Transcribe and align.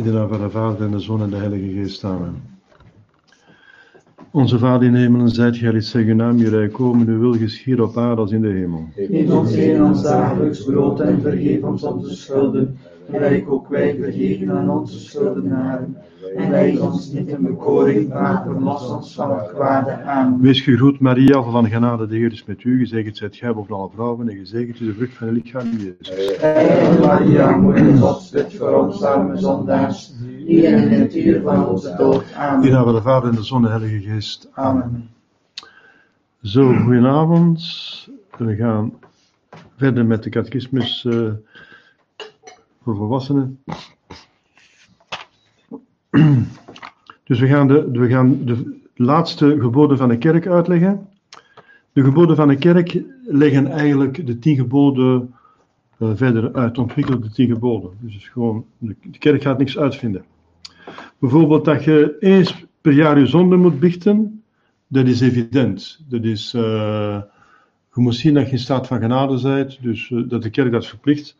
In 0.00 0.06
de 0.06 0.12
naam 0.12 0.28
van 0.28 0.40
de 0.40 0.50
Vader 0.50 0.86
en 0.86 0.90
de 0.90 0.98
Zoon 0.98 1.22
en 1.22 1.30
de 1.30 1.36
Heilige 1.36 1.72
Geest. 1.72 2.04
Amen. 2.04 2.34
Onze 4.32 4.58
Vader 4.58 4.86
in 4.86 4.92
de 4.92 4.98
hemelen, 4.98 5.28
zijt 5.28 5.56
gij 5.56 5.80
zeg 5.80 6.06
uw 6.06 6.14
naam, 6.14 6.38
uw 6.38 6.48
rijk 6.48 6.72
komen, 6.72 7.08
uw 7.08 7.18
wil 7.18 7.32
geschieden 7.32 7.84
op 7.84 7.96
aarde 7.96 8.20
als 8.20 8.30
in 8.30 8.42
de 8.42 8.48
hemel. 8.48 8.88
Geef 8.94 9.30
ons 9.30 9.54
heden 9.54 9.84
ons 9.84 10.02
dagelijks 10.02 10.64
brood 10.64 11.00
en 11.00 11.20
vergeef 11.20 11.62
ons 11.62 11.82
onze 11.82 12.16
schulden, 12.16 12.78
gelijk 13.10 13.50
ook 13.50 13.68
wij 13.68 13.96
vergeven 14.00 14.50
aan 14.50 14.70
onze 14.70 14.98
schuldenaren. 14.98 15.96
En 16.36 16.50
leid 16.50 16.80
ons 16.80 17.12
niet 17.12 17.28
in 17.28 17.42
bekoring, 17.42 18.08
maar 18.08 18.42
verlos 18.42 18.88
ons 18.88 19.14
van 19.14 19.38
het 19.38 19.52
kwade. 19.52 20.02
Amen. 20.02 20.40
Wees 20.40 20.60
gegroet, 20.60 21.00
Maria, 21.00 21.42
van 21.42 21.68
genade, 21.68 22.06
de 22.06 22.16
Heer 22.16 22.32
is 22.32 22.44
met 22.44 22.64
u. 22.64 22.78
Gezegend 22.78 23.16
zijt 23.16 23.36
gij 23.36 23.54
boven 23.54 23.74
alle 23.74 23.90
vrouwen 23.94 24.28
en 24.28 24.36
gezegend 24.36 24.80
is 24.80 24.86
de 24.86 24.94
vrucht 24.94 25.16
van 25.16 25.28
uw 25.28 25.32
lichaam, 25.32 25.66
Jezus. 25.66 26.40
Heilige 26.40 27.00
Maria, 27.00 27.56
moeder 27.56 27.96
Gods, 27.96 28.30
bid 28.30 28.54
voor 28.54 28.84
ons 28.84 29.02
arme 29.02 29.36
zondaars, 29.36 30.12
nu 30.46 30.62
en 30.62 30.90
in 30.90 31.00
het 31.00 31.16
uur 31.16 31.42
van 31.42 31.66
onze 31.66 31.94
dood. 31.98 32.22
In 32.22 32.28
de 32.28 32.36
Amen. 32.36 32.70
naam 32.70 32.84
van 32.84 32.94
de 32.94 33.02
Vader 33.02 33.30
en 33.30 33.36
de 33.36 33.42
Zoon 33.42 33.66
en 33.66 33.72
de 33.72 33.86
Heilige 33.86 34.10
Geest. 34.10 34.48
Amen. 34.52 35.08
Zo, 36.42 36.74
goedenavond. 36.74 37.60
We 38.36 38.56
gaan 38.56 38.92
verder 39.76 40.06
met 40.06 40.22
de 40.22 40.30
catechismus 40.30 41.04
eh, 41.04 41.32
voor 42.82 42.96
volwassenen. 42.96 43.58
Dus 47.24 47.38
we 47.38 47.46
gaan, 47.46 47.68
de, 47.68 47.90
we 47.90 48.08
gaan 48.08 48.44
de 48.44 48.78
laatste 48.94 49.56
geboden 49.60 49.98
van 49.98 50.08
de 50.08 50.18
kerk 50.18 50.46
uitleggen. 50.46 51.08
De 51.92 52.02
geboden 52.02 52.36
van 52.36 52.48
de 52.48 52.56
kerk 52.56 53.02
leggen 53.24 53.66
eigenlijk 53.66 54.26
de 54.26 54.38
tien 54.38 54.56
geboden 54.56 55.34
eh, 55.98 56.10
verder 56.14 56.52
uit, 56.52 56.78
ontwikkelen 56.78 57.20
de 57.20 57.30
tien 57.30 57.48
geboden. 57.48 57.90
Dus 58.00 58.28
gewoon, 58.28 58.64
de, 58.78 58.96
kerk 59.18 59.42
gaat 59.42 59.58
niks 59.58 59.78
uitvinden. 59.78 60.24
Bijvoorbeeld 61.18 61.64
dat 61.64 61.84
je 61.84 62.16
eens 62.20 62.66
per 62.80 62.92
jaar 62.92 63.18
je 63.18 63.26
zonde 63.26 63.56
moet 63.56 63.80
biechten, 63.80 64.42
dat 64.86 65.06
is 65.06 65.20
evident. 65.20 66.04
Dat 66.08 66.24
is, 66.24 66.54
eh, 66.54 67.22
je 67.94 68.00
moet 68.00 68.14
zien 68.14 68.34
dat 68.34 68.46
je 68.46 68.52
in 68.52 68.58
staat 68.58 68.86
van 68.86 69.00
genade 69.00 69.42
bent, 69.42 69.82
dus 69.82 70.10
eh, 70.10 70.22
dat 70.28 70.42
de 70.42 70.50
kerk 70.50 70.72
dat 70.72 70.86
verplicht. 70.86 71.36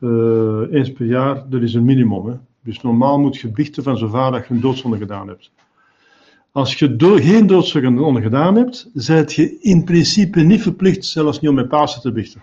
Eh, 0.00 0.60
eens 0.70 0.92
per 0.92 1.06
jaar, 1.06 1.48
dat 1.48 1.62
is 1.62 1.74
een 1.74 1.84
minimum. 1.84 2.26
Hè. 2.26 2.34
Dus 2.62 2.82
normaal 2.82 3.18
moet 3.18 3.36
je 3.36 3.48
biechten 3.48 3.82
van 3.82 3.98
zover 3.98 4.30
dat 4.30 4.46
je 4.46 4.54
een 4.54 4.60
doodzonde 4.60 4.96
gedaan 4.96 5.28
hebt. 5.28 5.50
Als 6.52 6.74
je 6.74 6.94
geen 6.98 7.46
doodzonde 7.46 8.22
gedaan 8.22 8.56
hebt, 8.56 8.90
zijt 8.94 9.32
je 9.32 9.60
in 9.60 9.84
principe 9.84 10.40
niet 10.40 10.62
verplicht, 10.62 11.04
zelfs 11.04 11.40
niet 11.40 11.50
om 11.50 11.56
met 11.56 11.68
Pasen 11.68 12.00
te 12.00 12.12
biechten. 12.12 12.42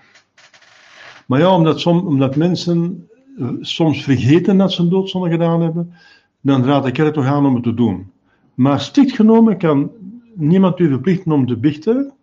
Maar 1.28 1.40
ja, 1.40 1.56
omdat, 1.56 1.80
som, 1.80 2.08
omdat 2.08 2.36
mensen 2.36 3.08
eh, 3.38 3.48
soms 3.60 4.04
vergeten 4.04 4.58
dat 4.58 4.72
ze 4.72 4.82
een 4.82 4.90
doodzonde 4.90 5.30
gedaan 5.30 5.62
hebben, 5.62 5.94
dan 6.42 6.64
raadt 6.64 6.86
de 6.86 6.92
kerk 6.92 7.14
toch 7.14 7.26
aan 7.26 7.46
om 7.46 7.54
het 7.54 7.64
te 7.64 7.74
doen. 7.74 8.12
Maar 8.54 8.80
strikt 8.80 9.12
genomen 9.12 9.58
kan 9.58 9.92
niemand 10.34 10.80
u 10.80 10.88
verplichten 10.88 11.32
om 11.32 11.48
te 11.48 11.58
biechten 11.58 12.14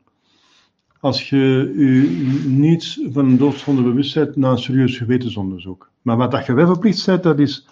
als 1.00 1.28
je 1.28 1.72
u 1.74 2.08
niet 2.46 3.08
van 3.10 3.26
een 3.26 3.38
doodzonde 3.38 3.82
bewust 3.82 4.14
bent 4.14 4.36
na 4.36 4.50
een 4.50 4.58
serieus 4.58 4.96
gewetensonderzoek. 4.96 5.90
Maar 6.02 6.16
wat 6.16 6.30
dat 6.30 6.46
je 6.46 6.52
wel 6.52 6.66
verplicht 6.66 7.06
bent, 7.06 7.22
dat 7.22 7.38
is 7.38 7.66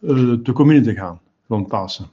eh 0.00 0.32
te 0.32 0.52
communie 0.52 0.82
te 0.82 0.94
gaan 0.94 1.20
rond 1.46 1.68
Pasen. 1.68 2.06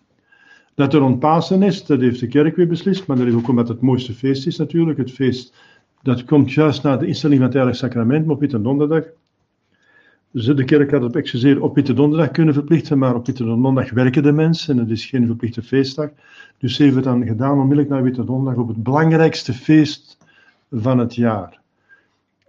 Dat 0.76 0.94
er 0.94 1.00
rond 1.00 1.20
Pasen 1.20 1.64
is, 1.64 1.86
dat 1.86 2.00
heeft 2.00 2.20
de 2.20 2.28
kerk 2.28 2.56
weer 2.56 2.68
beslist, 2.68 3.08
maar 3.08 3.18
dat 3.18 3.28
is 3.28 3.34
ook 3.34 3.48
omdat 3.48 3.68
het 3.68 3.82
mooiste 3.82 4.14
feest 4.14 4.48
is 4.48 4.58
natuurlijk. 4.58 4.98
Het 4.98 5.12
feest 5.12 5.54
dat 6.02 6.26
komt 6.26 6.52
juist 6.52 6.84
na 6.84 6.98
de 6.98 7.08
instelling 7.08 7.40
van 7.40 7.48
het 7.48 7.58
Heilige 7.58 7.80
Sacrament, 7.80 8.30
op 8.30 8.40
Witte 8.40 8.62
Donderdag. 8.62 9.04
Dus 10.32 10.46
de 10.46 10.66
kerk 10.66 10.92
had 10.92 11.04
op 11.04 11.16
excuseer 11.16 11.62
op 11.62 11.76
Witte 11.76 11.94
Donderdag 11.94 12.32
kunnen 12.32 12.54
verplichten, 12.54 12.98
maar 12.98 13.16
op 13.16 13.26
Witte 13.26 13.44
Donderdag 13.44 13.92
werken 13.92 14.24
de 14.24 14.32
mensen 14.32 14.74
en 14.74 14.80
het 14.80 14.90
is 14.92 15.06
geen 15.06 15.26
verplichte 15.26 15.64
feestdag. 15.64 16.10
Dus 16.58 16.76
ze 16.76 16.84
hebben 16.84 17.04
het 17.04 17.12
dan 17.12 17.28
gedaan 17.28 17.60
onmiddellijk 17.60 17.90
na 17.90 18.02
Witte 18.02 18.24
Donderdag 18.24 18.62
op 18.62 18.68
het 18.68 18.84
belangrijkste 18.84 19.54
feest 19.54 20.15
van 20.72 20.98
het 20.98 21.16
jaar. 21.16 21.60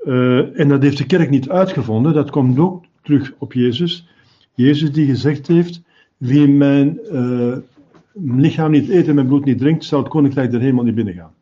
Eh, 0.04 0.60
en 0.60 0.68
dat 0.68 0.82
heeft 0.82 0.98
de 0.98 1.06
kerk 1.06 1.30
niet 1.30 1.48
uitgevonden, 1.48 2.14
dat 2.14 2.30
komt 2.30 2.58
ook 2.58 2.84
terug 3.02 3.34
op 3.38 3.52
Jezus. 3.52 4.08
Jezus 4.54 4.92
die 4.92 5.06
gezegd 5.06 5.46
heeft, 5.46 5.82
wie 6.16 6.48
mijn 6.48 7.00
eh, 7.00 7.56
lichaam 8.12 8.70
niet 8.70 8.88
eet 8.88 9.08
en 9.08 9.14
mijn 9.14 9.26
bloed 9.26 9.44
niet 9.44 9.58
drinkt, 9.58 9.84
zal 9.84 9.98
het 9.98 10.08
koninkrijk 10.08 10.50
der 10.50 10.60
hemel 10.60 10.84
niet 10.84 10.94
binnengaan. 10.94 11.34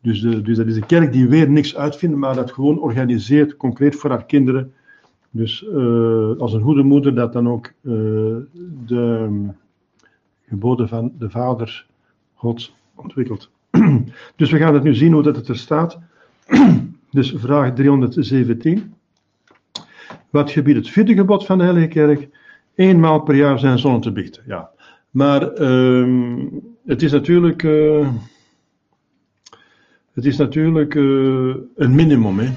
Dus, 0.00 0.20
dus 0.20 0.56
dat 0.56 0.66
is 0.66 0.74
de 0.74 0.86
kerk 0.86 1.12
die 1.12 1.28
weer 1.28 1.50
niks 1.50 1.76
uitvindt, 1.76 2.16
maar 2.16 2.34
dat 2.34 2.52
gewoon 2.52 2.80
organiseert, 2.80 3.56
concreet 3.56 3.96
voor 3.96 4.10
haar 4.10 4.24
kinderen. 4.24 4.72
Dus 5.30 5.66
eh, 5.68 6.36
als 6.38 6.52
een 6.52 6.62
goede 6.62 6.82
moeder 6.82 7.14
dat 7.14 7.32
dan 7.32 7.48
ook 7.48 7.66
eh, 7.66 7.72
de 8.86 9.18
um, 9.22 9.56
geboden 10.48 10.88
van 10.88 11.12
de 11.18 11.30
Vader 11.30 11.86
God 12.34 12.74
ontwikkelt. 12.94 13.50
dus 14.36 14.50
we 14.50 14.58
gaan 14.58 14.74
het 14.74 14.82
nu 14.82 14.94
zien 14.94 15.12
hoe 15.12 15.22
dat 15.22 15.36
het 15.36 15.48
er 15.48 15.58
staat. 15.58 15.98
dus 17.10 17.34
vraag 17.36 17.72
317. 17.72 18.94
Wat 20.30 20.50
gebiedt 20.50 20.78
het 20.78 20.88
vierde 20.88 21.14
gebod 21.14 21.46
van 21.46 21.58
de 21.58 21.64
Heilige 21.64 21.88
Kerk? 21.88 22.28
Eenmaal 22.74 23.20
per 23.20 23.34
jaar 23.34 23.58
zijn 23.58 23.78
zonnen 23.78 24.00
te 24.00 24.12
biechten. 24.12 24.42
Ja. 24.46 24.70
Maar 25.10 25.52
ehm, 25.52 26.46
het 26.86 27.02
is 27.02 27.12
natuurlijk, 27.12 27.62
eh, 27.62 28.08
het 30.12 30.24
is 30.24 30.36
natuurlijk 30.36 30.94
eh, 30.94 31.02
een 31.76 31.94
minimum. 31.94 32.38
Hè. 32.38 32.50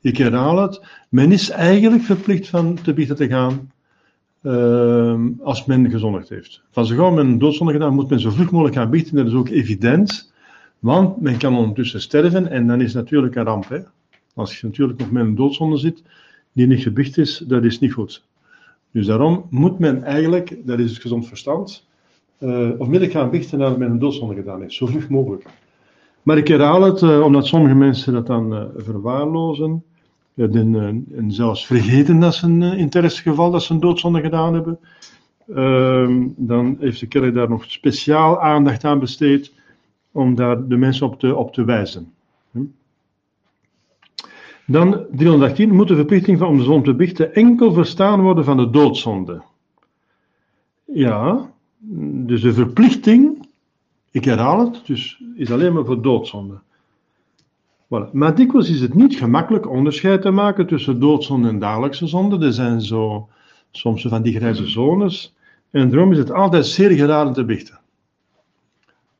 Ik 0.00 0.16
herhaal 0.16 0.62
het. 0.62 0.82
Men 1.08 1.32
is 1.32 1.50
eigenlijk 1.50 2.02
verplicht 2.02 2.48
van 2.48 2.78
te 2.82 2.92
biechten 2.92 3.16
te 3.16 3.28
gaan 3.28 3.72
ehm, 4.42 5.28
als 5.42 5.64
men 5.64 5.90
gezondigd 5.90 6.28
heeft. 6.28 6.62
Van 6.70 6.86
zo 6.86 6.96
gauw 6.96 7.10
men 7.10 7.38
doodzonde 7.38 7.72
gedaan, 7.72 7.94
moet 7.94 8.10
men 8.10 8.20
zo 8.20 8.30
vlug 8.30 8.50
mogelijk 8.50 8.76
gaan 8.76 8.90
biechten. 8.90 9.16
Dat 9.16 9.26
is 9.26 9.34
ook 9.34 9.48
evident. 9.48 10.32
Want 10.84 11.20
men 11.20 11.38
kan 11.38 11.56
ondertussen 11.56 12.00
sterven 12.00 12.50
en 12.50 12.66
dan 12.66 12.80
is 12.80 12.94
het 12.94 13.02
natuurlijk 13.02 13.34
een 13.34 13.44
ramp. 13.44 13.68
Hè. 13.68 13.78
Als 14.34 14.60
je 14.60 14.66
natuurlijk 14.66 14.98
nog 14.98 15.10
met 15.10 15.24
een 15.24 15.34
doodzonde 15.34 15.76
zit 15.76 16.02
die 16.52 16.66
niet 16.66 16.82
gebicht 16.82 17.18
is, 17.18 17.38
dat 17.38 17.64
is 17.64 17.78
niet 17.78 17.92
goed. 17.92 18.24
Dus 18.90 19.06
daarom 19.06 19.46
moet 19.50 19.78
men 19.78 20.02
eigenlijk, 20.02 20.56
dat 20.64 20.78
is 20.78 20.90
het 20.90 21.00
gezond 21.00 21.28
verstand, 21.28 21.86
uh, 22.38 22.50
onmiddellijk 22.78 23.12
gaan 23.12 23.30
biechten 23.30 23.58
nadat 23.58 23.78
men 23.78 23.90
een 23.90 23.98
doodzonde 23.98 24.34
gedaan 24.34 24.60
heeft, 24.60 24.74
zo 24.74 24.86
vlug 24.86 25.08
mogelijk. 25.08 25.44
Maar 26.22 26.38
ik 26.38 26.48
herhaal 26.48 26.82
het, 26.82 27.02
uh, 27.02 27.20
omdat 27.20 27.46
sommige 27.46 27.74
mensen 27.74 28.12
dat 28.12 28.26
dan 28.26 28.54
uh, 28.54 28.62
verwaarlozen 28.76 29.84
en, 30.34 31.06
en, 31.16 31.32
zelfs 31.32 31.66
vergeten 31.66 32.20
dat 32.20 32.34
ze 32.34 32.46
een, 32.46 32.62
in 32.62 32.88
het 32.90 33.12
geval 33.12 33.50
dat 33.50 33.62
ze 33.62 33.72
een 33.72 33.80
doodzonde 33.80 34.20
gedaan 34.20 34.54
hebben. 34.54 34.78
Ehm, 35.54 36.28
dan 36.36 36.76
heeft 36.80 37.00
de 37.00 37.06
kerk 37.06 37.34
daar 37.34 37.48
nog 37.48 37.64
speciaal 37.64 38.40
aandacht 38.40 38.84
aan 38.84 38.98
besteed 38.98 39.52
om 40.14 40.34
daar 40.34 40.68
de 40.68 40.76
mensen 40.76 41.06
op 41.06 41.18
te, 41.18 41.34
op 41.34 41.52
te 41.52 41.64
wijzen. 41.64 42.12
Hm? 42.50 42.64
Dan 44.66 45.06
318 45.10 45.74
moet 45.74 45.88
de 45.88 45.94
verplichting 45.94 46.38
van 46.38 46.48
om 46.48 46.56
de 46.56 46.62
zon 46.62 46.82
te 46.82 46.94
biechten 46.94 47.34
enkel 47.34 47.72
verstaan 47.72 48.20
worden 48.20 48.44
van 48.44 48.56
de 48.56 48.70
doodzonde. 48.70 49.42
Ja, 50.84 51.50
dus 52.26 52.42
de 52.42 52.52
verplichting, 52.52 53.48
ik 54.10 54.24
herhaal 54.24 54.58
het, 54.58 54.82
dus 54.86 55.22
is 55.36 55.50
alleen 55.50 55.72
maar 55.72 55.84
voor 55.84 56.02
doodzonde. 56.02 56.54
Voilà. 57.84 58.12
Maar 58.12 58.34
dikwijls 58.34 58.70
is 58.70 58.80
het 58.80 58.94
niet 58.94 59.16
gemakkelijk 59.16 59.68
onderscheid 59.68 60.22
te 60.22 60.30
maken 60.30 60.66
tussen 60.66 61.00
doodzonde 61.00 61.48
en 61.48 61.58
dagelijkse 61.58 62.06
zonde. 62.06 62.46
Er 62.46 62.52
zijn 62.52 62.80
zo, 62.80 63.28
soms 63.70 64.02
van 64.02 64.22
die 64.22 64.36
grijze 64.36 64.66
zones. 64.66 65.34
En 65.70 65.90
daarom 65.90 66.12
is 66.12 66.18
het 66.18 66.32
altijd 66.32 66.66
zeer 66.66 66.90
geraden 66.90 67.32
te 67.32 67.44
biechten. 67.44 67.78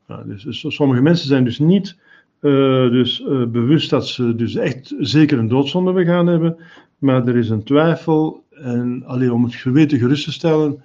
Dus, 0.07 0.43
dus, 0.43 0.65
sommige 0.75 1.03
mensen 1.03 1.29
zijn 1.29 1.45
dus 1.45 1.59
niet 1.59 1.97
uh, 2.41 2.91
dus, 2.91 3.21
uh, 3.21 3.47
bewust 3.47 3.91
dat 3.91 4.09
ze 4.09 4.35
dus 4.35 4.55
echt 4.55 4.95
zeker 4.99 5.39
een 5.39 5.49
doodzonde 5.49 5.93
begaan 5.93 6.27
hebben. 6.27 6.57
Maar 6.99 7.27
er 7.27 7.37
is 7.37 7.49
een 7.49 7.63
twijfel. 7.63 8.43
En 8.51 9.03
alleen 9.07 9.33
om 9.33 9.45
het 9.45 9.55
geweten 9.55 9.99
gerust 9.99 10.25
te 10.25 10.33
stellen. 10.33 10.83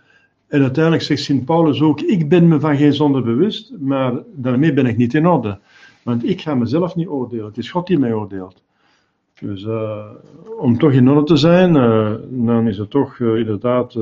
En 0.48 0.62
uiteindelijk 0.62 1.04
zegt 1.04 1.22
Sint 1.22 1.46
Paulus 1.46 1.82
ook: 1.82 2.02
Ik 2.02 2.30
ben 2.30 2.48
me 2.48 2.60
van 2.60 2.78
geen 2.78 2.94
zonde 2.94 3.22
bewust. 3.22 3.74
Maar 3.80 4.14
daarmee 4.36 4.74
ben 4.74 4.86
ik 4.86 4.98
niet 4.98 5.14
in 5.14 5.28
orde. 5.28 5.60
Want 6.04 6.30
ik 6.30 6.42
ga 6.42 6.56
mezelf 6.56 6.96
niet 6.96 7.08
oordelen. 7.08 7.46
Het 7.46 7.58
is 7.58 7.72
God 7.72 7.88
die 7.88 8.00
mij 8.00 8.14
oordeelt. 8.14 8.64
Dus 9.40 9.64
uh, 9.64 10.06
om 10.58 10.78
toch 10.78 10.92
in 10.92 11.10
orde 11.10 11.24
te 11.24 11.38
zijn, 11.38 11.74
dan 12.46 12.68
is 12.68 12.78
het 12.78 12.90
toch 12.90 13.20
inderdaad 13.20 13.96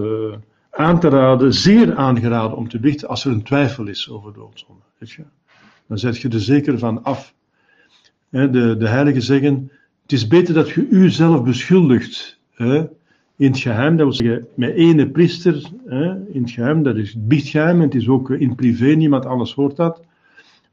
aan 0.78 1.00
te 1.00 1.10
raden, 1.10 1.54
zeer 1.54 1.96
aangeraden 1.96 2.58
om 2.58 2.70
te 2.70 2.80
biechten 2.80 3.08
als 3.08 3.26
er 3.26 3.32
een 3.32 3.44
twijfel 3.44 3.88
is 3.88 4.10
over 4.10 4.34
doodzonde. 4.34 4.82
Weet 4.98 5.12
je? 5.12 5.24
Dan 5.88 5.98
zet 5.98 6.18
je 6.18 6.30
er 6.30 6.40
zeker 6.40 6.80
van 6.80 7.04
af. 7.04 7.34
De, 8.30 8.76
de 8.78 8.88
heiligen 8.88 9.22
zeggen, 9.22 9.72
het 10.02 10.12
is 10.12 10.28
beter 10.28 10.54
dat 10.54 10.70
je 10.70 10.88
uzelf 10.90 11.44
beschuldigt. 11.44 12.40
In 13.38 13.52
het 13.52 13.60
geheim, 13.60 13.98
dat 13.98 14.06
wil 14.06 14.16
zeggen, 14.16 14.48
met 14.56 14.74
ene 14.74 15.10
priester, 15.10 15.70
in 16.32 16.42
het 16.42 16.52
geheim, 16.52 16.84
dat 16.84 16.96
is 16.96 17.14
het 17.14 17.28
biechtgeheim, 17.28 17.82
het 17.82 17.96
is 17.96 18.08
ook 18.08 18.30
in 18.30 18.56
privé, 18.56 18.88
niemand 18.88 19.26
anders 19.26 19.54
hoort 19.54 19.76
dat. 19.76 20.02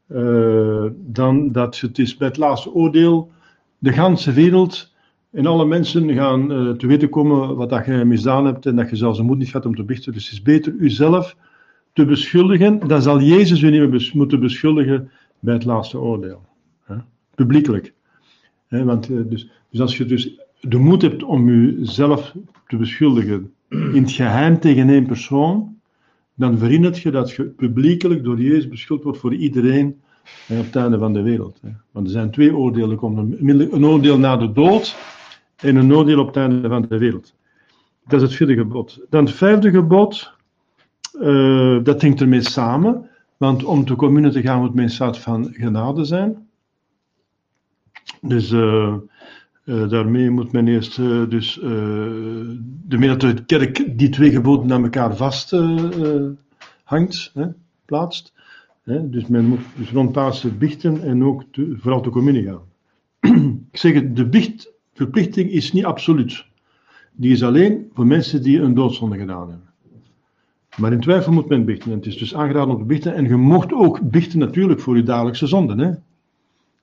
Uh, 0.09 0.85
dan 0.97 1.53
dat 1.53 1.81
het 1.81 1.99
is 1.99 2.17
bij 2.17 2.29
het 2.29 2.37
laatste 2.37 2.73
oordeel 2.73 3.31
de 3.79 3.93
ganse 3.93 4.33
wereld 4.33 4.94
En 5.35 5.47
alle 5.47 5.67
mensen 5.67 6.15
gaan 6.15 6.53
eh, 6.53 6.71
te 6.71 6.87
weten 6.87 7.09
komen 7.09 7.57
wat 7.57 7.71
dat 7.71 7.87
je 7.87 8.05
misdaan 8.05 8.47
hebt 8.47 8.67
en 8.67 8.77
dat 8.77 8.91
je 8.91 8.97
zelfs 8.97 9.19
een 9.19 9.25
moed 9.25 9.39
niet 9.39 9.51
gaat 9.51 9.67
om 9.67 9.75
te 9.75 9.85
biechten. 9.85 10.13
Dus 10.13 10.25
het 10.25 10.33
is 10.33 10.43
beter 10.43 10.73
uzelf 10.73 11.37
te 11.93 12.05
beschuldigen. 12.05 12.89
Dan 12.89 13.03
zal 13.03 13.21
Jezus 13.21 13.63
u 13.63 13.71
niet 13.71 13.91
meer 13.91 14.11
moeten 14.15 14.41
beschuldigen 14.41 15.11
bij 15.39 15.55
het 15.55 15.65
laatste 15.65 15.99
oordeel. 15.99 16.43
Hè? 16.85 16.95
Publiekelijk. 17.35 17.93
Hè, 18.69 18.85
want, 18.85 19.11
eh, 19.11 19.17
dus, 19.29 19.51
dus 19.71 19.81
als 19.81 19.97
je 19.97 20.05
dus 20.05 20.41
de 20.61 20.79
moed 20.79 21.03
hebt 21.03 21.23
om 21.23 21.51
jezelf 21.51 22.35
te 22.67 22.77
beschuldigen 22.77 23.53
in 23.69 24.03
het 24.03 24.13
geheim 24.13 24.59
tegen 24.59 24.89
één 24.89 25.07
persoon, 25.07 25.77
dan 26.35 26.59
verhindert 26.59 26.99
je 26.99 27.11
dat 27.11 27.31
je 27.31 27.45
publiekelijk 27.45 28.25
door 28.25 28.41
Jezus 28.41 28.69
beschuldigd 28.69 29.05
wordt 29.05 29.21
voor 29.21 29.35
iedereen 29.35 30.01
hè, 30.47 30.59
op 30.59 30.65
het 30.65 30.77
einde 30.77 30.99
van 30.99 31.13
de 31.13 31.23
wereld. 31.23 31.59
Hè. 31.63 31.69
Want 31.91 32.07
er 32.07 32.13
zijn 32.13 32.31
twee 32.31 32.57
oordelen. 32.57 32.97
Komt 32.97 33.41
een 33.41 33.87
oordeel 33.87 34.19
na 34.19 34.37
de 34.37 34.53
dood 34.53 34.97
en 35.57 35.77
een 35.77 35.95
oordeel 35.95 36.19
op 36.21 36.27
het 36.27 36.37
einde 36.37 36.69
van 36.69 36.87
de 36.89 36.99
wereld. 36.99 37.35
Dat 38.07 38.21
is 38.23 38.29
het 38.29 38.37
vierde 38.37 38.55
gebod. 38.55 39.01
Dan 39.11 39.25
het 39.25 39.35
vijfde 39.35 39.71
gebod, 39.71 40.33
eh, 41.21 41.79
dat 41.83 42.03
hangt 42.03 42.21
ermee 42.21 42.43
samen. 42.43 43.09
Want 43.37 43.65
om 43.65 43.85
te 43.85 43.97
commune 43.97 44.31
te 44.31 44.43
gaan 44.43 44.61
moet 44.61 44.75
men 44.75 44.85
in 44.85 44.91
staat 44.91 45.19
van 45.19 45.49
genade 45.53 46.05
zijn. 46.05 46.49
Dus 48.21 48.51
eh, 48.51 48.95
eh, 49.65 49.89
daarmee 49.89 50.31
moet 50.31 50.53
men 50.53 50.69
eerst 50.69 50.97
dus, 51.29 51.59
de 51.63 53.07
dat 53.07 53.21
de 53.21 53.45
kerk 53.45 53.99
die 53.99 54.09
twee 54.09 54.31
geboden 54.31 54.73
aan 54.73 54.83
elkaar 54.83 55.17
vast 55.17 55.53
eh, 55.53 56.27
hangt, 56.85 57.31
hè, 57.35 57.47
plaatst. 57.85 58.33
Hè, 58.83 59.11
dus 59.11 59.27
men 59.27 59.45
moet 59.45 59.61
dus 59.77 59.91
rond 59.91 60.13
Pasen 60.13 60.59
bichten 60.59 61.03
en 61.03 61.25
ook 61.25 61.43
te- 61.51 61.77
vooral 61.79 62.01
te 62.01 62.11
communie 62.11 62.45
gaan. 62.45 62.63
Ik 63.71 63.79
zeg 63.79 63.95
het, 63.95 64.17
de 64.17 64.27
biechtverplichting 64.95 65.51
is 65.51 65.73
niet 65.73 65.85
absoluut. 65.85 66.45
Die 67.13 67.33
is 67.33 67.43
alleen 67.43 67.91
voor 67.93 68.07
mensen 68.07 68.43
die 68.43 68.61
een 68.61 68.75
doodzonde 68.75 69.19
gedaan 69.19 69.49
hebben. 69.49 69.73
Maar 70.77 70.93
in 70.93 71.01
twijfel 71.01 71.33
moet 71.33 71.49
men 71.49 71.65
bichten. 71.65 71.91
En 71.91 71.97
het 71.97 72.07
is 72.07 72.19
dus 72.19 72.35
aangeraden 72.35 72.75
om 72.75 72.79
te 72.79 72.85
bichten. 72.85 73.15
En 73.15 73.25
je 73.25 73.37
mocht 73.37 73.73
ook 73.73 74.01
bichten 74.11 74.39
natuurlijk 74.39 74.81
voor 74.81 74.97
je 74.97 75.03
dagelijkse 75.03 75.47
zonden. 75.47 75.79
Hè? 75.79 75.93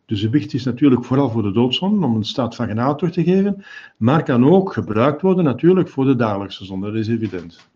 Dus 0.06 0.22
de 0.22 0.30
bicht 0.30 0.54
is 0.54 0.64
natuurlijk 0.64 1.06
vooral 1.06 1.30
voor 1.30 1.44
de 1.44 1.52
doodzonde, 1.52 2.06
om 2.06 2.16
een 2.16 2.24
staat 2.24 2.56
van 2.56 2.68
genade 2.68 2.96
terug 2.96 3.14
te 3.14 3.24
geven. 3.24 3.64
Maar 3.98 4.24
kan 4.24 4.46
ook 4.46 4.74
gebruikt 4.74 5.22
worden 5.22 5.44
natuurlijk 5.44 5.90
voor 5.90 6.06
de 6.06 6.16
dagelijkse 6.16 6.66
zonde. 6.66 6.86
Dat 6.86 6.96
is 6.96 7.08
evident. 7.08 7.68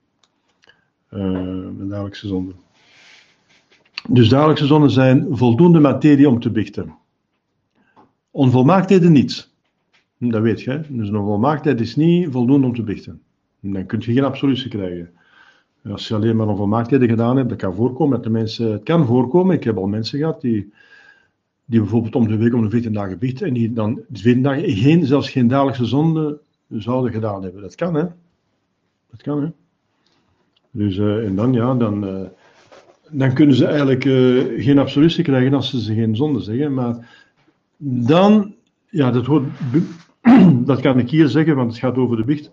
Eh, 1.10 1.20
de 1.78 1.88
dagelijkse 1.88 2.28
zonde. 2.28 2.52
Dus 4.10 4.30
dagelijkse 4.30 4.66
zonden 4.66 4.92
zijn 4.92 5.28
voldoende 5.30 5.80
materie 5.80 6.30
om 6.30 6.40
te 6.40 6.52
bichten. 6.52 6.96
Onvolmaaktheden 8.32 9.12
niet. 9.12 9.54
Dat 10.18 10.42
weet 10.42 10.62
je. 10.62 10.82
Dus 10.90 11.08
een 11.08 11.16
onvolmaaktheid 11.16 11.82
is 11.82 11.96
niet 11.96 12.32
voldoende 12.32 12.68
om 12.68 12.74
te 12.74 12.84
bichten. 12.84 13.22
Dan 13.60 13.86
kun 13.86 14.00
je 14.00 14.14
geen 14.14 14.24
absolutie 14.24 14.70
krijgen. 14.70 15.10
Als 15.84 16.08
je 16.08 16.16
alleen 16.16 16.36
maar 16.36 16.48
onvolmaaktheden 16.48 17.10
gedaan 17.10 17.38
hebt, 17.38 17.50
dat 17.50 17.58
kan 17.58 17.76
voorkomen. 17.76 18.16
Dat 18.16 18.24
de 18.24 18.30
mensen, 18.30 18.72
het 18.72 18.84
kan 18.84 19.06
voorkomen. 19.06 19.56
Ik 19.56 19.64
heb 19.64 19.78
al 19.78 19.88
mensen 19.88 20.20
gehad 20.20 20.42
die, 20.42 20.74
die 21.66 21.80
bijvoorbeeld 21.80 22.16
om 22.16 22.28
de 22.28 22.38
week 22.38 22.54
om 22.54 22.64
de 22.64 22.70
14 22.70 22.94
dagen 22.94 23.18
biechten 23.18 23.48
en 23.48 23.54
die 23.54 23.74
dan 23.74 23.96
de 24.08 24.20
14 24.20 24.44
dagen 24.44 24.70
geen, 24.70 25.06
zelfs 25.06 25.30
geen 25.30 25.48
dagelijkse 25.48 25.86
zonde 25.86 26.40
zouden 26.70 27.12
gedaan 27.12 27.44
hebben. 27.44 27.62
Dat 27.62 27.76
kan, 27.76 27.96
hè? 27.96 28.06
Dat 29.10 29.22
kan, 29.22 29.42
hè? 29.42 29.50
Dus, 30.72 30.98
eh, 30.98 31.26
en 31.26 31.36
dan, 31.36 31.54
ja, 31.54 31.74
dan, 31.74 32.08
eh, 32.08 32.28
dan 33.10 33.34
kunnen 33.34 33.56
ze 33.56 33.66
eigenlijk 33.66 34.06
eh, 34.06 34.64
geen 34.64 34.80
absolutie 34.80 35.24
krijgen 35.24 35.54
als 35.54 35.86
ze 35.86 35.94
geen 35.94 36.16
zonde 36.16 36.40
zeggen. 36.40 36.74
Maar 36.74 37.10
dan, 37.88 38.54
ja, 38.90 39.12
dat, 39.12 39.26
hoort, 39.26 39.48
dat 40.70 40.82
kan 40.82 41.00
ik 41.00 41.10
hier 41.10 41.28
zeggen, 41.28 41.56
want 41.56 41.72
het 41.72 41.80
gaat 41.80 41.96
over 41.96 42.18
de 42.18 42.24
biecht. 42.24 42.52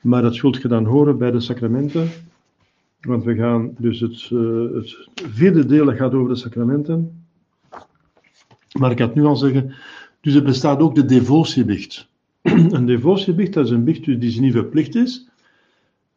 Maar 0.00 0.22
dat 0.22 0.34
zult 0.34 0.62
je 0.62 0.68
dan 0.68 0.84
horen 0.84 1.18
bij 1.18 1.30
de 1.30 1.40
sacramenten. 1.40 2.08
Want 3.00 3.24
we 3.24 3.34
gaan 3.34 3.74
dus 3.78 4.00
het, 4.00 4.28
eh, 4.32 4.74
het 4.74 5.08
vierde 5.14 5.66
deel 5.66 5.94
gaat 5.94 6.14
over 6.14 6.28
de 6.28 6.40
sacramenten. 6.40 7.24
Maar 8.78 8.90
ik 8.90 8.96
kan 8.96 9.06
het 9.06 9.16
nu 9.16 9.24
al 9.24 9.36
zeggen. 9.36 9.74
Dus 10.20 10.34
er 10.34 10.42
bestaat 10.42 10.80
ook 10.80 10.94
de 10.94 11.04
devotiebicht. 11.04 12.08
Een 12.42 12.86
devotiebicht, 12.86 13.52
dat 13.52 13.64
is 13.64 13.70
een 13.70 13.84
bicht 13.84 14.04
die 14.04 14.40
niet 14.40 14.52
verplicht 14.52 14.94
is. 14.94 15.28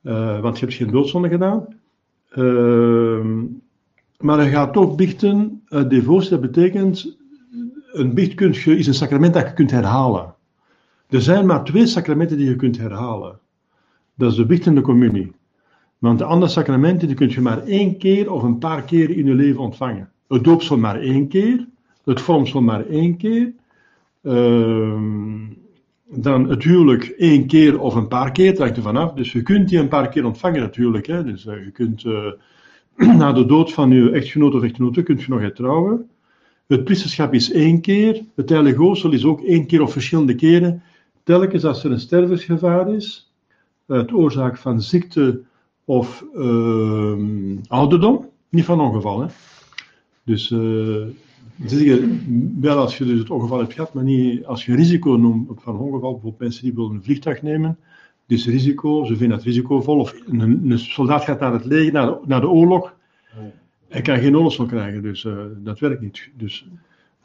eh, 0.01 0.39
want 0.39 0.59
je 0.59 0.65
hebt 0.65 0.77
geen 0.77 0.91
doodzonde 0.91 1.29
gedaan. 1.29 1.65
Ehm, 2.29 3.43
maar 4.19 4.43
je 4.43 4.49
gaat 4.49 4.73
toch 4.73 4.95
bichten. 4.95 5.61
Uh, 5.69 5.89
devotie, 5.89 6.29
dat 6.29 6.41
betekent. 6.41 7.17
Een 7.91 8.13
bicht 8.13 8.41
is 8.65 8.87
een 8.87 8.93
sacrament 8.93 9.33
dat 9.33 9.47
je 9.47 9.53
kunt 9.53 9.71
herhalen. 9.71 10.30
Er 11.11 11.21
zijn 11.21 11.45
maar 11.45 11.63
twee 11.63 11.87
sacramenten 11.87 12.37
die 12.37 12.49
je 12.49 12.55
kunt 12.55 12.77
herhalen. 12.77 13.39
Dat 14.15 14.31
is 14.31 14.37
de 14.37 14.73
de 14.73 14.81
communie. 14.81 15.31
Want 15.97 16.17
de 16.17 16.23
andere 16.23 16.51
sacramenten 16.51 17.07
die 17.07 17.15
kun 17.17 17.29
je 17.29 17.41
maar 17.41 17.63
één 17.63 17.97
keer 17.97 18.31
of 18.31 18.43
een 18.43 18.57
paar 18.57 18.83
keer 18.83 19.09
in 19.09 19.25
je 19.25 19.33
leven 19.33 19.59
ontvangen. 19.59 20.11
Het 20.27 20.43
doopsel 20.43 20.77
maar 20.77 20.99
één 20.99 21.27
keer, 21.27 21.67
het 22.03 22.21
vormsel 22.21 22.61
maar 22.61 22.85
één 22.85 23.17
keer, 23.17 23.53
ehm, 24.23 25.39
dan 26.09 26.49
het 26.49 26.63
huwelijk 26.63 27.03
één 27.03 27.47
keer 27.47 27.79
of 27.79 27.95
een 27.95 28.07
paar 28.07 28.31
keer, 28.31 28.49
het 28.49 28.57
hangt 28.57 28.77
er 28.77 28.83
vanaf. 28.83 29.13
Dus 29.13 29.31
je 29.31 29.41
kunt 29.41 29.69
die 29.69 29.79
een 29.79 29.87
paar 29.87 30.09
keer 30.09 30.25
ontvangen 30.25 30.59
natuurlijk. 30.59 31.07
Hè. 31.07 31.23
Dus 31.23 31.45
eh, 31.45 31.65
je 31.65 31.71
kunt 31.71 32.05
eh, 32.05 32.31
na 33.17 33.33
de 33.33 33.45
dood 33.45 33.73
van 33.73 33.91
je 33.91 34.11
echtgenoot 34.11 34.55
of 34.55 34.63
echtgenote 34.63 35.03
kunt 35.03 35.21
je 35.21 35.31
nog 35.31 35.39
hertrouwen. 35.39 36.09
Het 36.67 36.83
priesterschap 36.83 37.33
is 37.33 37.51
één 37.51 37.81
keer, 37.81 38.21
het 38.35 38.49
heilige 38.49 39.09
is 39.11 39.25
ook 39.25 39.41
één 39.41 39.65
keer 39.65 39.81
of 39.81 39.91
verschillende 39.91 40.35
keren. 40.35 40.83
Telkens 41.23 41.65
als 41.65 41.83
er 41.83 41.91
een 41.91 42.00
stervensgevaar 42.00 42.94
is, 42.94 43.31
uit 43.88 44.13
oorzaak 44.13 44.57
van 44.57 44.81
ziekte 44.81 45.41
of 45.85 46.25
ehm, 46.35 47.57
ouderdom, 47.68 48.29
niet 48.50 48.65
van 48.65 48.81
ongeval. 48.81 49.21
Hè. 49.21 49.27
Dus 50.23 50.50
uh, 50.50 51.06
zeggen, 51.65 52.21
wel 52.62 52.77
als 52.77 52.97
je 52.97 53.06
dus 53.06 53.19
het 53.19 53.29
ongeval 53.29 53.59
hebt 53.59 53.73
gehad, 53.73 53.94
maar 53.94 54.03
niet 54.03 54.45
als 54.45 54.65
je 54.65 54.75
risico 54.75 55.12
noemt 55.12 55.62
van 55.62 55.77
ongeval, 55.77 56.12
bijvoorbeeld 56.12 56.39
mensen 56.39 56.63
die 56.63 56.73
willen 56.73 56.91
een 56.91 57.03
vliegtuig 57.03 57.41
nemen, 57.41 57.77
dus 58.25 58.45
risico, 58.45 59.06
ze 59.06 59.15
vinden 59.15 59.38
het 59.38 59.45
risicovol, 59.45 60.00
of 60.00 60.15
een, 60.27 60.71
een 60.71 60.79
soldaat 60.79 61.24
gaat 61.24 61.39
naar 61.39 61.53
het 61.53 61.65
leger, 61.65 61.94
naar 61.94 62.06
de, 62.06 62.17
naar 62.25 62.41
de 62.41 62.50
oorlog, 62.50 62.95
hij 63.88 64.01
kan 64.01 64.17
geen 64.17 64.35
oorlogsval 64.35 64.65
krijgen, 64.65 65.01
dus 65.01 65.24
uh, 65.24 65.33
dat 65.57 65.79
werkt 65.79 66.01
niet. 66.01 66.29
Dus, 66.38 66.65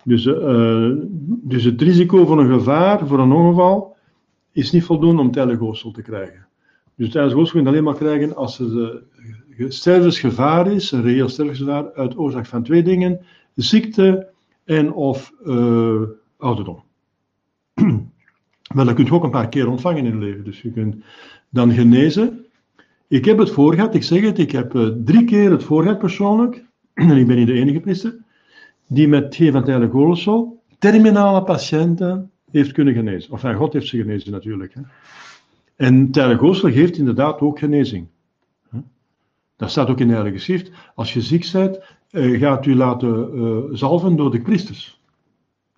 dus, 0.05 0.27
uh, 0.27 0.91
dus 1.27 1.65
het 1.65 1.83
risico 1.83 2.27
van 2.27 2.39
een 2.39 2.59
gevaar, 2.59 3.07
voor 3.07 3.19
een 3.19 3.33
ongeval, 3.33 3.96
is 4.57 4.73
niet 4.73 4.85
voldoende 4.85 5.23
om 5.23 5.31
tijdelijk 5.31 5.61
te 5.75 6.03
krijgen. 6.03 6.47
Dus 6.95 7.15
hoofdstel 7.15 7.45
kun 7.45 7.63
je 7.63 7.69
alleen 7.69 7.85
maar 7.85 7.95
krijgen 7.95 8.37
als 8.37 8.59
er 8.59 9.03
stervensgevaar 9.69 10.73
is, 10.73 10.91
een 10.91 11.03
reëel 11.03 11.29
stervensgevaar, 11.29 11.93
uit 11.93 12.19
oorzaak 12.19 12.47
van 12.47 12.63
twee 12.63 12.83
dingen, 12.83 13.21
ziekte 13.55 14.29
en 14.65 14.93
of 14.93 15.33
uh, 15.47 16.03
ouderdom. 16.37 16.83
Maar 18.75 18.85
dat 18.85 18.95
kun 18.95 19.05
je 19.05 19.13
ook 19.13 19.25
een 19.25 19.31
paar 19.31 19.49
keer 19.49 19.69
ontvangen 19.69 20.05
in 20.05 20.13
je 20.13 20.19
leven. 20.19 20.45
Dus 20.45 20.63
je 20.63 20.71
kunt 20.71 20.97
dan 21.49 21.73
genezen. 21.73 22.47
Ik 23.09 23.25
heb 23.25 23.39
het 23.39 23.51
voor 23.51 23.75
gehad, 23.75 23.95
ik 23.95 24.03
zeg 24.03 24.23
het, 24.23 24.39
ik 24.39 24.51
heb 24.51 24.75
uh, 24.75 24.89
drie 25.05 25.25
keer 25.25 25.51
het 25.51 25.65
voor 25.65 25.83
gehad 25.83 25.99
persoonlijk, 25.99 26.65
en 26.95 27.17
ik 27.17 27.27
ben 27.27 27.37
niet 27.37 27.47
de 27.47 27.53
enige 27.53 27.81
priester, 27.81 28.17
die 28.87 29.09
met 29.09 29.35
G 29.35 29.51
van 29.51 29.65
tijdelijk 29.65 29.93
terminale 30.79 31.43
patiënten 31.43 32.31
heeft 32.51 32.73
kunnen 32.73 32.95
genezen. 32.95 33.33
Of 33.33 33.45
enfin, 33.45 33.59
God 33.59 33.73
heeft 33.73 33.87
ze 33.87 33.97
genezen 33.97 34.33
natuurlijk. 34.33 34.75
Hè. 34.75 34.81
En 35.77 36.11
tijdelijk 36.11 36.43
oorlogsel 36.43 36.71
geeft 36.71 36.99
inderdaad 36.99 37.41
ook 37.41 37.59
genezing. 37.59 38.07
Dat 39.57 39.71
staat 39.71 39.89
ook 39.89 40.01
in 40.01 40.09
de 40.09 40.15
Heilige 40.15 40.39
Schrift. 40.39 40.71
Als 40.95 41.13
je 41.13 41.21
ziek 41.21 41.49
bent, 41.53 41.81
uh, 42.11 42.41
gaat 42.41 42.67
u 42.67 42.75
laten 42.75 43.31
uh, 43.35 43.59
zalven 43.73 44.17
door 44.17 44.31
de 44.31 44.41
priesters. 44.41 45.01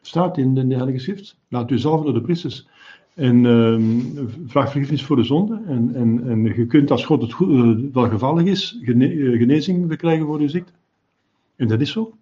Staat 0.00 0.38
in 0.38 0.54
de 0.54 0.74
Heilige 0.74 0.98
Schrift. 0.98 1.38
Laat 1.48 1.70
u 1.70 1.78
zalven 1.78 2.04
door 2.04 2.14
de 2.14 2.20
priesters. 2.20 2.68
En 3.14 3.44
uh, 3.44 4.28
vraag 4.46 4.70
vergiffenis 4.70 5.04
voor 5.04 5.16
de 5.16 5.22
zonde. 5.22 5.62
En, 5.66 5.94
en, 5.94 6.28
en 6.28 6.44
je 6.44 6.66
kunt, 6.66 6.90
als 6.90 7.04
God 7.04 7.22
het 7.22 7.32
goed, 7.32 7.92
wel 7.92 8.08
gevallig 8.08 8.44
is, 8.44 8.78
gene, 8.82 9.36
genezing 9.38 9.84
verkrijgen 9.88 10.26
voor 10.26 10.38
uw 10.38 10.48
ziekte. 10.48 10.72
En 11.56 11.68
dat 11.68 11.80
is 11.80 11.92
zo. 11.92 12.12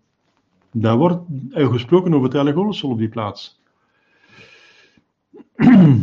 Daar 0.72 0.96
wordt 0.96 1.22
gesproken 1.50 2.14
over 2.14 2.46
het 2.46 2.82
op 2.82 2.98
die 2.98 3.08
plaats. 3.08 3.60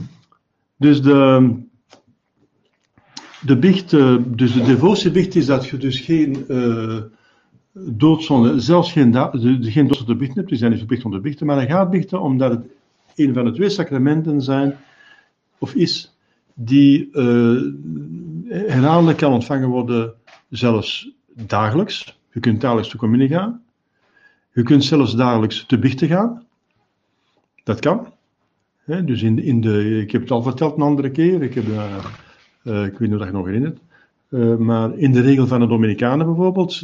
dus 0.77 1.01
de, 1.01 1.53
de 3.41 3.57
bicht, 3.57 3.89
dus 4.37 4.53
de 4.53 4.63
devotiebicht 4.63 5.35
is 5.35 5.45
dat 5.45 5.67
je 5.67 5.77
dus 5.77 5.99
geen 5.99 6.45
uh, 6.47 7.01
doodzonde, 7.73 8.59
zelfs 8.59 8.91
geen, 8.91 9.11
de, 9.11 9.57
geen 9.61 9.87
doodzonde 9.87 10.15
bichten 10.15 10.37
hebt, 10.37 10.49
die 10.49 10.57
zijn 10.57 10.69
niet 10.69 10.79
verplicht 10.79 11.05
om 11.05 11.11
te 11.11 11.19
bichten, 11.19 11.45
maar 11.45 11.55
hij 11.55 11.67
gaat 11.67 11.89
bichten 11.89 12.21
omdat 12.21 12.51
het 12.51 12.65
een 13.15 13.33
van 13.33 13.45
de 13.45 13.51
twee 13.51 13.69
sacramenten 13.69 14.41
zijn, 14.41 14.77
of 15.57 15.73
is, 15.73 16.17
die 16.53 17.09
uh, 17.11 17.61
herhaaldelijk 18.47 19.17
kan 19.17 19.33
ontvangen 19.33 19.69
worden, 19.69 20.13
zelfs 20.49 21.11
dagelijks. 21.35 22.19
Je 22.31 22.39
kunt 22.39 22.61
dagelijks 22.61 22.89
te 22.89 22.97
communie 22.97 23.27
gaan. 23.27 23.63
Je 24.53 24.63
kunt 24.63 24.83
zelfs 24.83 25.15
dagelijks 25.15 25.65
te 25.65 25.79
bichten 25.79 26.07
gaan. 26.07 26.45
Dat 27.63 27.79
kan. 27.79 28.12
Dus 28.85 29.21
in, 29.21 29.39
in 29.43 29.61
de, 29.61 29.99
ik 30.01 30.11
heb 30.11 30.21
het 30.21 30.31
al 30.31 30.41
verteld 30.41 30.75
een 30.75 30.81
andere 30.81 31.11
keer, 31.11 31.41
ik, 31.41 31.53
heb, 31.53 31.67
uh, 31.67 31.95
uh, 32.63 32.85
ik 32.85 32.97
weet 32.97 33.09
niet 33.09 33.19
of 33.19 33.25
je 33.25 33.31
nog 33.31 33.45
herinnert. 33.45 33.79
Uh, 34.29 34.55
maar 34.55 34.97
in 34.97 35.11
de 35.11 35.21
regel 35.21 35.47
van 35.47 35.59
de 35.59 35.67
Dominicanen 35.67 36.25
bijvoorbeeld, 36.25 36.81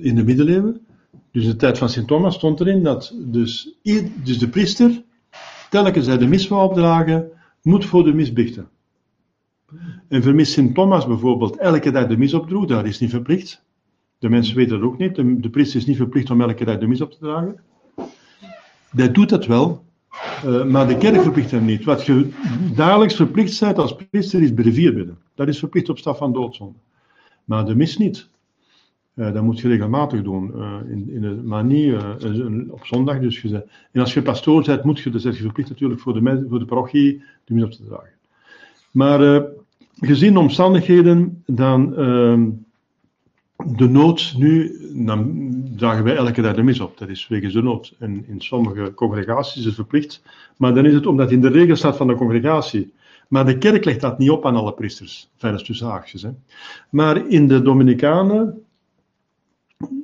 in 0.00 0.14
de 0.14 0.24
middeleeuwen, 0.24 0.80
dus 1.30 1.44
in 1.44 1.50
de 1.50 1.56
tijd 1.56 1.78
van 1.78 1.88
Sint 1.88 2.08
Thomas 2.08 2.34
stond 2.34 2.60
erin 2.60 2.82
dat 2.82 3.14
dus, 3.18 3.76
dus 4.24 4.38
de 4.38 4.48
priester, 4.48 5.02
telkens 5.70 6.06
hij 6.06 6.18
de 6.18 6.26
mis 6.26 6.48
wou 6.48 6.68
opdragen, 6.68 7.30
moet 7.62 7.84
voor 7.84 8.04
de 8.04 8.14
mis 8.14 8.32
bichten. 8.32 8.68
En 10.08 10.22
vermis 10.22 10.52
Sint 10.52 10.74
Thomas 10.74 11.06
bijvoorbeeld 11.06 11.56
elke 11.56 11.90
dag 11.90 12.06
de 12.06 12.16
mis 12.16 12.34
opdroeg, 12.34 12.66
dat 12.66 12.84
is 12.84 13.00
niet 13.00 13.10
verplicht. 13.10 13.64
De 14.18 14.28
mensen 14.28 14.56
weten 14.56 14.78
dat 14.78 14.88
ook 14.88 14.98
niet. 14.98 15.14
De, 15.14 15.50
priester 15.50 15.80
is 15.80 15.86
niet 15.86 15.96
verplicht 15.96 16.30
om 16.30 16.40
elke 16.40 16.64
dag 16.64 16.78
de 16.78 16.86
mis 16.86 17.00
op 17.00 17.10
te 17.10 17.18
dragen. 17.18 17.60
Hij 18.90 19.12
doet 19.12 19.28
dat 19.28 19.46
wel, 19.46 19.84
uh, 20.44 20.64
maar 20.64 20.88
de 20.88 20.96
kerk 20.96 21.22
verplicht 21.22 21.50
hem 21.50 21.64
niet. 21.64 21.84
Wat 21.84 22.06
je 22.06 22.30
dagelijks 22.74 23.14
verplicht 23.14 23.60
bent 23.60 23.78
als 23.78 23.96
priester 24.10 24.42
is 24.42 24.52
brevier 24.52 24.94
bidden. 24.94 25.18
Dat 25.34 25.48
is 25.48 25.58
verplicht 25.58 25.88
op 25.88 25.98
staf 25.98 26.18
van 26.18 26.32
doodzonde. 26.32 26.78
Maar 27.44 27.64
de 27.64 27.76
mis 27.76 27.96
niet. 27.96 28.28
Uh, 29.14 29.32
dat 29.32 29.42
moet 29.42 29.60
je 29.60 29.68
regelmatig 29.68 30.22
doen, 30.22 30.52
uh, 30.56 30.76
in, 30.88 31.10
in 31.10 31.46
maar 31.46 31.64
niet 31.64 31.94
op 32.68 32.86
zondag. 32.86 33.18
Dus 33.18 33.42
je, 33.42 33.64
en 33.92 34.00
als 34.00 34.14
je 34.14 34.22
pastoor 34.22 34.64
bent, 34.64 34.84
moet 34.84 34.98
je, 34.98 35.10
dus 35.10 35.22
je 35.22 35.32
verplicht 35.32 35.68
natuurlijk 35.68 36.00
voor 36.00 36.12
de, 36.12 36.46
voor 36.48 36.58
de 36.58 36.64
parochie 36.64 37.22
de 37.44 37.54
mis 37.54 37.64
op 37.64 37.70
te 37.70 37.84
dragen. 37.84 38.10
Maar 38.90 39.44
gezien 40.00 40.36
omstandigheden, 40.36 41.42
dan 41.46 41.96
ehm, 41.96 42.48
de 43.76 43.88
nood 43.88 44.34
nu, 44.36 44.78
dragen 45.76 46.04
wij 46.04 46.16
elke 46.16 46.42
dag 46.42 46.54
de 46.54 46.62
mis 46.62 46.80
op. 46.80 46.98
Dat 46.98 47.08
is 47.08 47.28
wegens 47.28 47.52
de 47.52 47.62
nood. 47.62 47.94
En 47.98 48.24
in 48.28 48.40
sommige 48.40 48.94
congregaties 48.94 49.56
is 49.56 49.64
het 49.64 49.74
verplicht. 49.74 50.22
Maar 50.56 50.74
dan 50.74 50.86
is 50.86 50.94
het 50.94 51.06
omdat 51.06 51.30
in 51.30 51.40
de 51.40 51.48
regel 51.48 51.76
staat 51.76 51.96
van 51.96 52.06
de 52.06 52.14
congregatie. 52.14 52.92
Maar 53.28 53.46
de 53.46 53.58
kerk 53.58 53.84
legt 53.84 54.00
dat 54.00 54.18
niet 54.18 54.30
op 54.30 54.46
aan 54.46 54.56
alle 54.56 54.72
priesters. 54.72 55.30
Fijne 55.36 55.62
tussen 55.62 55.86
haakjes. 55.86 56.22
Hè. 56.22 56.30
Maar 56.90 57.28
in 57.28 57.48
de 57.48 57.62
Dominicanen 57.62 58.62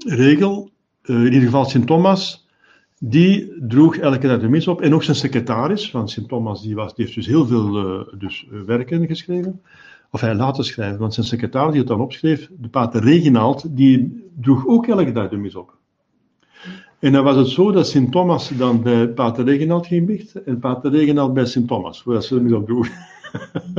regel, 0.07 0.71
uh, 1.05 1.17
in 1.17 1.25
ieder 1.25 1.43
geval 1.43 1.65
Sint 1.65 1.87
Thomas, 1.87 2.47
die 2.99 3.53
droeg 3.61 3.97
elke 3.97 4.27
dag 4.27 4.41
de 4.41 4.49
mis 4.49 4.69
op. 4.69 4.81
En 4.81 4.95
ook 4.95 5.03
zijn 5.03 5.17
secretaris, 5.17 5.91
want 5.91 6.11
Sint 6.11 6.29
Thomas 6.29 6.63
die 6.63 6.75
was, 6.75 6.95
die 6.95 7.05
heeft 7.05 7.17
dus 7.17 7.27
heel 7.27 7.47
veel 7.47 7.99
uh, 7.99 8.19
dus, 8.19 8.47
uh, 8.53 8.61
werken 8.61 9.07
geschreven 9.07 9.61
of 10.13 10.21
hij 10.21 10.35
laten 10.35 10.65
schrijven, 10.65 10.99
want 10.99 11.15
zijn 11.15 11.27
secretaris 11.27 11.71
die 11.71 11.81
het 11.81 11.89
dan 11.89 12.01
opschreef, 12.01 12.51
de 12.59 12.69
pater 12.69 13.03
Reginald, 13.03 13.77
die 13.77 14.25
droeg 14.41 14.67
ook 14.67 14.87
elke 14.87 15.13
dag 15.13 15.29
de 15.29 15.37
mis 15.37 15.55
op. 15.55 15.77
En 16.99 17.13
dan 17.13 17.25
was 17.25 17.37
het 17.37 17.49
zo 17.49 17.71
dat 17.71 17.89
Sint 17.89 18.13
Thomas 18.13 18.49
dan 18.49 18.83
bij 18.83 19.09
pater 19.09 19.45
Reginald 19.45 19.87
ging 19.87 20.07
bichten 20.07 20.47
en 20.47 20.59
pater 20.59 20.91
Reginald 20.91 21.35
bij 21.35 21.47
Sint 21.47 21.69
Thomas, 21.69 22.03
voordat 22.03 22.25
ze 22.25 22.35
de 22.35 22.41
mis 22.41 22.53
op 22.53 22.67
droeg. 22.67 22.89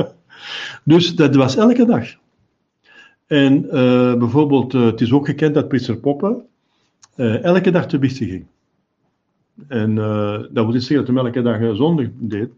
dus 0.84 1.14
dat 1.14 1.34
was 1.34 1.56
elke 1.56 1.84
dag. 1.84 2.06
En 3.26 3.64
uh, 3.64 4.14
bijvoorbeeld, 4.14 4.74
uh, 4.74 4.84
het 4.84 5.00
is 5.00 5.12
ook 5.12 5.26
gekend 5.26 5.54
dat 5.54 5.68
priester 5.68 5.96
Poppen 5.96 6.44
uh, 7.16 7.44
elke 7.44 7.70
dag 7.70 7.86
te 7.86 7.98
bichten 7.98 8.26
ging. 8.26 8.46
En 9.68 9.94
dat 9.94 10.64
wil 10.64 10.68
niet 10.68 10.84
zeggen 10.84 11.06
dat 11.06 11.14
hij 11.14 11.24
elke 11.24 11.42
dag 11.42 11.76
zondag 11.76 12.06
deed, 12.14 12.48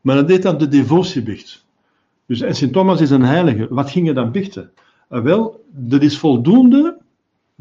maar 0.00 0.16
hij 0.16 0.24
deed 0.24 0.42
dan 0.42 0.58
de 0.58 0.68
devotiebicht. 0.68 1.68
Dus 2.30 2.40
en 2.40 2.54
Sint 2.54 2.72
Thomas 2.72 3.00
is 3.00 3.10
een 3.10 3.22
heilige. 3.22 3.66
Wat 3.70 3.90
ging 3.90 4.06
je 4.06 4.12
dan 4.12 4.30
bichten? 4.32 4.70
Uh, 5.10 5.22
wel, 5.22 5.64
dat 5.70 6.02
is 6.02 6.18
voldoende, 6.18 6.98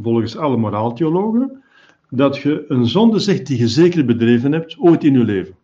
volgens 0.01 0.37
alle 0.37 0.57
moraaltheologen, 0.57 1.63
dat 2.09 2.37
je 2.37 2.65
een 2.67 2.85
zonde 2.85 3.19
zegt 3.19 3.47
die 3.47 3.57
je 3.57 3.67
zeker 3.67 4.05
bedreven 4.05 4.51
hebt, 4.51 4.77
ooit 4.79 5.03
in 5.03 5.13
je 5.13 5.23
leven. 5.23 5.55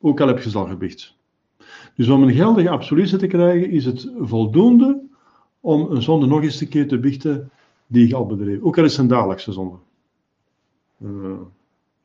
Ook 0.00 0.20
al 0.20 0.26
heb 0.26 0.38
je 0.38 0.50
ze 0.50 0.58
al 0.58 0.66
gebicht. 0.66 1.16
Dus 1.94 2.08
om 2.08 2.22
een 2.22 2.34
geldige 2.34 2.70
absolutie 2.70 3.18
te 3.18 3.26
krijgen, 3.26 3.70
is 3.70 3.84
het 3.84 4.10
voldoende 4.18 5.00
om 5.60 5.90
een 5.90 6.02
zonde 6.02 6.26
nog 6.26 6.42
eens 6.42 6.60
een 6.60 6.68
keer 6.68 6.88
te 6.88 6.98
bichten 6.98 7.50
die 7.86 8.08
je 8.08 8.14
al 8.14 8.26
bedreven. 8.26 8.64
Ook 8.64 8.78
al 8.78 8.84
is 8.84 8.92
het 8.92 9.00
een 9.00 9.08
dagelijkse 9.08 9.52
zonde. 9.52 9.76
Uh, 10.98 11.32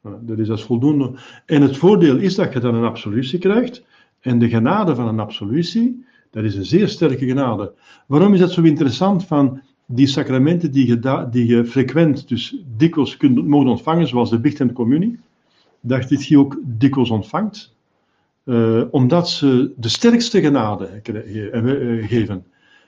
dat 0.01 0.39
is 0.39 0.50
als 0.50 0.63
voldoende. 0.63 1.12
En 1.46 1.62
het 1.62 1.77
voordeel 1.77 2.17
is 2.17 2.36
dat 2.36 2.53
je 2.53 2.60
dan 2.60 2.75
een 2.75 2.84
absolutie 2.84 3.39
krijgt. 3.39 3.84
En 4.25 4.39
de 4.39 4.50
genade 4.50 4.96
van 4.96 5.08
een 5.08 5.20
absolutie, 5.20 6.05
dat 6.32 6.44
is 6.44 6.55
een 6.55 6.65
zeer 6.65 6.88
sterke 6.88 7.25
genade. 7.25 7.74
Waarom 8.05 8.34
is 8.34 8.39
dat 8.39 8.51
zo 8.51 8.62
interessant 8.62 9.25
van 9.25 9.62
die 9.86 10.08
sacramenten 10.08 10.72
die 10.72 10.88
je, 10.88 11.27
die 11.32 11.48
je 11.48 11.65
frequent, 11.65 12.27
dus 12.27 12.63
dikwijls 12.77 13.17
kunt 13.17 13.48
mogen 13.48 13.70
ontvangen, 13.70 14.08
zoals 14.08 14.29
de 14.29 14.39
biecht 14.39 14.60
en 14.60 14.67
de 14.67 14.74
communie, 14.74 15.20
dat 15.79 16.10
je 16.10 16.17
die 16.17 16.39
ook 16.39 16.60
dikwijls 16.63 17.10
ontvangt, 17.10 17.75
uh, 18.44 18.82
omdat 18.91 19.29
ze 19.29 19.72
de 19.77 19.89
sterkste 19.89 20.41
genade 20.41 20.86
eh, 20.86 22.08
geven. 22.08 22.46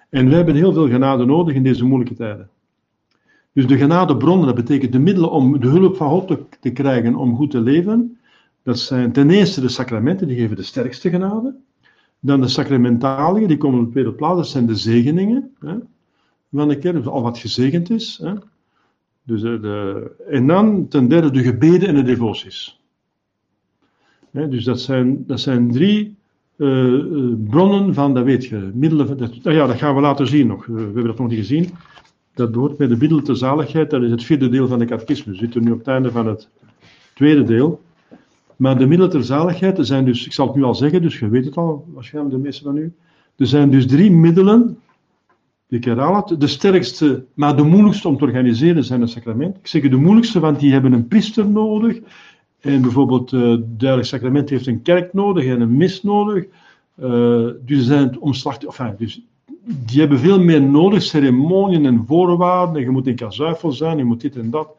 En 0.09 0.27
wij 0.27 0.35
hebben 0.35 0.55
heel 0.55 0.73
veel 0.73 0.87
genade 0.87 1.25
nodig 1.25 1.55
in 1.55 1.63
deze 1.63 1.85
moeilijke 1.85 2.15
tijden. 2.15 2.49
Dus 3.53 3.67
de 3.67 3.77
genadebronnen, 3.77 4.45
dat 4.45 4.55
betekent 4.55 4.91
de 4.91 4.99
middelen 4.99 5.31
om 5.31 5.59
de 5.59 5.67
hulp 5.67 5.95
van 5.95 6.09
God 6.09 6.37
te 6.59 6.69
krijgen 6.69 7.15
om 7.15 7.35
goed 7.35 7.51
te 7.51 7.61
leven, 7.61 8.16
dat 8.67 8.79
zijn 8.79 9.11
ten 9.11 9.29
eerste 9.29 9.61
de 9.61 9.69
sacramenten, 9.69 10.27
die 10.27 10.37
geven 10.37 10.55
de 10.55 10.63
sterkste 10.63 11.09
genade. 11.09 11.55
Dan 12.19 12.41
de 12.41 12.47
sacramentaliën, 12.47 13.47
die 13.47 13.57
komen 13.57 13.79
op 13.79 13.85
de 13.85 13.91
tweede 13.91 14.13
plaats, 14.13 14.35
dat 14.35 14.47
zijn 14.47 14.65
de 14.65 14.75
zegeningen 14.75 15.51
hè, 15.59 15.75
van 16.51 16.67
de 16.67 16.77
kerk, 16.77 17.05
al 17.05 17.21
wat 17.21 17.37
gezegend 17.37 17.89
is. 17.89 18.19
Hè. 18.21 18.33
Dus 19.23 19.41
de, 19.41 19.59
de, 19.59 20.11
en 20.29 20.47
dan 20.47 20.87
ten 20.87 21.07
derde 21.07 21.31
de 21.31 21.43
gebeden 21.43 21.87
en 21.87 21.95
de 21.95 22.03
devoties. 22.03 22.79
Hè, 24.31 24.47
dus 24.47 24.63
dat 24.63 24.81
zijn, 24.81 25.23
dat 25.25 25.39
zijn 25.39 25.71
drie 25.71 26.15
uh, 26.57 27.33
bronnen 27.47 27.93
van, 27.93 28.13
dat 28.13 28.23
weet 28.23 28.45
je, 28.45 28.71
middelen. 28.73 29.17
Dat, 29.17 29.43
nou 29.43 29.55
ja, 29.55 29.67
dat 29.67 29.77
gaan 29.77 29.95
we 29.95 30.01
later 30.01 30.27
zien 30.27 30.47
nog. 30.47 30.65
we 30.65 30.81
hebben 30.81 31.05
dat 31.05 31.17
nog 31.17 31.27
niet 31.27 31.39
gezien. 31.39 31.69
Dat 32.33 32.55
hoort 32.55 32.77
bij 32.77 32.87
de 32.87 32.97
middelen 32.97 33.23
ter 33.23 33.37
zaligheid, 33.37 33.89
dat 33.89 34.03
is 34.03 34.11
het 34.11 34.23
vierde 34.23 34.49
deel 34.49 34.67
van 34.67 34.79
de 34.79 34.85
catechisme. 34.85 35.31
We 35.31 35.37
zitten 35.37 35.63
nu 35.63 35.71
op 35.71 35.77
het 35.77 35.87
einde 35.87 36.11
van 36.11 36.27
het 36.27 36.49
tweede 37.13 37.43
deel. 37.43 37.85
Maar 38.57 38.77
de 38.77 38.87
middelen 38.87 39.11
ter 39.11 39.23
zaligheid, 39.23 39.77
er 39.77 39.85
zijn 39.85 40.05
dus, 40.05 40.25
ik 40.25 40.33
zal 40.33 40.47
het 40.47 40.55
nu 40.55 40.63
al 40.63 40.75
zeggen, 40.75 41.01
dus 41.01 41.19
je 41.19 41.29
weet 41.29 41.45
het 41.45 41.57
al, 41.57 41.85
waarschijnlijk 41.93 42.35
de 42.35 42.41
meeste 42.41 42.63
van 42.63 42.77
u. 42.77 42.93
Er 43.35 43.47
zijn 43.47 43.69
dus 43.69 43.87
drie 43.87 44.11
middelen, 44.11 44.77
ik 45.69 45.83
herhaal 45.83 46.15
het, 46.15 46.39
de 46.39 46.47
sterkste, 46.47 47.25
maar 47.33 47.55
de 47.55 47.63
moeilijkste 47.63 48.07
om 48.07 48.17
te 48.17 48.23
organiseren 48.23 48.83
zijn 48.83 48.99
de 48.99 49.07
sacramenten. 49.07 49.59
Ik 49.59 49.67
zeg 49.67 49.81
de 49.81 49.95
moeilijkste, 49.95 50.39
want 50.39 50.59
die 50.59 50.71
hebben 50.71 50.91
een 50.91 51.07
priester 51.07 51.47
nodig. 51.47 51.99
En 52.59 52.81
bijvoorbeeld, 52.81 53.31
uh, 53.31 53.41
duidelijk 53.65 54.07
sacrament 54.07 54.49
heeft 54.49 54.67
een 54.67 54.81
kerk 54.81 55.13
nodig 55.13 55.45
en 55.45 55.61
een 55.61 55.77
mis 55.77 56.03
nodig. 56.03 56.45
Uh, 57.01 57.47
dus 57.65 57.85
zijn 57.85 58.19
enfin, 58.19 58.93
dus 58.97 59.21
die 59.63 59.99
hebben 59.99 60.19
veel 60.19 60.39
meer 60.39 60.61
nodig, 60.61 61.03
ceremonieën 61.03 61.85
en 61.85 62.03
voorwaarden. 62.07 62.75
En 62.75 62.81
je 62.81 62.89
moet 62.89 63.07
in 63.07 63.15
kazuifel 63.15 63.71
zijn, 63.71 63.97
je 63.97 64.03
moet 64.03 64.21
dit 64.21 64.35
en 64.35 64.49
dat, 64.49 64.69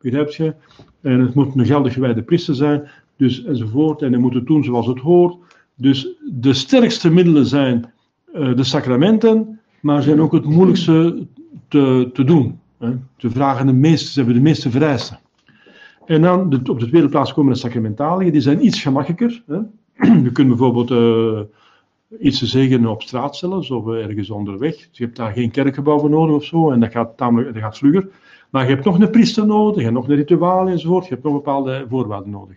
begrijp 0.00 0.30
je? 0.30 0.54
En 1.00 1.20
het 1.20 1.34
moet 1.34 1.54
een 1.56 1.66
geldig 1.66 1.92
gewijde 1.92 2.22
priester 2.22 2.54
zijn 2.54 2.88
dus 3.16 3.44
enzovoort. 3.44 4.02
En 4.02 4.12
hij 4.12 4.20
moet 4.20 4.34
het 4.34 4.46
doen 4.46 4.64
zoals 4.64 4.86
het 4.86 4.98
hoort. 4.98 5.36
Dus 5.74 6.08
de 6.32 6.52
sterkste 6.52 7.10
middelen 7.10 7.46
zijn 7.46 7.92
uh, 8.34 8.56
de 8.56 8.64
sacramenten, 8.64 9.60
maar 9.80 10.02
zijn 10.02 10.20
ook 10.20 10.32
het 10.32 10.44
moeilijkste 10.44 11.26
te, 11.68 12.10
te 12.12 12.24
doen. 12.24 12.58
Hè. 12.78 12.96
Te 13.16 13.30
vragen 13.30 13.66
de 13.66 13.72
meeste, 13.72 14.10
ze 14.10 14.18
hebben 14.18 14.36
de 14.36 14.42
meeste 14.42 14.70
vereisten. 14.70 15.18
En 16.06 16.22
dan 16.22 16.40
op 16.68 16.80
de 16.80 16.88
tweede 16.88 17.08
plaats 17.08 17.32
komen 17.32 17.52
de 17.52 17.58
sacramentaliën, 17.58 18.32
die 18.32 18.40
zijn 18.40 18.66
iets 18.66 18.82
gemakkelijker. 18.82 19.42
Hè. 19.46 19.58
Je 20.24 20.32
kunt 20.32 20.48
bijvoorbeeld 20.48 20.90
uh, 20.90 21.40
iets 22.20 22.38
te 22.38 22.46
zeggen 22.46 22.86
op 22.86 23.02
straat 23.02 23.36
zelfs, 23.36 23.70
ergens 23.70 24.30
onderweg. 24.30 24.88
Je 24.92 25.04
hebt 25.04 25.16
daar 25.16 25.32
geen 25.32 25.50
kerkgebouw 25.50 25.98
voor 25.98 26.10
nodig 26.10 26.36
of 26.36 26.44
zo, 26.44 26.70
en 26.70 26.80
dat 26.80 26.90
gaat, 26.90 27.16
tamelijk, 27.16 27.54
dat 27.54 27.62
gaat 27.62 27.78
vlugger. 27.78 28.08
Maar 28.50 28.62
je 28.62 28.74
hebt 28.74 28.84
nog 28.84 28.98
een 28.98 29.10
priester 29.10 29.46
nodig, 29.46 29.82
hebt 29.82 29.94
nog 29.94 30.08
een 30.08 30.16
rituaal 30.16 30.68
enzovoort, 30.68 31.04
je 31.04 31.10
hebt 31.10 31.24
nog 31.24 31.32
bepaalde 31.32 31.86
voorwaarden 31.88 32.30
nodig. 32.30 32.56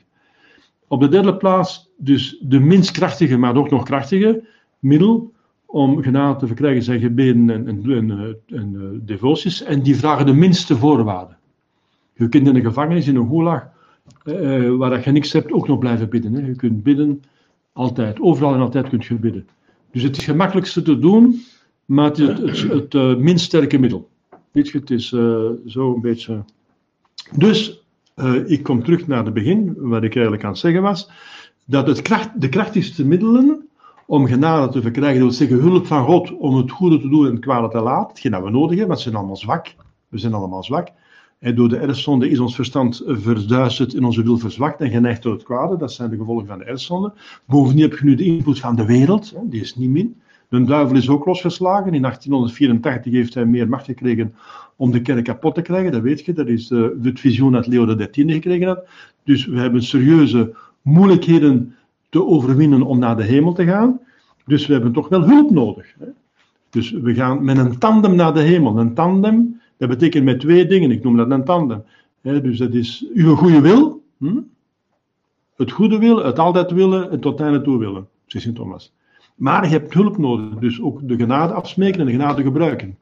Op 0.87 0.99
de 0.99 1.07
derde 1.07 1.37
plaats 1.37 1.89
dus 1.97 2.37
de 2.41 2.59
minst 2.59 2.91
krachtige, 2.91 3.37
maar 3.37 3.55
ook 3.55 3.69
nog 3.69 3.83
krachtige 3.83 4.43
middel 4.79 5.31
om 5.65 6.01
genade 6.01 6.39
te 6.39 6.47
verkrijgen 6.47 6.83
zijn 6.83 6.99
gebeden 6.99 7.49
en, 7.49 7.67
en, 7.67 7.91
en, 7.91 8.11
eh, 8.11 8.57
en 8.59 8.73
uh, 8.73 8.83
devoties. 9.01 9.63
En 9.63 9.81
die 9.81 9.95
vragen 9.95 10.25
de 10.25 10.33
minste 10.33 10.77
voorwaarden. 10.77 11.37
Je 12.13 12.29
kunt 12.29 12.47
in 12.47 12.55
een 12.55 12.61
gevangenis, 12.61 13.07
in 13.07 13.15
een 13.15 13.27
gulag, 13.27 13.67
uh, 14.23 14.75
waar 14.75 15.03
je 15.03 15.11
niks 15.11 15.33
hebt, 15.33 15.51
ook 15.51 15.67
nog 15.67 15.79
blijven 15.79 16.09
bidden. 16.09 16.33
Hè. 16.33 16.45
Je 16.45 16.55
kunt 16.55 16.83
bidden 16.83 17.21
altijd. 17.73 18.19
Overal 18.19 18.53
en 18.53 18.59
altijd 18.59 18.89
kunt 18.89 19.05
je 19.05 19.15
bidden. 19.15 19.47
Dus 19.91 20.03
het 20.03 20.11
is 20.11 20.17
het 20.17 20.25
gemakkelijkste 20.25 20.81
te 20.81 20.99
doen, 20.99 21.41
maar 21.85 22.05
het 22.05 22.19
is 22.19 22.63
het 22.63 22.93
minst 23.19 23.45
sterke 23.45 23.77
middel. 23.77 24.09
Weet 24.51 24.69
je, 24.69 24.77
het 24.77 24.91
is 24.91 25.07
zo 25.65 25.93
een 25.93 26.01
beetje... 26.01 26.43
Dus 27.35 27.86
uh, 28.17 28.49
ik 28.49 28.63
kom 28.63 28.83
terug 28.83 29.07
naar 29.07 29.25
het 29.25 29.33
begin, 29.33 29.73
wat 29.77 30.03
ik 30.03 30.13
eigenlijk 30.13 30.43
aan 30.43 30.51
het 30.51 30.59
zeggen 30.59 30.81
was, 30.81 31.09
dat 31.65 31.87
het 31.87 32.01
kracht, 32.01 32.41
de 32.41 32.49
krachtigste 32.49 33.05
middelen 33.05 33.67
om 34.05 34.27
genade 34.27 34.71
te 34.71 34.81
verkrijgen, 34.81 35.19
dat 35.19 35.27
wil 35.27 35.47
zeggen 35.47 35.69
hulp 35.69 35.85
van 35.85 36.05
God 36.05 36.37
om 36.37 36.55
het 36.55 36.71
goede 36.71 36.99
te 36.99 37.09
doen 37.09 37.25
en 37.25 37.31
het 37.31 37.41
kwade 37.41 37.69
te 37.69 37.81
laten, 37.81 38.07
hetgeen 38.07 38.31
dat 38.31 38.43
we 38.43 38.49
nodig 38.49 38.77
hebben, 38.77 38.87
want 38.87 38.97
we 38.97 39.03
zijn 39.03 39.15
allemaal 39.15 39.37
zwak, 39.37 39.75
we 40.07 40.17
zijn 40.17 40.33
allemaal 40.33 40.63
zwak, 40.63 40.87
En 41.39 41.55
door 41.55 41.69
de 41.69 41.77
erfzonde 41.77 42.29
is 42.29 42.39
ons 42.39 42.55
verstand 42.55 43.03
verduisterd 43.05 43.93
en 43.93 44.03
onze 44.03 44.23
wil 44.23 44.37
verzwakt 44.37 44.81
en 44.81 44.89
geneigd 44.89 45.21
tot 45.21 45.33
het 45.33 45.43
kwade. 45.43 45.77
Dat 45.77 45.93
zijn 45.93 46.09
de 46.09 46.17
gevolgen 46.17 46.47
van 46.47 46.57
de 46.57 46.63
erfzonde. 46.63 47.13
Bovendien 47.45 47.89
heb 47.89 47.99
je 47.99 48.05
nu 48.05 48.15
de 48.15 48.23
invloed 48.23 48.59
van 48.59 48.75
de 48.75 48.85
wereld, 48.85 49.31
hè, 49.31 49.39
die 49.43 49.61
is 49.61 49.75
niet 49.75 49.89
min. 49.89 50.21
De 50.49 50.63
duivel 50.63 50.95
is 50.95 51.09
ook 51.09 51.25
losgeslagen. 51.25 51.93
In 51.93 52.01
1884 52.01 53.13
heeft 53.13 53.33
hij 53.33 53.45
meer 53.45 53.69
macht 53.69 53.85
gekregen 53.85 54.35
om 54.77 54.91
de 54.91 55.01
kerk 55.01 55.23
kapot 55.23 55.55
te 55.55 55.61
krijgen. 55.61 55.91
Dat 55.91 56.01
weet 56.01 56.25
je, 56.25 56.33
dat 56.33 56.47
is 56.47 56.69
uh, 56.71 56.87
het 57.01 57.19
visioen 57.19 57.51
dat 57.51 57.67
Leo 57.67 57.95
XIII 57.95 58.31
gekregen 58.31 58.67
had. 58.67 58.87
Dus 59.23 59.45
we 59.45 59.59
hebben 59.59 59.83
serieuze 59.83 60.55
moeilijkheden 60.81 61.75
te 62.09 62.25
overwinnen 62.25 62.81
om 62.81 62.99
naar 62.99 63.17
de 63.17 63.23
hemel 63.23 63.53
te 63.53 63.65
gaan. 63.65 63.99
Dus 64.45 64.67
we 64.67 64.73
hebben 64.73 64.91
toch 64.91 65.09
wel 65.09 65.23
hulp 65.23 65.51
nodig. 65.51 65.95
Hè. 65.99 66.05
Dus 66.69 66.91
we 66.91 67.13
gaan 67.13 67.43
met 67.43 67.57
een 67.57 67.77
tandem 67.77 68.15
naar 68.15 68.33
de 68.33 68.41
hemel. 68.41 68.77
Een 68.77 68.93
tandem, 68.93 69.61
dat 69.77 69.89
betekent 69.89 70.25
met 70.25 70.39
twee 70.39 70.65
dingen. 70.65 70.91
Ik 70.91 71.03
noem 71.03 71.17
dat 71.17 71.31
een 71.31 71.43
tandem. 71.43 71.83
Hè. 72.21 72.41
Dus 72.41 72.57
dat 72.57 72.73
is 72.73 73.05
uw 73.13 73.35
goede 73.35 73.61
wil. 73.61 74.03
Hm? 74.17 74.39
Het 75.55 75.71
goede 75.71 75.97
wil, 75.97 76.25
het 76.25 76.39
altijd 76.39 76.71
willen, 76.71 77.11
het 77.11 77.21
tot 77.21 77.39
einde 77.39 77.61
toe 77.61 77.77
willen, 77.77 78.07
zegt 78.25 78.43
Sint 78.43 78.55
Thomas. 78.55 78.93
Maar 79.35 79.63
je 79.63 79.69
hebt 79.69 79.93
hulp 79.93 80.17
nodig, 80.17 80.59
dus 80.59 80.81
ook 80.81 81.07
de 81.07 81.15
genade 81.15 81.53
afsmeken 81.53 81.99
en 81.99 82.05
de 82.05 82.11
genade 82.11 82.41
gebruiken. 82.43 82.97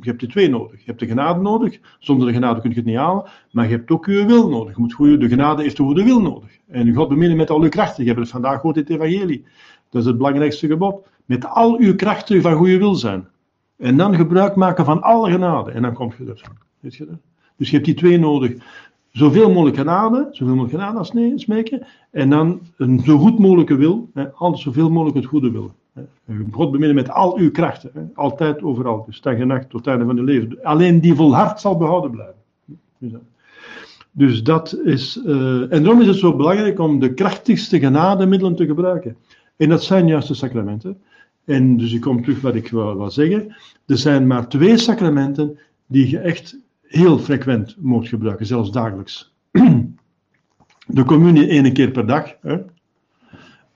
Je 0.00 0.08
hebt 0.08 0.20
die 0.20 0.28
twee 0.28 0.48
nodig. 0.48 0.78
Je 0.78 0.86
hebt 0.86 1.00
de 1.00 1.06
genade 1.06 1.40
nodig. 1.40 1.80
Zonder 1.98 2.26
de 2.26 2.32
genade 2.32 2.60
kun 2.60 2.70
je 2.70 2.76
het 2.76 2.84
niet 2.84 2.96
halen. 2.96 3.24
Maar 3.50 3.64
je 3.64 3.70
hebt 3.70 3.90
ook 3.90 4.06
je 4.06 4.26
wil 4.26 4.48
nodig. 4.48 4.74
Je 4.74 4.80
moet 4.80 4.92
goede, 4.92 5.16
de 5.16 5.28
genade 5.28 5.62
heeft 5.62 5.76
de 5.76 5.82
goede 5.82 6.04
wil 6.04 6.20
nodig. 6.20 6.58
En 6.68 6.94
God 6.94 7.08
beminnen 7.08 7.36
met 7.36 7.50
al 7.50 7.62
uw 7.62 7.68
krachten. 7.68 8.02
Je 8.02 8.08
hebt 8.08 8.20
het 8.20 8.30
vandaag 8.30 8.54
gehoord 8.54 8.76
in 8.76 8.82
het 8.82 8.90
evangelie. 8.90 9.44
Dat 9.90 10.00
is 10.00 10.06
het 10.08 10.16
belangrijkste 10.16 10.66
gebod. 10.66 11.06
Met 11.24 11.46
al 11.46 11.78
uw 11.78 11.94
krachten 11.94 12.42
van 12.42 12.54
goede 12.54 12.78
wil 12.78 12.94
zijn. 12.94 13.28
En 13.76 13.96
dan 13.96 14.14
gebruik 14.14 14.56
maken 14.56 14.84
van 14.84 15.02
alle 15.02 15.30
genade. 15.30 15.70
En 15.70 15.82
dan 15.82 15.94
kom 15.94 16.12
je 16.18 16.24
er. 16.24 16.42
Weet 16.80 16.94
je 16.94 17.06
dat? 17.06 17.18
Dus 17.56 17.68
je 17.68 17.74
hebt 17.74 17.86
die 17.86 17.94
twee 17.94 18.18
nodig. 18.18 18.52
Zoveel 19.10 19.50
mogelijk 19.50 19.76
genade, 19.76 20.28
zoveel 20.30 20.54
mogelijk 20.54 20.74
genade 20.74 20.98
als 20.98 21.12
nee, 21.12 21.38
smeken. 21.38 21.86
En 22.10 22.30
dan 22.30 22.60
een 22.76 23.00
zo 23.00 23.18
goed 23.18 23.38
mogelijke 23.38 23.76
wil. 23.76 24.10
Hè, 24.14 24.32
altijd 24.32 24.62
zoveel 24.62 24.90
mogelijk 24.90 25.16
het 25.16 25.26
goede 25.26 25.50
willen. 25.50 25.72
God 26.50 26.70
beminnen 26.70 26.96
met 26.96 27.10
al 27.10 27.38
uw 27.38 27.50
krachten. 27.50 28.10
Altijd, 28.14 28.62
overal. 28.62 29.04
Dus 29.06 29.20
dag 29.20 29.34
en 29.34 29.46
nacht 29.46 29.70
tot 29.70 29.84
het 29.84 29.88
einde 29.88 30.04
van 30.04 30.16
je 30.16 30.22
leven. 30.22 30.62
Alleen 30.62 31.00
die 31.00 31.14
volhard 31.14 31.60
zal 31.60 31.76
behouden 31.76 32.10
blijven. 32.10 32.36
Dus 34.12 34.42
dat 34.42 34.78
is. 34.84 35.20
Uh, 35.26 35.72
en 35.72 35.82
daarom 35.82 36.00
is 36.00 36.06
het 36.06 36.16
zo 36.16 36.36
belangrijk 36.36 36.78
om 36.78 36.98
de 36.98 37.14
krachtigste 37.14 37.78
genademiddelen 37.78 38.56
te 38.56 38.66
gebruiken. 38.66 39.16
En 39.56 39.68
dat 39.68 39.84
zijn 39.84 40.06
juist 40.06 40.28
de 40.28 40.34
sacramenten. 40.34 40.98
En 41.44 41.76
dus 41.76 41.92
ik 41.92 42.00
kom 42.00 42.22
terug 42.22 42.40
wat 42.40 42.54
ik 42.54 42.68
wil, 42.68 43.10
zeggen. 43.10 43.56
Er 43.86 43.98
zijn 43.98 44.26
maar 44.26 44.48
twee 44.48 44.76
sacramenten 44.76 45.58
die 45.86 46.10
je 46.10 46.18
echt 46.18 46.58
heel 46.82 47.18
frequent 47.18 47.76
moet 47.80 48.08
gebruiken, 48.08 48.46
zelfs 48.46 48.70
dagelijks. 48.70 49.34
De 50.86 51.04
communie 51.04 51.46
één 51.46 51.72
keer 51.72 51.90
per 51.90 52.06
dag. 52.06 52.36
Hè? 52.40 52.56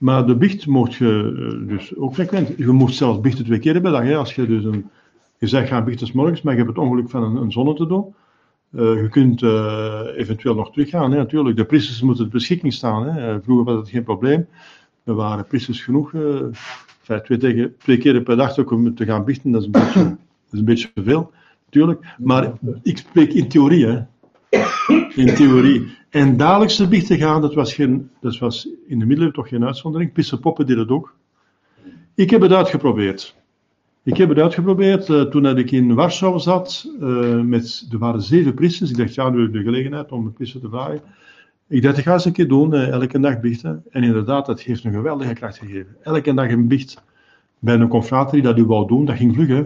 Maar 0.03 0.25
de 0.25 0.35
biecht 0.35 0.67
mocht 0.67 0.93
je 0.93 1.33
eh, 1.37 1.67
dus 1.67 1.95
ook 1.95 2.13
frequent. 2.13 2.57
Je 2.57 2.71
mocht 2.71 2.93
zelfs 2.93 3.19
biechten 3.19 3.45
twee 3.45 3.59
keer 3.59 3.81
per 3.81 3.91
dag. 3.91 4.13
Als 4.13 4.35
je 4.35 4.47
dus 4.47 4.63
een, 4.63 4.89
je 5.37 5.47
zegt 5.47 5.67
gaan 5.67 5.83
biechten 5.83 6.09
morgens, 6.13 6.41
maar 6.41 6.53
je 6.53 6.59
hebt 6.59 6.75
het 6.75 6.85
ongeluk 6.85 7.09
van 7.09 7.23
een, 7.23 7.35
een 7.35 7.51
zonne 7.51 7.73
te 7.73 7.87
doen. 7.87 8.13
Uh, 8.71 9.01
je 9.01 9.09
kunt 9.09 9.41
uh, 9.41 10.01
eventueel 10.15 10.55
nog 10.55 10.71
teruggaan. 10.71 11.11
Hè? 11.11 11.17
Natuurlijk, 11.17 11.57
de 11.57 11.65
priesters 11.65 12.01
moeten 12.01 12.23
ter 12.23 12.33
beschikking 12.33 12.73
staan. 12.73 13.05
Hè? 13.05 13.41
Vroeger 13.41 13.65
was 13.65 13.75
dat 13.75 13.89
geen 13.89 14.03
probleem. 14.03 14.47
Er 15.03 15.13
waren 15.13 15.47
priesters 15.47 15.81
genoeg. 15.81 16.11
Uh, 16.13 17.17
twee, 17.23 17.37
tegen, 17.37 17.75
twee 17.77 17.97
keer 17.97 18.21
per 18.21 18.37
dag 18.37 18.57
om 18.71 18.95
te 18.95 19.05
gaan 19.05 19.25
biechten, 19.25 19.51
dat 19.51 19.61
is 19.61 19.67
een 19.67 19.71
beetje, 19.71 20.03
dat 20.03 20.51
is 20.51 20.59
een 20.59 20.65
beetje 20.65 20.91
veel. 20.95 21.31
Tuurlijk. 21.69 22.05
Maar 22.17 22.53
ik 22.81 22.97
spreek 22.97 23.33
in 23.33 23.47
theorie. 23.47 23.85
Hè? 23.85 24.01
In 25.15 25.35
theorie. 25.35 26.01
En 26.13 26.37
dagelijks 26.37 26.75
te 26.75 26.87
biechten 26.87 27.17
gaan, 27.17 27.41
dat 27.41 27.53
was, 27.53 27.73
geen, 27.73 28.09
dat 28.21 28.37
was 28.37 28.69
in 28.87 28.99
de 28.99 29.05
middeleeuwen 29.05 29.33
toch 29.33 29.47
geen 29.47 29.65
uitzondering. 29.65 30.13
Pisse 30.13 30.39
poppen 30.39 30.79
het 30.79 30.89
ook. 30.89 31.15
Ik 32.15 32.29
heb 32.29 32.41
het 32.41 32.51
uitgeprobeerd. 32.51 33.35
Ik 34.03 34.17
heb 34.17 34.29
het 34.29 34.37
uitgeprobeerd 34.37 35.07
uh, 35.07 35.21
toen 35.21 35.57
ik 35.57 35.71
in 35.71 35.93
Warschau 35.93 36.39
zat. 36.39 36.91
Uh, 36.99 37.41
met, 37.41 37.87
er 37.91 37.97
waren 37.97 38.21
zeven 38.21 38.53
priesters. 38.53 38.89
Ik 38.89 38.97
dacht, 38.97 39.13
ja, 39.13 39.29
nu 39.29 39.39
heb 39.39 39.47
ik 39.47 39.53
de 39.53 39.63
gelegenheid 39.63 40.11
om 40.11 40.25
een 40.25 40.33
priester 40.33 40.61
te 40.61 40.69
vragen. 40.69 41.01
Ik 41.67 41.81
dacht, 41.81 41.97
ik 41.97 42.03
ga 42.03 42.13
eens 42.13 42.25
een 42.25 42.31
keer 42.31 42.47
doen, 42.47 42.73
uh, 42.73 42.87
elke 42.87 43.19
dag 43.19 43.39
biechten. 43.39 43.83
En 43.89 44.03
inderdaad, 44.03 44.45
dat 44.45 44.61
heeft 44.61 44.83
een 44.83 44.93
geweldige 44.93 45.33
kracht 45.33 45.57
gegeven. 45.57 45.95
Elke 46.01 46.33
dag 46.33 46.49
een 46.49 46.67
biecht 46.67 47.03
bij 47.59 47.75
een 47.75 47.87
confraterie 47.87 48.43
dat 48.43 48.57
u 48.57 48.65
wou 48.65 48.87
doen, 48.87 49.05
dat 49.05 49.17
ging 49.17 49.35
vlug. 49.35 49.65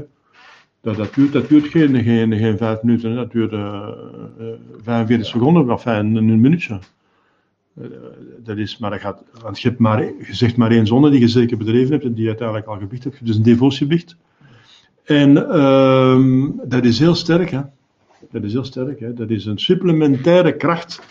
Dat, 0.96 1.32
dat, 1.32 1.48
duurt, 1.48 1.68
geen, 1.68 2.04
geen, 2.04 2.58
vijf 2.58 2.82
minuten, 2.82 3.16
dat 3.16 3.32
duurt 3.32 3.52
uh, 3.52 3.88
uh, 4.40 4.48
45 4.82 5.28
seconden, 5.28 5.72
of 5.72 5.86
een, 5.86 6.16
een 6.16 6.42
minuutje. 6.42 6.80
Uh, 7.82 7.88
dat 8.44 8.58
is, 8.58 8.78
maar 8.78 9.16
want 9.42 9.60
je 9.60 9.68
hebt 9.68 9.80
maar, 9.80 10.04
je 10.04 10.36
zegt 10.36 10.58
maar 10.58 10.72
één 10.72 10.88
zonde 10.88 11.10
die 11.10 11.20
je 11.20 11.28
zeker 11.28 11.58
bedreven 11.58 11.92
hebt 11.92 12.04
en 12.04 12.14
die 12.14 12.22
je 12.22 12.28
uiteindelijk 12.28 12.68
al 12.68 12.78
gebicht 12.78 13.04
hebt, 13.04 13.26
dus 13.26 13.36
een 13.36 13.44
devotiebicht. 13.44 14.16
En 15.04 15.32
uh, 15.32 16.46
dat 16.64 16.86
is 16.86 17.00
heel 17.00 17.16
sterk, 17.16 17.50
hè. 17.50 17.62
Dat 18.32 18.44
is 18.44 18.54
heel 18.54 18.64
sterk, 18.64 19.00
hè. 19.00 19.14
Dat 19.14 19.30
is 19.30 19.46
een 19.46 19.60
supplementaire 19.60 20.56
kracht. 20.56 21.02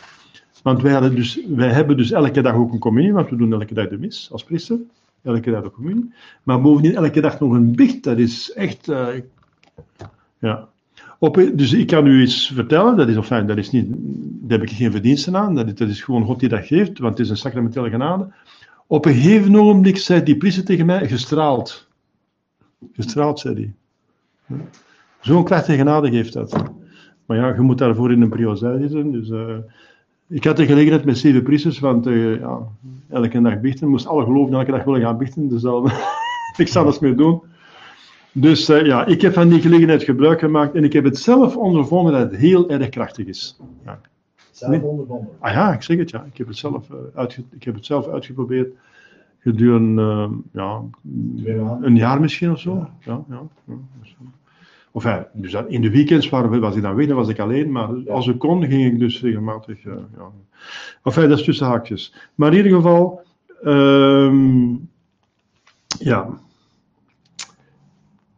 Want 0.63 0.83
wij, 0.83 1.11
dus, 1.11 1.41
wij 1.49 1.73
hebben 1.73 1.97
dus 1.97 2.11
elke 2.11 2.41
dag 2.41 2.55
ook 2.55 2.73
een 2.73 2.79
communie, 2.79 3.13
want 3.13 3.31
we 3.31 3.37
doen 3.37 3.53
elke 3.53 3.75
dag 3.75 3.89
de 3.89 3.99
mis 3.99 4.29
als 4.33 4.45
priester. 4.45 4.79
Elke 5.23 5.51
dag 5.51 5.63
de 5.63 5.71
communie. 5.71 6.13
Maar 6.43 6.61
bovendien 6.61 6.95
elke 6.95 7.21
dag 7.21 7.41
nog 7.41 7.53
een 7.53 7.75
bicht. 7.75 8.03
Dat 8.03 8.19
is 8.19 8.53
echt, 8.53 8.89
ja. 10.39 10.69
Op, 11.19 11.35
dus 11.55 11.73
ik 11.73 11.87
kan 11.87 12.07
u 12.07 12.23
iets 12.23 12.53
vertellen, 12.55 12.97
dat 12.97 13.09
is, 13.09 13.17
enfin, 13.17 13.47
dat 13.47 13.57
is 13.57 13.71
niet, 13.71 13.87
daar 13.89 14.59
heb 14.59 14.69
ik 14.69 14.77
geen 14.77 14.91
verdiensten 14.91 15.37
aan, 15.37 15.55
dat 15.55 15.81
is, 15.81 15.89
is 15.89 16.03
gewoon 16.03 16.25
God 16.25 16.41
die 16.41 16.49
dat 16.49 16.67
geeft, 16.67 16.99
want 16.99 17.19
het 17.19 17.27
is 17.27 17.31
een 17.31 17.37
sacramentele 17.37 17.91
genade. 17.91 18.33
Op 18.87 19.05
een 19.05 19.15
gegeven 19.15 19.57
ogenblik 19.57 19.97
zei 19.99 20.23
die 20.23 20.37
priester 20.37 20.65
tegen 20.65 20.87
mij, 20.87 21.09
gestraald. 21.09 21.89
Gestraald, 22.93 23.39
zei 23.39 23.55
hij. 24.49 24.59
Zo'n 25.21 25.45
krachtige 25.45 25.79
genade 25.79 26.11
geeft 26.11 26.33
dat. 26.33 26.63
Maar 27.27 27.37
ja, 27.37 27.55
je 27.55 27.61
moet 27.61 27.79
daarvoor 27.79 28.13
in 28.13 28.23
een 28.23 28.29
priosij 28.29 28.79
zitten, 28.81 29.13
dus... 29.13 29.29
Uh, 29.29 29.57
ik 30.29 30.45
had 30.45 30.57
de 30.57 30.67
gelegenheid 30.67 31.05
met 31.05 31.19
zeven 31.19 31.43
priesters, 31.43 31.79
want 31.79 32.07
uh, 32.07 32.39
ja, 32.41 32.59
elke 33.09 33.41
dag 33.41 33.61
biechten. 33.61 33.89
moest 33.89 34.07
alle 34.07 34.25
geloven 34.25 34.55
elke 34.55 34.71
dag 34.71 34.85
willen 34.85 35.01
gaan 35.01 35.19
biechten, 35.19 35.49
dus 35.49 35.65
ik 36.57 36.69
zou 36.69 36.85
dat 36.85 37.01
mee 37.01 37.15
doen. 37.15 37.43
Dus 38.39 38.71
uh, 38.71 38.87
ja, 38.87 39.07
ik 39.07 39.21
heb 39.21 39.33
van 39.33 39.49
die 39.49 39.61
gelegenheid 39.61 40.03
gebruik 40.03 40.39
gemaakt 40.39 40.75
en 40.75 40.85
ik 40.85 40.93
heb 40.93 41.05
het 41.05 41.19
zelf 41.19 41.57
ondervonden 41.57 42.13
dat 42.13 42.31
het 42.31 42.41
heel 42.41 42.71
erg 42.71 42.89
krachtig 42.89 43.27
is. 43.27 43.59
Ja. 43.85 44.01
Zelf 44.51 44.83
ondervonden? 44.83 45.29
Ah 45.39 45.53
ja, 45.53 45.73
ik 45.73 45.83
zeg 45.83 45.99
het 45.99 46.11
ja. 46.11 46.25
Ik 46.25 46.39
heb 46.39 46.47
het 46.47 46.57
zelf, 46.57 46.89
uh, 46.91 46.97
uitge 47.15 47.43
ik 47.51 47.63
heb 47.63 47.75
het 47.75 47.87
zelf 47.87 48.09
uitgeprobeerd 48.09 48.75
gedurende 49.39 50.31
uh, 50.53 50.79
ja, 51.45 51.79
een 51.81 51.97
jaar 51.97 52.21
misschien 52.21 52.51
of 52.51 52.61
zo. 52.61 52.75
Ja. 52.75 52.91
Ja, 53.01 53.25
ja, 53.29 53.43
ja. 53.65 53.75
Of 54.91 55.05
ja, 55.05 55.29
dus 55.33 55.55
in 55.69 55.81
de 55.81 55.91
weekends 55.91 56.29
waren, 56.29 56.61
was 56.61 56.77
ik 56.77 56.83
dan 56.83 56.95
weg, 56.95 57.07
dan 57.07 57.17
was 57.17 57.29
ik 57.29 57.39
alleen, 57.39 57.73
maar 57.73 57.89
als 58.09 58.27
ik 58.27 58.39
kon, 58.39 58.65
ging 58.65 58.93
ik 58.93 58.99
dus 58.99 59.21
regelmatig. 59.21 59.83
ja. 59.83 59.99
Enfin, 61.03 61.29
dat 61.29 61.39
is 61.39 61.45
tussen 61.45 61.67
haakjes. 61.67 62.15
Maar 62.35 62.51
in 62.51 62.57
ieder 62.57 62.73
geval, 62.73 63.23
um, 63.65 64.89
ja. 65.99 66.29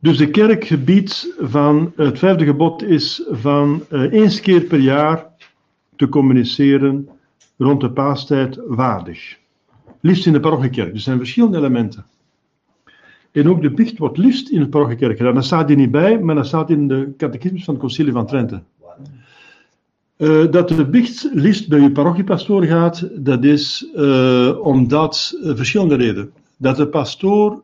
Dus 0.01 0.17
de 0.17 0.31
kerkgebied 0.31 1.35
van 1.39 1.93
het 1.97 2.19
vijfde 2.19 2.45
gebod 2.45 2.83
is 2.83 3.23
van 3.31 3.83
uh, 3.91 4.13
eens 4.13 4.41
keer 4.41 4.61
per 4.61 4.79
jaar 4.79 5.27
te 5.97 6.09
communiceren 6.09 7.09
rond 7.57 7.81
de 7.81 7.91
paastijd 7.91 8.61
waardig. 8.67 9.37
Liefst 10.01 10.27
in 10.27 10.33
de 10.33 10.41
parochiekerk. 10.41 10.95
Er 10.95 11.01
zijn 11.01 11.19
verschillende 11.19 11.59
elementen. 11.59 12.07
En 13.33 13.49
ook 13.49 13.63
de 13.63 13.71
biecht 13.71 13.99
wordt 13.99 14.19
liefst 14.19 14.49
in 14.49 14.61
de 14.61 14.69
parochiekerk 14.69 15.17
gedaan. 15.17 15.35
Dat 15.35 15.45
staat 15.45 15.69
hier 15.69 15.77
niet 15.77 15.91
bij, 15.91 16.19
maar 16.19 16.35
dat 16.35 16.47
staat 16.47 16.71
in 16.71 16.89
de 16.89 17.13
catechismus 17.17 17.65
van 17.65 17.75
het 17.75 17.83
Concilie 17.83 18.13
van 18.13 18.27
Trente. 18.27 18.63
Uh, 20.17 20.51
dat 20.51 20.69
de 20.69 20.87
biecht 20.87 21.29
liefst 21.33 21.69
bij 21.69 21.81
je 21.81 21.93
parochiepastoor 21.93 22.65
gaat, 22.65 23.09
dat 23.25 23.45
is 23.45 23.89
uh, 23.95 24.59
omdat 24.61 25.39
verschillende 25.43 25.95
redenen. 25.95 26.33
Dat 26.61 26.77
de 26.77 26.89
pastoor 26.89 27.63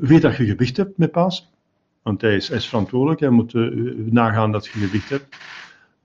weet 0.00 0.22
dat 0.22 0.36
je 0.36 0.44
gewicht 0.44 0.76
hebt 0.76 0.98
met 0.98 1.10
paas, 1.10 1.52
want 2.02 2.20
hij 2.20 2.36
is, 2.36 2.48
hij 2.48 2.56
is 2.56 2.66
verantwoordelijk, 2.68 3.20
hij 3.20 3.30
moet 3.30 3.52
nagaan 4.10 4.52
dat 4.52 4.66
je 4.66 4.78
gewicht 4.78 5.08
hebt. 5.08 5.36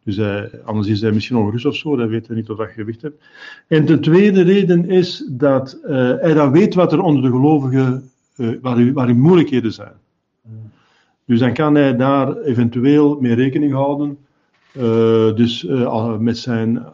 Dus 0.04 0.16
hij, 0.16 0.62
anders 0.64 0.88
is 0.88 1.02
hij 1.02 1.12
misschien 1.12 1.38
ongerust 1.38 1.66
of 1.66 1.76
zo, 1.76 1.98
hij 1.98 2.08
weet 2.08 2.30
niet 2.30 2.50
of 2.50 2.58
je 2.58 2.66
gewicht 2.66 3.02
hebt. 3.02 3.24
En 3.68 3.86
de 3.86 4.00
tweede 4.00 4.42
reden 4.42 4.90
is 4.90 5.28
dat 5.30 5.80
hij 6.20 6.34
dan 6.34 6.52
weet 6.52 6.74
wat 6.74 6.92
er 6.92 7.02
onder 7.02 7.24
de 7.24 7.30
gelovigen 7.30 8.10
waar, 8.62 8.94
waar 8.94 9.16
moeilijkheden 9.16 9.74
zijn. 9.74 9.94
Dus 11.26 11.40
dan 11.40 11.54
kan 11.54 11.76
hij 11.76 11.96
daar 11.96 12.38
eventueel 12.38 13.18
mee 13.20 13.34
rekening 13.34 13.74
houden. 13.74 14.18
Dus 15.36 15.68
met, 16.20 16.38
zijn, 16.38 16.86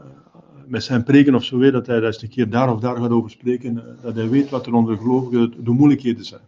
met 0.70 0.84
zijn 0.84 1.04
preken 1.04 1.36
of 1.36 1.44
zo 1.44 1.58
weer, 1.58 1.72
dat 1.72 1.88
hij 1.88 2.02
eens 2.02 2.22
een 2.22 2.30
keer 2.30 2.50
daar 2.50 2.74
of 2.74 2.80
daar 2.80 2.96
gaat 2.96 3.10
over 3.10 3.30
spreken. 3.30 3.84
dat 4.02 4.16
hij 4.16 4.30
weet 4.30 4.50
wat 4.50 4.66
er 4.66 4.74
onder 4.74 4.96
de 4.96 5.02
gelovigen 5.02 5.54
de 5.64 5.72
moeilijkheden 5.72 6.26
zijn. 6.26 6.42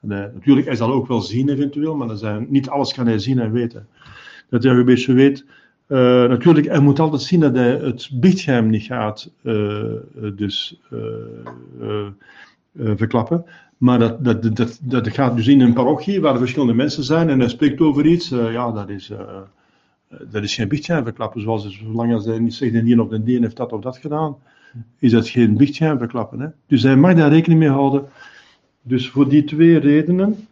Natuurlijk, 0.00 0.66
hij 0.66 0.76
zal 0.76 0.92
ook 0.92 1.06
wel 1.08 1.20
zien 1.20 1.48
eventueel, 1.48 1.94
maar 1.96 2.16
zijn, 2.16 2.46
niet 2.50 2.68
alles 2.68 2.94
kan 2.94 3.06
hij 3.06 3.18
zien 3.18 3.38
en 3.38 3.52
weten. 3.52 3.86
Dat 4.50 4.62
hij 4.62 4.72
een 4.72 4.84
beetje 4.84 5.12
weet. 5.12 5.44
eh, 5.86 5.98
natuurlijk, 6.28 6.66
hij 6.66 6.80
moet 6.80 6.98
altijd 6.98 7.22
zien 7.22 7.40
dat 7.40 7.54
hij 7.54 7.70
het 7.70 8.10
biechtgeheim 8.12 8.70
niet 8.70 8.82
gaat 8.82 9.30
eh, 9.42 9.92
eh, 9.94 9.96
dus, 10.36 10.80
eh, 10.90 10.98
eh, 11.80 12.06
eh, 12.72 12.92
verklappen. 12.96 13.44
Maar 13.78 13.98
dat, 13.98 14.24
dat, 14.24 14.56
dat, 14.56 14.78
dat, 14.82 15.08
gaat 15.08 15.36
dus 15.36 15.46
in 15.46 15.60
een 15.60 15.72
parochie 15.72 16.20
waar 16.20 16.32
er 16.32 16.38
verschillende 16.38 16.74
mensen 16.74 17.04
zijn 17.04 17.28
en 17.28 17.38
hij 17.40 17.48
spreekt 17.48 17.80
over 17.80 18.06
iets. 18.06 18.30
eh, 18.30 18.52
ja, 18.52 18.72
dat 18.72 18.88
is, 18.88 19.10
eh, 19.10 19.18
eh, 19.20 19.26
dat 20.08 20.42
is 20.42 20.54
geen 20.54 20.68
biechtgeheim 20.68 21.04
verklappen. 21.04 21.40
Zoals, 21.40 21.78
zolang 21.82 22.12
als 22.12 22.24
hij 22.24 22.38
niet 22.38 22.54
zegt, 22.54 22.72
de 22.72 22.82
die 22.82 23.02
of 23.02 23.08
de 23.08 23.22
die 23.22 23.40
heeft 23.40 23.56
dat 23.56 23.72
of 23.72 23.80
dat 23.80 23.98
gedaan, 23.98 24.36
is 24.98 25.12
dat 25.12 25.28
geen 25.28 25.56
biechtgeheim 25.56 25.98
verklappen. 25.98 26.40
Hè? 26.40 26.48
Dus 26.66 26.82
hij 26.82 26.96
mag 26.96 27.14
daar 27.14 27.30
rekening 27.30 27.60
mee 27.60 27.70
houden. 27.70 28.04
Dus 28.82 29.08
voor 29.08 29.28
die 29.28 29.44
twee 29.44 29.78
redenen 29.78 30.48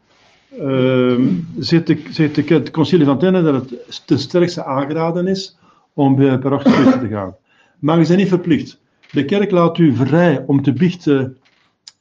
ehm, 0.59 1.35
zegt 1.59 1.87
de, 1.87 2.45
het 2.55 2.71
concilie 2.71 3.07
van 3.07 3.19
Tenne 3.19 3.42
dat 3.42 3.55
het 3.55 4.07
ten 4.07 4.19
sterkste 4.19 4.64
aangeraden 4.64 5.27
is 5.27 5.59
om 5.92 6.16
bij 6.16 6.38
parochiepriester 6.38 7.01
te 7.01 7.09
gaan. 7.09 7.35
Maar 7.79 8.01
je 8.01 8.07
bent 8.07 8.19
niet 8.19 8.29
verplicht. 8.29 8.81
De 9.11 9.25
kerk 9.25 9.51
laat 9.51 9.79
u 9.79 9.95
vrij 9.95 10.45
om 10.47 10.62
te 10.62 10.73
biechten 10.73 11.37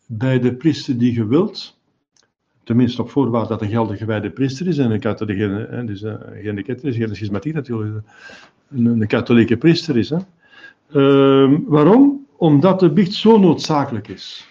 bij 0.06 0.40
de 0.40 0.54
priester 0.54 0.98
die 0.98 1.14
je 1.14 1.26
wilt. 1.26 1.78
Tenminste 2.66 3.02
op 3.02 3.10
voorwaarde 3.10 3.48
dat 3.48 3.62
een 3.62 3.70
geldig 3.70 3.98
gewijde 3.98 4.30
priester 4.30 4.68
is 4.68 4.78
en 4.78 4.92
een 4.92 5.00
katholieke, 5.00 5.68
hè, 5.70 5.86
dus, 5.86 6.02
eh, 6.02 6.14
geen 6.42 6.64
ketter 6.64 6.88
is, 6.88 6.96
geen 6.96 7.16
schismatiek 7.16 7.54
natuurlijk, 7.54 8.06
een, 8.70 8.86
een 8.86 9.08
katholieke 9.08 9.58
priester 9.58 9.98
is. 9.98 10.10
Hè. 10.10 10.18
Ehm, 10.92 11.60
waarom? 11.66 12.26
Omdat 12.38 12.80
de 12.80 12.92
biecht 12.92 13.14
zo 13.14 13.40
noodzakelijk 13.40 14.08
is. 14.08 14.48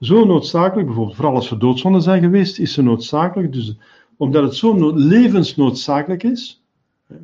Zo 0.00 0.24
noodzakelijk, 0.24 0.86
bijvoorbeeld 0.86 1.16
vooral 1.16 1.34
als 1.34 1.50
er 1.50 1.58
doodzonden 1.58 2.02
zijn 2.02 2.22
geweest, 2.22 2.58
is 2.58 2.72
ze 2.72 2.82
noodzakelijk. 2.82 3.52
Dus 3.52 3.76
omdat 4.16 4.42
het 4.42 4.54
zo 4.54 4.74
no- 4.74 4.92
levensnoodzakelijk 4.94 6.22
is, 6.22 6.62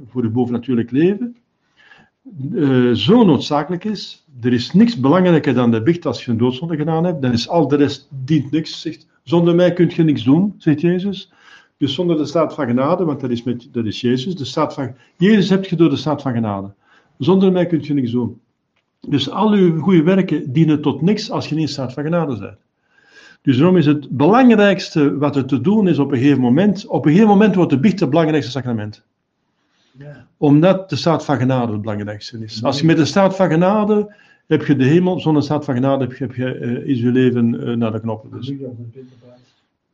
voor 0.08 0.22
het 0.22 0.32
bovennatuurlijk 0.32 0.90
leven, 0.90 1.36
eh, 2.54 2.90
zo 2.92 3.24
noodzakelijk 3.24 3.84
is, 3.84 4.26
er 4.40 4.52
is 4.52 4.72
niks 4.72 5.00
belangrijker 5.00 5.54
dan 5.54 5.70
de 5.70 5.82
biecht 5.82 6.06
als 6.06 6.24
je 6.24 6.30
een 6.30 6.38
doodzonde 6.38 6.76
gedaan 6.76 7.04
hebt, 7.04 7.22
dan 7.22 7.32
is 7.32 7.48
al 7.48 7.68
de 7.68 7.76
rest 7.76 8.08
dient 8.24 8.50
niks. 8.50 8.80
Zegt, 8.80 9.06
zonder 9.24 9.54
mij 9.54 9.72
kunt 9.72 9.94
je 9.94 10.02
niks 10.02 10.22
doen, 10.22 10.54
zegt 10.58 10.80
Jezus. 10.80 11.32
Dus 11.76 11.94
zonder 11.94 12.16
de 12.16 12.26
staat 12.26 12.54
van 12.54 12.66
genade, 12.66 13.04
want 13.04 13.20
dat 13.20 13.30
is, 13.30 13.42
met, 13.42 13.68
dat 13.72 13.84
is 13.84 14.00
Jezus, 14.00 14.34
de 14.36 14.44
staat 14.44 14.74
van, 14.74 14.94
Jezus 15.16 15.48
hebt 15.48 15.68
je 15.68 15.76
door 15.76 15.90
de 15.90 15.96
staat 15.96 16.22
van 16.22 16.32
genade. 16.32 16.72
Zonder 17.18 17.52
mij 17.52 17.66
kunt 17.66 17.86
je 17.86 17.94
niks 17.94 18.10
doen. 18.10 18.40
Dus 19.08 19.30
al 19.30 19.52
uw 19.52 19.80
goede 19.80 20.02
werken 20.02 20.52
dienen 20.52 20.80
tot 20.80 21.00
niks 21.02 21.30
als 21.30 21.48
je 21.48 21.54
niet 21.54 21.64
in 21.64 21.70
staat 21.72 21.92
van 21.92 22.02
genade 22.02 22.38
bent. 22.38 22.56
Dus 23.42 23.56
daarom 23.56 23.76
is 23.76 23.86
het 23.86 24.10
belangrijkste 24.10 25.18
wat 25.18 25.36
er 25.36 25.44
te 25.44 25.60
doen 25.60 25.88
is 25.88 25.98
op 25.98 26.12
een 26.12 26.18
gegeven 26.18 26.40
moment, 26.40 26.86
op 26.86 27.04
een 27.04 27.10
gegeven 27.10 27.30
moment 27.32 27.54
wordt 27.54 27.70
de 27.70 27.78
biecht 27.80 28.00
het 28.00 28.10
belangrijkste 28.10 28.50
sacrament 28.50 29.02
Ja. 29.98 30.26
omdat 30.36 30.88
de 30.90 30.96
staat 30.96 31.24
van 31.24 31.36
genade 31.36 31.72
het 31.72 31.80
belangrijkste 31.80 32.38
is. 32.38 32.62
Als 32.64 32.80
je 32.80 32.86
met 32.86 32.96
de 32.96 33.04
staat 33.04 33.36
van 33.36 33.50
genade 33.50 34.14
heb 34.46 34.66
je 34.66 34.76
de 34.76 34.84
hemel, 34.84 35.20
zonder 35.20 35.42
staat 35.42 35.64
van 35.64 35.74
genade 35.74 36.04
heb 36.04 36.12
je, 36.16 36.24
heb 36.24 36.34
je, 36.34 36.54
eh, 36.54 36.86
is 36.88 37.00
je 37.00 37.10
leven 37.10 37.66
eh, 37.66 37.76
naar 37.76 37.92
de 37.92 38.00
knoppen. 38.00 38.30
Dus. 38.30 38.52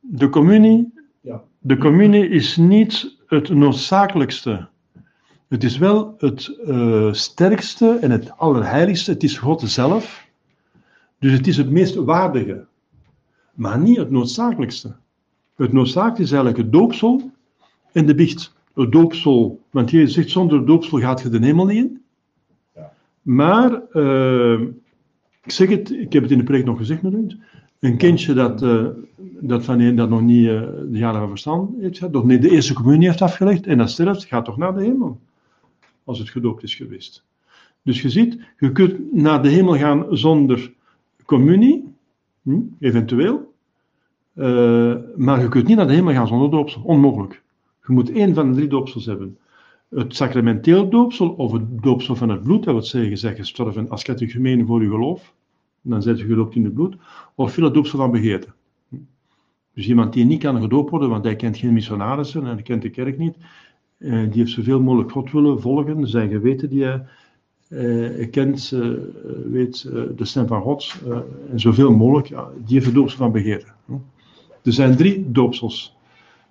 De 0.00 0.28
communie, 0.28 0.92
Ja. 1.20 1.42
de 1.58 1.76
communie 1.76 2.28
is 2.28 2.56
niet 2.56 3.16
het 3.26 3.48
noodzakelijkste. 3.48 4.68
Het 5.48 5.64
is 5.64 5.78
wel 5.78 6.14
het 6.18 6.58
eh, 6.66 7.12
sterkste 7.12 7.98
en 8.00 8.10
het 8.10 8.38
allerheiligste. 8.38 9.10
Het 9.10 9.22
is 9.22 9.38
God 9.38 9.60
zelf. 9.60 10.28
Dus 11.18 11.32
het 11.32 11.46
is 11.46 11.56
het 11.56 11.70
meest 11.70 11.94
waardige. 11.94 12.66
Maar 13.54 13.78
niet 13.78 13.96
het 13.96 14.10
noodzakelijkste. 14.10 14.96
Het 15.56 15.72
noodzakelijkste 15.72 16.22
is 16.22 16.32
eigenlijk 16.32 16.62
het 16.62 16.72
doopsel 16.72 17.30
en 17.92 18.06
de 18.06 18.14
biecht. 18.14 18.52
Het 18.74 18.92
doopsel, 18.92 19.60
want 19.70 19.90
Jezus 19.90 20.14
zegt, 20.14 20.30
zonder 20.30 20.66
doopsel 20.66 20.98
gaat 20.98 21.20
je 21.20 21.28
de 21.28 21.38
hemel 21.38 21.66
niet 21.66 21.76
in. 21.76 22.02
Maar, 23.30 23.82
eh, 23.92 24.60
ik 25.42 25.50
zeg 25.50 25.68
het, 25.68 25.90
ik 25.90 26.12
heb 26.12 26.22
het 26.22 26.32
in 26.32 26.38
de 26.38 26.44
preek 26.44 26.64
nog 26.64 26.78
gezegd 26.78 27.02
met 27.02 27.12
u. 27.12 27.26
Een 27.80 27.96
kindje 27.96 28.34
dat, 28.34 28.62
eh, 28.62 28.86
dat 29.40 29.64
van 29.64 29.80
een 29.80 29.96
dat 29.96 30.08
nog 30.08 30.20
niet 30.20 30.46
eh, 30.46 30.60
de 30.90 30.98
jaren 30.98 31.20
van 31.20 31.28
verstand 31.28 31.80
heeft 31.80 31.98
gehad, 31.98 32.12
nog 32.12 32.24
niet 32.24 32.42
de 32.42 32.50
eerste 32.50 32.74
communie 32.74 33.06
heeft 33.08 33.22
afgelegd 33.22 33.66
en 33.66 33.78
dat 33.78 33.90
sterft, 33.90 34.24
gaat 34.24 34.44
toch 34.44 34.56
naar 34.56 34.74
de 34.74 34.82
hemel. 34.82 35.20
Als 36.04 36.18
het 36.18 36.28
gedoopt 36.28 36.62
is 36.62 36.74
geweest. 36.74 37.24
Dus 37.82 38.02
je 38.02 38.10
ziet, 38.10 38.38
je 38.58 38.72
kunt 38.72 39.12
naar 39.12 39.42
de 39.42 39.48
hemel 39.48 39.76
gaan 39.76 40.06
zonder 40.10 40.72
communie, 41.24 41.94
hm, 42.42 42.60
eventueel. 42.78 43.52
Eh, 44.34 44.94
maar 45.16 45.40
je 45.40 45.48
kunt 45.48 45.66
niet 45.66 45.76
naar 45.76 45.86
de 45.86 45.94
hemel 45.94 46.12
gaan 46.12 46.26
zonder 46.26 46.50
doopsel. 46.50 46.82
Onmogelijk. 46.84 47.42
Je 47.86 47.92
moet 47.92 48.10
één 48.12 48.34
van 48.34 48.48
de 48.48 48.56
drie 48.56 48.68
doopsels 48.68 49.06
hebben. 49.06 49.38
Het 49.94 50.16
sacramenteel 50.16 50.88
doopsel 50.88 51.28
of 51.28 51.52
het 51.52 51.82
doopsel 51.82 52.16
van 52.16 52.28
het 52.28 52.42
bloed, 52.42 52.64
dat 52.64 52.74
wil 52.74 52.82
zeggen, 52.82 53.10
je 53.10 53.16
zegt 53.16 53.36
gestorven 53.36 53.88
als 53.88 54.02
catechumene 54.02 54.64
voor 54.64 54.82
je 54.82 54.88
geloof. 54.88 55.34
Dan 55.82 56.02
zit 56.02 56.18
je 56.18 56.26
gedoopt 56.26 56.54
in 56.54 56.64
het 56.64 56.74
bloed. 56.74 56.96
Of 57.34 57.52
veel 57.52 57.64
het 57.64 57.74
doopsel 57.74 57.98
van 57.98 58.10
begeerte. 58.10 58.48
Dus 59.74 59.88
iemand 59.88 60.12
die 60.12 60.24
niet 60.24 60.40
kan 60.40 60.60
gedoopt 60.60 60.90
worden, 60.90 61.08
want 61.08 61.24
hij 61.24 61.36
kent 61.36 61.56
geen 61.56 61.72
missionarissen 61.72 62.46
en 62.46 62.54
hij 62.54 62.62
kent 62.62 62.82
de 62.82 62.90
kerk 62.90 63.18
niet. 63.18 63.36
eh, 63.98 64.10
die 64.10 64.38
heeft 64.40 64.50
zoveel 64.52 64.80
mogelijk 64.80 65.12
God 65.12 65.32
willen 65.32 65.60
volgen, 65.60 66.08
zijn 66.08 66.28
geweten 66.30 66.68
die 66.68 66.84
hij 66.84 67.06
eh, 67.68 68.30
kent, 68.30 68.72
eh, 68.72 68.88
weet 69.44 69.82
de 70.16 70.24
stem 70.24 70.46
van 70.46 70.62
God. 70.62 70.94
en 71.50 71.60
zoveel 71.60 71.96
mogelijk, 71.96 72.28
die 72.64 72.74
heeft 72.74 72.86
het 72.86 72.94
doopsel 72.94 73.18
van 73.18 73.32
begeerte. 73.32 73.66
Er 74.62 74.72
zijn 74.72 74.96
drie 74.96 75.30
doopsels. 75.30 75.96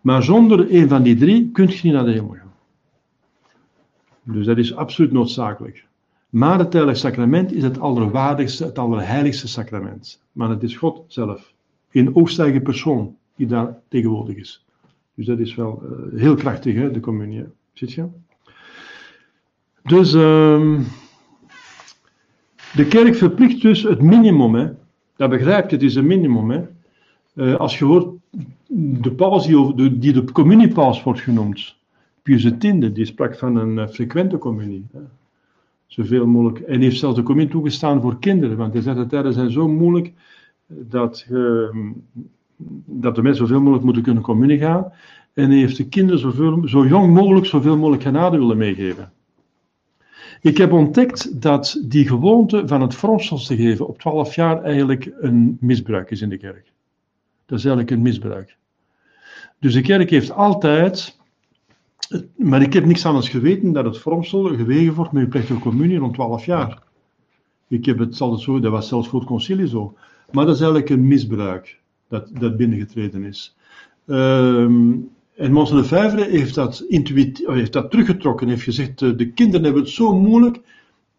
Maar 0.02 0.24
zonder 0.24 0.74
een 0.76 0.90
van 0.90 1.04
die 1.04 1.16
drie 1.16 1.52
kun 1.52 1.68
je 1.68 1.80
niet 1.84 1.94
naar 1.94 2.06
de 2.06 2.12
hemel 2.12 2.30
gaan. 2.30 2.49
Dus 4.32 4.46
dat 4.46 4.58
is 4.58 4.76
absoluut 4.76 5.12
noodzakelijk. 5.12 5.86
Maar 6.30 6.60
het 6.60 6.74
heilig 6.74 6.98
sacrament 6.98 7.54
is 7.54 7.64
het 7.64 7.80
allerwaardigste, 7.80 8.66
het 8.66 8.78
allerheiligste 8.78 9.48
sacrament. 9.48 10.22
Maar 10.32 10.50
het 10.50 10.64
is 10.64 10.76
God 10.76 11.04
zelf, 11.08 11.54
in 11.92 12.16
oogstijdige 12.16 12.60
persoon, 12.60 13.16
die 13.36 13.48
daar 13.48 13.78
tegenwoordig 13.88 14.36
is. 14.36 14.66
Dus 15.14 15.26
dat 15.26 15.40
is 15.40 15.56
wel 15.56 15.84
eh, 15.84 16.20
heel 16.20 16.36
krachtig, 16.36 16.76
hè, 16.76 16.92
de 16.92 17.00
communie. 17.00 17.44
Ziet 17.74 17.92
je? 17.92 18.06
Dus 19.84 20.14
ehm, 20.14 20.82
de 22.76 22.88
kerk 22.88 23.16
verplicht 23.16 23.62
dus 23.62 23.84
het 23.84 24.02
minimum. 24.02 24.56
Hè. 24.56 24.70
Dat 25.16 25.30
begrijp 25.30 25.70
je, 25.70 25.76
het 25.76 25.86
is 25.86 25.96
een 25.96 26.08
minimum. 26.08 26.50
Hè. 26.50 26.62
Eh, 27.36 27.56
als 27.56 27.80
je 27.80 27.86
hoort, 27.86 28.08
de 29.02 29.12
paus 29.12 29.46
die, 29.46 29.76
de, 29.76 30.00
die 30.00 30.14
de 30.14 30.32
communiepaus 30.32 31.04
wordt 31.04 31.20
genoemd, 31.20 31.79
Pius 32.30 32.94
die 32.94 33.06
sprak 33.06 33.38
van 33.38 33.56
een 33.56 33.80
eh, 33.80 33.88
frequente 33.88 34.38
communie. 34.38 34.86
Hè. 34.92 35.00
Zoveel 35.86 36.28
mogelijk. 36.28 36.60
En 36.60 36.82
heeft 36.82 37.00
zelfs 37.00 37.16
de 37.16 37.24
communie 37.24 37.52
toegestaan 37.52 38.02
voor 38.02 38.20
kinderen, 38.20 38.58
want 38.58 38.74
hij 38.74 38.82
zegt 38.82 38.98
de 38.98 39.06
tijden 39.06 39.34
zijn 39.34 39.52
zo 39.52 39.68
moeilijk 39.68 40.08
eh, 40.08 40.76
dat, 40.90 41.26
je, 41.30 41.72
dat 42.86 43.16
de 43.16 43.22
mensen 43.22 43.48
zoveel 43.48 43.62
mogelijk 43.62 43.84
moeten 43.84 44.04
kunnen 44.04 44.24
communie 44.24 44.58
gaan. 44.58 44.92
En 45.34 45.50
hij 45.50 45.60
heeft 45.60 45.78
de 45.78 45.88
kinderen 45.88 46.70
zo 46.70 46.88
jong 46.88 47.14
mogelijk 47.14 47.46
zoveel 47.46 47.78
mogelijk 47.78 48.04
genade 48.04 48.38
willen 48.38 48.58
meegeven. 48.58 49.12
Ik 50.42 50.58
heb 50.58 50.72
ontdekt 50.72 51.42
dat 51.42 51.82
die 51.86 52.08
gewoonte 52.08 52.68
van 52.68 52.82
het 52.82 52.96
vormsels 52.96 53.48
te 53.48 53.56
geven 53.56 53.88
op 53.88 54.00
12 54.00 54.36
jaar 54.36 54.64
eigenlijk 54.64 55.12
een 55.20 55.58
misbruik 55.60 56.12
is 56.12 56.22
in 56.22 56.30
de 56.30 56.38
kerk. 56.38 56.72
Dat 57.46 57.58
is 57.58 57.66
eigenlijk 57.66 57.96
een 57.96 58.02
misbruik. 58.02 58.58
Dus 59.60 59.74
de 59.74 59.82
kerk 59.82 60.10
heeft 60.10 60.32
altijd, 60.32 61.19
maar 62.36 62.62
ik 62.62 62.74
heb 62.74 62.86
niks 62.86 63.06
anders 63.06 63.30
geweten 63.30 63.72
dat 63.72 63.86
het 63.86 63.98
vormsel 63.98 64.44
gewegen 64.44 64.94
wordt 64.94 65.12
met 65.12 65.24
je 65.24 65.30
plechtige 65.30 65.60
communie 65.60 65.98
rond 65.98 66.14
12 66.14 66.46
jaar. 66.46 66.82
Ik 67.68 67.86
heb 67.86 67.98
het 67.98 68.22
altijd 68.22 68.42
zo, 68.42 68.60
dat 68.60 68.72
was 68.72 68.88
zelfs 68.88 69.08
voor 69.08 69.20
het 69.20 69.28
concilie 69.28 69.68
zo. 69.68 69.94
Maar 70.32 70.46
dat 70.46 70.56
is 70.56 70.62
eigenlijk 70.62 70.92
een 70.92 71.08
misbruik 71.08 71.80
dat, 72.08 72.30
dat 72.40 72.58
binnengetreden 72.58 73.24
is. 73.24 73.56
Ehm, 74.06 74.92
en 75.36 75.52
Mons 75.52 75.70
de 75.70 75.84
Vijvere 75.84 76.24
heeft 76.24 76.56
dat, 76.56 76.86
intuïtief, 76.88 77.48
heeft 77.48 77.74
dat 77.74 77.92
teruggetrokken. 77.92 78.48
heeft 78.48 78.64
gezegd, 78.64 79.02
eh, 79.02 79.18
de 79.18 79.32
kinderen 79.32 79.64
hebben 79.64 79.82
het 79.82 79.92
zo 79.92 80.16
moeilijk. 80.16 80.62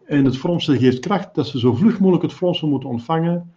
En 0.05 0.25
het 0.25 0.37
vormsel 0.37 0.77
geeft 0.77 1.01
kracht 1.01 1.35
dat 1.35 1.47
ze 1.47 1.59
zo 1.59 1.75
vlug 1.75 2.01
mogelijk 2.01 2.23
het 2.23 2.33
vormsel 2.33 2.69
moeten 2.69 2.89
ontvangen. 2.89 3.53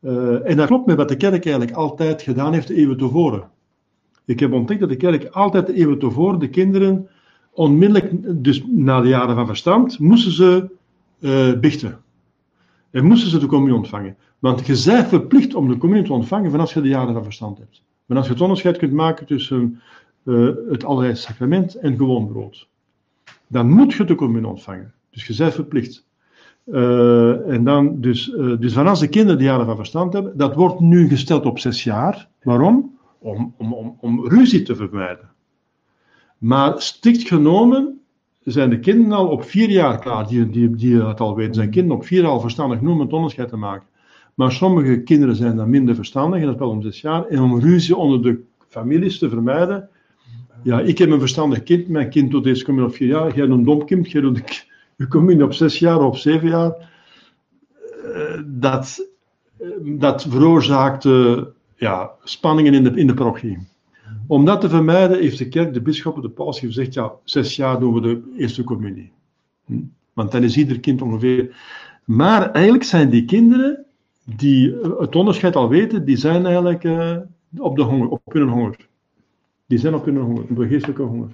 Eh, 0.00 0.50
en 0.50 0.56
dat 0.56 0.66
klopt 0.66 0.86
met 0.86 0.96
wat 0.96 1.08
de 1.08 1.16
kerk 1.16 1.46
eigenlijk 1.46 1.76
altijd 1.76 2.22
gedaan 2.22 2.52
heeft 2.52 2.68
eeuwen 2.68 2.96
tevoren. 2.96 3.50
Ik 4.24 4.40
heb 4.40 4.52
ontdekt 4.52 4.80
dat 4.80 4.88
de 4.88 4.96
kerk 4.96 5.24
altijd 5.24 5.68
eeuwen 5.68 5.98
tevoren 5.98 6.38
de 6.38 6.48
kinderen 6.48 7.08
onmiddellijk, 7.54 8.10
dus 8.44 8.64
na 8.66 9.00
de 9.00 9.08
jaren 9.08 9.34
van 9.34 9.46
verstand, 9.46 9.98
moesten 9.98 10.32
ze 10.32 10.70
eh 11.20 11.52
bichten. 11.60 11.98
En 12.90 13.04
moesten 13.04 13.30
ze 13.30 13.38
de 13.38 13.46
communie 13.46 13.76
ontvangen. 13.76 14.16
Want 14.38 14.66
je 14.66 14.82
bent 14.84 15.08
verplicht 15.08 15.54
om 15.54 15.68
de 15.68 15.78
communie 15.78 16.04
te 16.04 16.12
ontvangen 16.12 16.50
vanaf 16.50 16.74
je 16.74 16.80
de 16.80 16.88
jaren 16.88 17.14
van 17.14 17.22
verstand 17.22 17.58
hebt. 17.58 17.82
Maar 18.06 18.16
als 18.16 18.26
je 18.26 18.32
het 18.32 18.42
onderscheid 18.42 18.76
kunt 18.76 18.92
maken 18.92 19.26
tussen 19.26 19.80
eh, 20.24 20.48
het 20.68 20.84
allerheiligste 20.84 21.26
sacrament 21.26 21.74
en 21.74 21.96
gewoon 21.96 22.26
brood, 22.26 22.68
dan 23.46 23.70
moet 23.70 23.92
je 23.92 24.04
de 24.04 24.14
communie 24.14 24.48
ontvangen. 24.48 24.92
Dus 25.10 25.26
je 25.26 25.36
bent 25.36 25.54
verplicht. 25.54 26.06
Eh, 26.64 27.48
en 27.50 27.64
dan 27.64 28.00
dus, 28.00 28.34
dus 28.58 28.72
van 28.72 28.86
als 28.86 29.00
de 29.00 29.08
kinderen 29.08 29.38
de 29.38 29.44
jaren 29.44 29.66
van 29.66 29.76
verstand 29.76 30.12
hebben, 30.12 30.36
dat 30.36 30.54
wordt 30.54 30.80
nu 30.80 31.08
gesteld 31.08 31.46
op 31.46 31.58
zes 31.58 31.84
jaar. 31.84 32.28
Waarom? 32.42 32.93
Om, 33.24 33.54
om, 33.58 33.72
om, 33.72 33.96
om 34.00 34.28
ruzie 34.28 34.62
te 34.62 34.76
vermijden. 34.76 35.30
Maar 36.38 36.82
strikt 36.82 37.28
genomen 37.28 38.00
zijn 38.42 38.70
de 38.70 38.78
kinderen 38.78 39.12
al 39.12 39.28
op 39.28 39.44
vier 39.44 39.70
jaar 39.70 39.98
klaar, 39.98 40.28
die, 40.28 40.50
die, 40.50 40.76
die 40.76 41.02
het 41.02 41.20
al 41.20 41.34
weten. 41.34 41.54
Zijn 41.54 41.70
kinderen 41.70 41.98
op 41.98 42.06
vier 42.06 42.20
jaar 42.20 42.30
al 42.30 42.40
verstandig 42.40 42.78
genoeg 42.78 42.94
om 42.94 43.00
het 43.00 43.12
onderscheid 43.12 43.48
te 43.48 43.56
maken. 43.56 43.86
Maar 44.34 44.52
sommige 44.52 45.02
kinderen 45.02 45.36
zijn 45.36 45.56
dan 45.56 45.70
minder 45.70 45.94
verstandig, 45.94 46.40
en 46.40 46.46
dat 46.46 46.58
wel 46.58 46.68
om 46.68 46.82
zes 46.82 47.00
jaar. 47.00 47.26
En 47.26 47.40
om 47.40 47.60
ruzie 47.60 47.96
onder 47.96 48.22
de 48.22 48.40
families 48.68 49.18
te 49.18 49.28
vermijden. 49.28 49.88
Ja, 50.62 50.80
ik 50.80 50.98
heb 50.98 51.10
een 51.10 51.18
verstandig 51.18 51.62
kind, 51.62 51.88
mijn 51.88 52.10
kind 52.10 52.30
doet 52.30 52.44
deze 52.44 52.82
op 52.82 52.94
vier 52.94 53.08
jaar. 53.08 53.36
Jij 53.36 53.46
een 53.46 53.64
dom 53.64 53.84
kind, 53.84 54.10
je 54.96 55.08
communie 55.08 55.44
op 55.44 55.52
zes 55.52 55.78
jaar 55.78 55.98
of 55.98 56.04
op 56.04 56.16
zeven 56.16 56.48
jaar. 56.48 56.92
Uh, 58.04 58.42
dat, 58.46 59.08
dat 59.82 60.26
veroorzaakte 60.28 61.53
ja, 61.76 62.10
spanningen 62.22 62.74
in 62.74 62.84
de, 62.84 62.90
in 62.90 63.06
de 63.06 63.14
parochie. 63.14 63.58
Om 64.26 64.44
dat 64.44 64.60
te 64.60 64.68
vermijden 64.68 65.20
heeft 65.20 65.38
de 65.38 65.48
kerk, 65.48 65.74
de 65.74 65.82
bisschoppen, 65.82 66.22
de 66.22 66.28
paus 66.28 66.58
gezegd, 66.58 66.94
ja, 66.94 67.12
zes 67.24 67.56
jaar 67.56 67.80
doen 67.80 67.94
we 67.94 68.00
de 68.00 68.34
eerste 68.36 68.64
communie. 68.64 69.12
Hm? 69.64 69.80
Want 70.12 70.32
dan 70.32 70.42
is 70.42 70.56
ieder 70.56 70.80
kind 70.80 71.02
ongeveer... 71.02 71.56
Maar 72.04 72.50
eigenlijk 72.50 72.84
zijn 72.84 73.10
die 73.10 73.24
kinderen 73.24 73.84
die 74.24 74.74
het 74.98 75.16
onderscheid 75.16 75.56
al 75.56 75.68
weten, 75.68 76.04
die 76.04 76.16
zijn 76.16 76.44
eigenlijk 76.44 76.84
uh, 76.84 77.16
op, 77.56 77.76
de 77.76 77.82
honger, 77.82 78.08
op 78.08 78.32
hun 78.32 78.48
honger. 78.48 78.76
Die 79.66 79.78
zijn 79.78 79.94
op 79.94 80.04
hun 80.04 80.16
honger, 80.16 80.42
op 80.42 80.58
geestelijke 80.58 81.02
honger. 81.02 81.28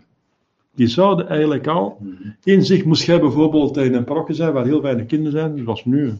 Die 0.75 0.87
zouden 0.87 1.29
eigenlijk 1.29 1.67
al 1.67 1.99
in 2.43 2.65
zich, 2.65 2.85
moest 2.85 3.05
jij 3.05 3.21
bijvoorbeeld 3.21 3.77
in 3.77 3.95
een 3.95 4.05
parochie 4.05 4.35
zijn 4.35 4.53
waar 4.53 4.65
heel 4.65 4.83
weinig 4.83 5.07
kinderen 5.07 5.41
zijn, 5.41 5.59
zoals 5.59 5.85
nu, 5.85 6.13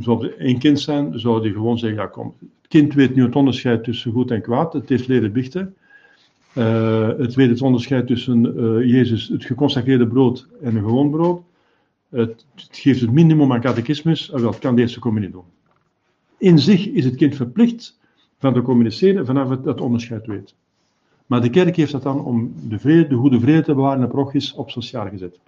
zou 0.00 0.28
één 0.28 0.58
kind 0.58 0.80
zijn, 0.80 1.20
zou 1.20 1.42
die 1.42 1.52
gewoon 1.52 1.78
zeggen, 1.78 1.98
ja 1.98 2.06
kom, 2.06 2.34
het 2.38 2.68
kind 2.68 2.94
weet 2.94 3.14
nu 3.14 3.22
het 3.22 3.36
onderscheid 3.36 3.84
tussen 3.84 4.12
goed 4.12 4.30
en 4.30 4.42
kwaad, 4.42 4.72
het 4.72 4.88
heeft 4.88 5.06
leren 5.06 5.32
bichten. 5.32 5.74
Uh, 6.54 7.08
het 7.18 7.34
weet 7.34 7.48
het 7.48 7.62
onderscheid 7.62 8.06
tussen 8.06 8.44
uh, 8.44 8.90
Jezus, 8.90 9.28
het 9.28 9.44
geconsacreerde 9.44 10.06
brood 10.06 10.46
en 10.62 10.76
een 10.76 10.82
gewoon 10.82 11.10
brood. 11.10 11.42
Het, 12.08 12.44
geeft 12.70 13.00
het 13.00 13.12
minimum 13.12 13.52
aan 13.52 13.60
catechismus, 13.60 14.30
en 14.30 14.42
dat 14.42 14.58
kan 14.58 14.76
deze 14.76 15.00
communie 15.00 15.30
doen. 15.30 15.44
In 16.38 16.58
zich 16.58 16.88
is 16.88 17.04
het 17.04 17.16
kind 17.16 17.36
verplicht 17.36 17.98
van 18.38 18.54
te 18.54 18.62
communiceren 18.62 19.26
vanaf 19.26 19.48
het, 19.48 19.64
het 19.64 19.80
onderscheid 19.80 20.26
weet. 20.26 20.54
Maar 21.26 21.40
de 21.40 21.50
kerk 21.50 21.76
heeft 21.76 21.92
dat 21.92 22.02
dan 22.02 22.24
om 22.24 22.52
de, 22.68 22.78
vrede, 22.78 23.06
de 23.06 23.14
goede 23.14 23.40
vrede 23.40 23.62
te 23.62 23.74
bewaren 23.74 24.10
en 24.10 24.54
op 24.54 24.70
sociaal 24.70 25.08
gezet. 25.08 25.38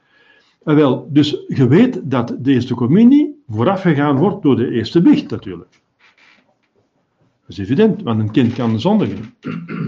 En 0.64 0.74
wel, 0.74 1.08
dus 1.12 1.44
je 1.48 1.68
weet 1.68 2.00
dat 2.02 2.34
de 2.38 2.52
eerste 2.52 2.74
communie 2.74 3.37
voorafgegaan 3.48 4.16
wordt 4.16 4.42
door 4.42 4.56
de 4.56 4.70
eerste 4.70 5.02
biecht 5.02 5.30
natuurlijk. 5.30 5.70
Dat 7.46 7.58
is 7.58 7.58
evident, 7.58 8.02
want 8.02 8.20
een 8.20 8.30
kind 8.30 8.52
kan 8.52 8.80
zondigen. 8.80 9.34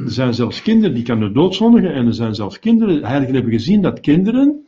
Er 0.04 0.10
zijn 0.10 0.34
zelfs 0.34 0.62
kinderen 0.62 0.94
die 0.94 1.04
kunnen 1.04 1.32
doodzondigen 1.32 1.92
en 1.92 2.06
er 2.06 2.14
zijn 2.14 2.34
zelfs 2.34 2.58
kinderen, 2.58 3.04
heiligen 3.04 3.34
hebben 3.34 3.52
gezien 3.52 3.82
dat 3.82 4.00
kinderen 4.00 4.66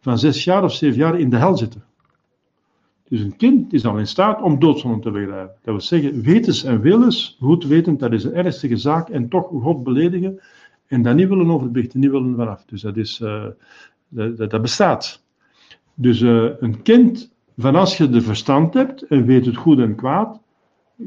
van 0.00 0.18
zes 0.18 0.44
jaar 0.44 0.64
of 0.64 0.72
zeven 0.72 0.98
jaar 0.98 1.18
in 1.18 1.30
de 1.30 1.36
hel 1.36 1.56
zitten. 1.56 1.84
Dus 3.08 3.20
een 3.20 3.36
kind 3.36 3.72
is 3.72 3.84
al 3.84 3.98
in 3.98 4.06
staat 4.06 4.42
om 4.42 4.58
doodzonde 4.58 4.98
te 4.98 5.10
begrijpen. 5.10 5.54
Dat 5.62 5.74
wil 5.74 5.80
zeggen, 5.80 6.22
wetens 6.22 6.64
en 6.64 6.80
willens, 6.80 7.36
goed 7.40 7.64
wetend, 7.64 8.00
dat 8.00 8.12
is 8.12 8.24
een 8.24 8.34
ernstige 8.34 8.76
zaak 8.76 9.08
en 9.08 9.28
toch 9.28 9.48
God 9.48 9.82
beledigen 9.82 10.40
en 10.86 11.02
daar 11.02 11.14
niet 11.14 11.28
willen 11.28 11.50
overbiechten, 11.50 12.00
niet 12.00 12.10
willen 12.10 12.36
vanaf. 12.36 12.64
Dus 12.64 12.80
dat, 12.80 12.96
is, 12.96 13.20
uh, 13.20 13.46
dat, 14.08 14.50
dat, 14.50 14.62
bestaat. 14.62 15.22
Dus 15.94 16.20
uh, 16.20 16.50
een 16.58 16.82
kind, 16.82 17.33
van 17.56 17.74
als 17.74 17.96
je 17.96 18.08
de 18.08 18.20
verstand 18.20 18.74
hebt 18.74 19.02
en 19.02 19.24
weet 19.24 19.46
het 19.46 19.56
goed 19.56 19.78
en 19.78 19.94
kwaad, 19.94 20.40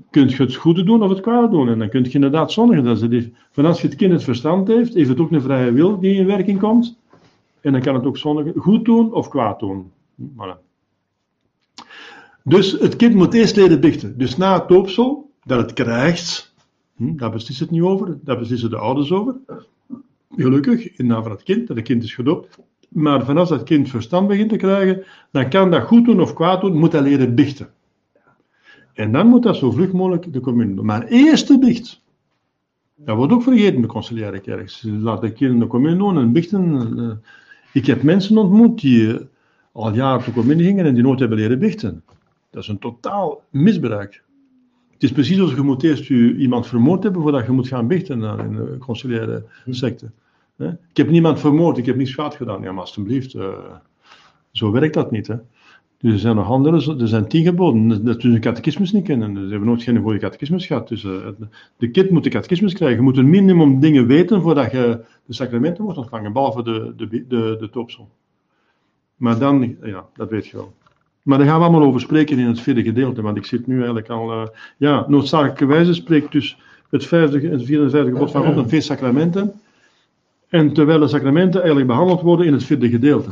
kun 0.10 0.30
je 0.30 0.36
het 0.36 0.56
goede 0.56 0.84
doen 0.84 1.04
of 1.04 1.10
het 1.10 1.20
kwade 1.20 1.50
doen. 1.50 1.70
En 1.70 1.80
dan 1.80 1.90
kun 1.90 2.04
je 2.04 2.12
inderdaad 2.12 2.52
zondigen. 2.52 2.84
Dat 2.84 3.30
van 3.52 3.66
als 3.66 3.82
je 3.82 3.88
het 3.88 3.96
kind 3.96 4.12
het 4.12 4.24
verstand 4.24 4.68
heeft, 4.68 4.94
heeft 4.94 5.10
het 5.10 5.20
ook 5.20 5.32
een 5.32 5.42
vrije 5.42 5.72
wil 5.72 6.00
die 6.00 6.16
in 6.16 6.26
werking 6.26 6.60
komt. 6.60 6.98
En 7.62 7.72
dan 7.72 7.82
kan 7.82 7.96
het 7.96 8.06
ook 8.06 8.18
zondigen, 8.18 8.62
goed 8.62 8.86
doen 8.86 9.14
of 9.14 9.30
kwaad 9.30 9.60
doen. 9.60 9.92
Voilà. 10.22 10.66
Dus 12.44 12.72
het 12.72 12.96
kind 12.96 13.14
moet 13.14 13.34
eerst 13.34 13.56
leren 13.56 13.80
bichten. 13.80 14.18
Dus 14.18 14.38
na 14.38 14.60
het 14.60 14.68
doopsel, 14.68 15.32
dat 15.44 15.60
het 15.60 15.74
krijgt, 15.74 16.54
hm, 16.96 17.16
daar 17.16 17.32
beslist 17.32 17.60
het 17.60 17.72
niet 17.72 17.82
over, 17.82 18.20
daar 18.24 18.38
beslissen 18.38 18.70
de 18.70 18.78
ouders 18.78 19.12
over. 19.12 19.36
Gelukkig, 20.36 20.98
in 20.98 21.06
naam 21.08 21.24
van 21.24 21.32
het 21.32 21.44
kind, 21.44 21.68
dat 21.68 21.78
het 21.78 21.86
kind 21.86 22.04
is 22.04 22.14
gedoopt. 22.14 22.60
Maar 22.88 23.26
vanaf 23.26 23.48
dat 23.48 23.64
kind 23.64 23.90
verstand 23.90 24.28
begint 24.28 24.50
te 24.50 24.56
krijgen, 24.56 25.04
dan 25.32 25.50
kan 25.50 25.72
dat 25.72 25.84
goed 25.84 26.06
doen 26.06 26.22
of 26.22 26.34
kwaad 26.34 26.62
doen, 26.62 26.78
moet 26.78 26.92
hij 26.92 27.02
leren 27.02 27.36
bichten. 27.36 27.70
En 28.94 29.12
dan 29.12 29.28
moet 29.28 29.44
dat 29.44 29.56
zo 29.56 29.72
vlug 29.72 29.92
mogelijk 29.92 30.34
de 30.34 30.40
commune 30.40 30.76
doen. 30.76 30.86
Maar 30.86 31.06
eerst 31.08 31.48
de 31.48 31.60
bicht. 31.60 32.06
Dat 32.96 33.16
wordt 33.16 33.34
ook 33.34 33.44
vergeten 33.44 33.76
in 33.76 33.82
de 33.82 33.88
conciliaire 33.88 34.40
kerk. 34.40 34.70
Ze 34.70 34.92
laten 34.92 35.34
kinderen 35.34 35.62
de 35.62 35.68
commune 35.68 35.98
doen 35.98 36.18
en 36.18 36.32
bichten. 36.32 36.98
Eh, 36.98 37.32
ik 37.74 37.86
heb 37.86 38.04
mensen 38.04 38.38
ontmoet 38.38 38.82
die 38.82 39.14
eh, 39.14 39.26
al 39.72 39.94
jaren 39.94 40.26
de 40.26 40.32
commune 40.32 40.64
gingen 40.64 40.86
en 40.86 40.94
die 40.94 41.04
nooit 41.04 41.20
hebben 41.20 41.38
leren 41.38 41.60
bichten. 41.60 42.04
Dat 42.50 42.64
is 42.64 42.70
een 42.70 42.80
totaal 42.80 43.44
misbruik. 43.50 44.24
Het 44.92 45.04
is 45.04 45.12
precies 45.12 45.40
als 45.40 45.54
je 45.54 45.62
moet 45.62 45.84
eerst 45.84 46.10
iemand 46.10 46.68
vermoord 46.68 47.04
hebben 47.04 47.22
voordat 47.22 47.46
je 47.46 47.52
moet 47.52 47.68
gaan 47.68 47.88
bichten 47.88 48.22
in 48.24 48.56
de 48.56 48.76
conciliaire 48.80 49.46
secte. 49.70 50.12
Ik 50.58 50.98
heb 50.98 51.10
niemand 51.10 51.40
vermoord, 51.40 51.78
ik 51.78 51.86
heb 51.86 51.96
niets 51.96 52.14
fout 52.14 52.36
gedaan. 52.36 52.62
Ja, 52.62 52.72
maar 52.72 52.82
alstublieft, 52.82 53.34
uh, 53.34 53.54
zo 54.52 54.72
werkt 54.72 54.94
dat 54.94 55.12
niet. 55.12 55.28
Hè. 55.28 55.36
Dus 56.00 56.14
er 56.14 56.20
zijn 56.20 56.36
nog 56.36 56.50
andere, 56.50 57.00
er 57.00 57.08
zijn 57.08 57.28
tien 57.28 57.44
geboden. 57.44 58.06
Dat 58.06 58.22
ze 58.22 58.28
een 58.28 58.40
catechismus 58.40 58.92
niet 58.92 59.04
kennen. 59.04 59.34
Dus 59.34 59.44
ze 59.44 59.50
hebben 59.50 59.68
nooit 59.68 59.84
geen 59.84 60.02
goede 60.02 60.20
catechismus 60.20 60.66
gehad. 60.66 60.88
Dus 60.88 61.04
uh, 61.04 61.28
de 61.78 61.92
kind 61.92 62.10
moet 62.10 62.24
de 62.24 62.30
catechismus 62.30 62.74
krijgen. 62.74 62.98
Je 62.98 63.04
moet 63.04 63.18
een 63.18 63.30
minimum 63.30 63.80
dingen 63.80 64.08
weten 64.08 64.42
voordat 64.42 64.72
je 64.72 65.00
de 65.26 65.34
sacramenten 65.34 65.84
wordt 65.84 66.00
ontvangen, 66.00 66.34
behalve 66.34 66.64
de, 66.64 66.94
de, 66.98 67.08
de, 67.28 67.70
de. 67.72 67.86
Maar 69.16 69.40
dan, 69.40 69.76
ja, 69.84 70.06
dat 70.14 70.30
weet 70.30 70.48
je 70.48 70.58
wel. 70.58 70.74
Maar 71.24 71.38
daar 71.38 71.48
gaan 71.48 71.60
we 71.60 71.66
allemaal 71.66 71.88
over 71.88 72.02
spreken 72.02 72.40
in 72.40 72.48
het 72.48 72.60
vierde 72.60 72.84
gedeelte, 72.84 73.22
want 73.22 73.38
ik 73.38 73.46
zit 73.46 73.68
nu 73.68 73.76
eigenlijk 73.76 74.10
al, 74.10 74.32
uh, 74.32 74.48
ja, 74.78 75.06
noodzakelijkerwijze 75.08 75.94
spreekt 75.94 76.32
dus 76.32 76.58
het 76.90 77.06
vijfde, 77.06 77.48
het 77.48 77.64
vierde 77.66 77.84
en 77.84 77.90
vijfde 77.90 78.12
gebod 78.12 78.32
van 78.32 78.46
God 78.46 78.58
een 78.58 78.70
feest 78.70 78.88
sacramenten. 78.88 79.54
En 80.50 80.74
terwijl 80.74 81.00
de 81.00 81.08
sacramenten 81.08 81.60
eigenlijk 81.60 81.90
behandeld 81.90 82.22
worden 82.22 82.46
in 82.46 82.54
het 82.54 82.64
vierde 82.64 82.90
gedeelte. 82.90 83.30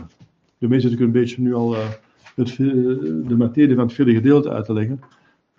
De 0.58 0.68
meeste 0.68 0.90
zit 0.90 1.00
ik 1.00 1.06
een 1.06 1.12
beetje 1.12 1.42
nu 1.42 1.54
al 1.54 1.76
uh, 1.76 1.80
het, 2.36 2.56
de 3.28 3.36
materie 3.38 3.76
van 3.76 3.86
het 3.86 3.94
vierde 3.94 4.14
gedeelte 4.14 4.50
uit 4.50 4.66
te 4.66 4.74
leggen. 4.74 5.02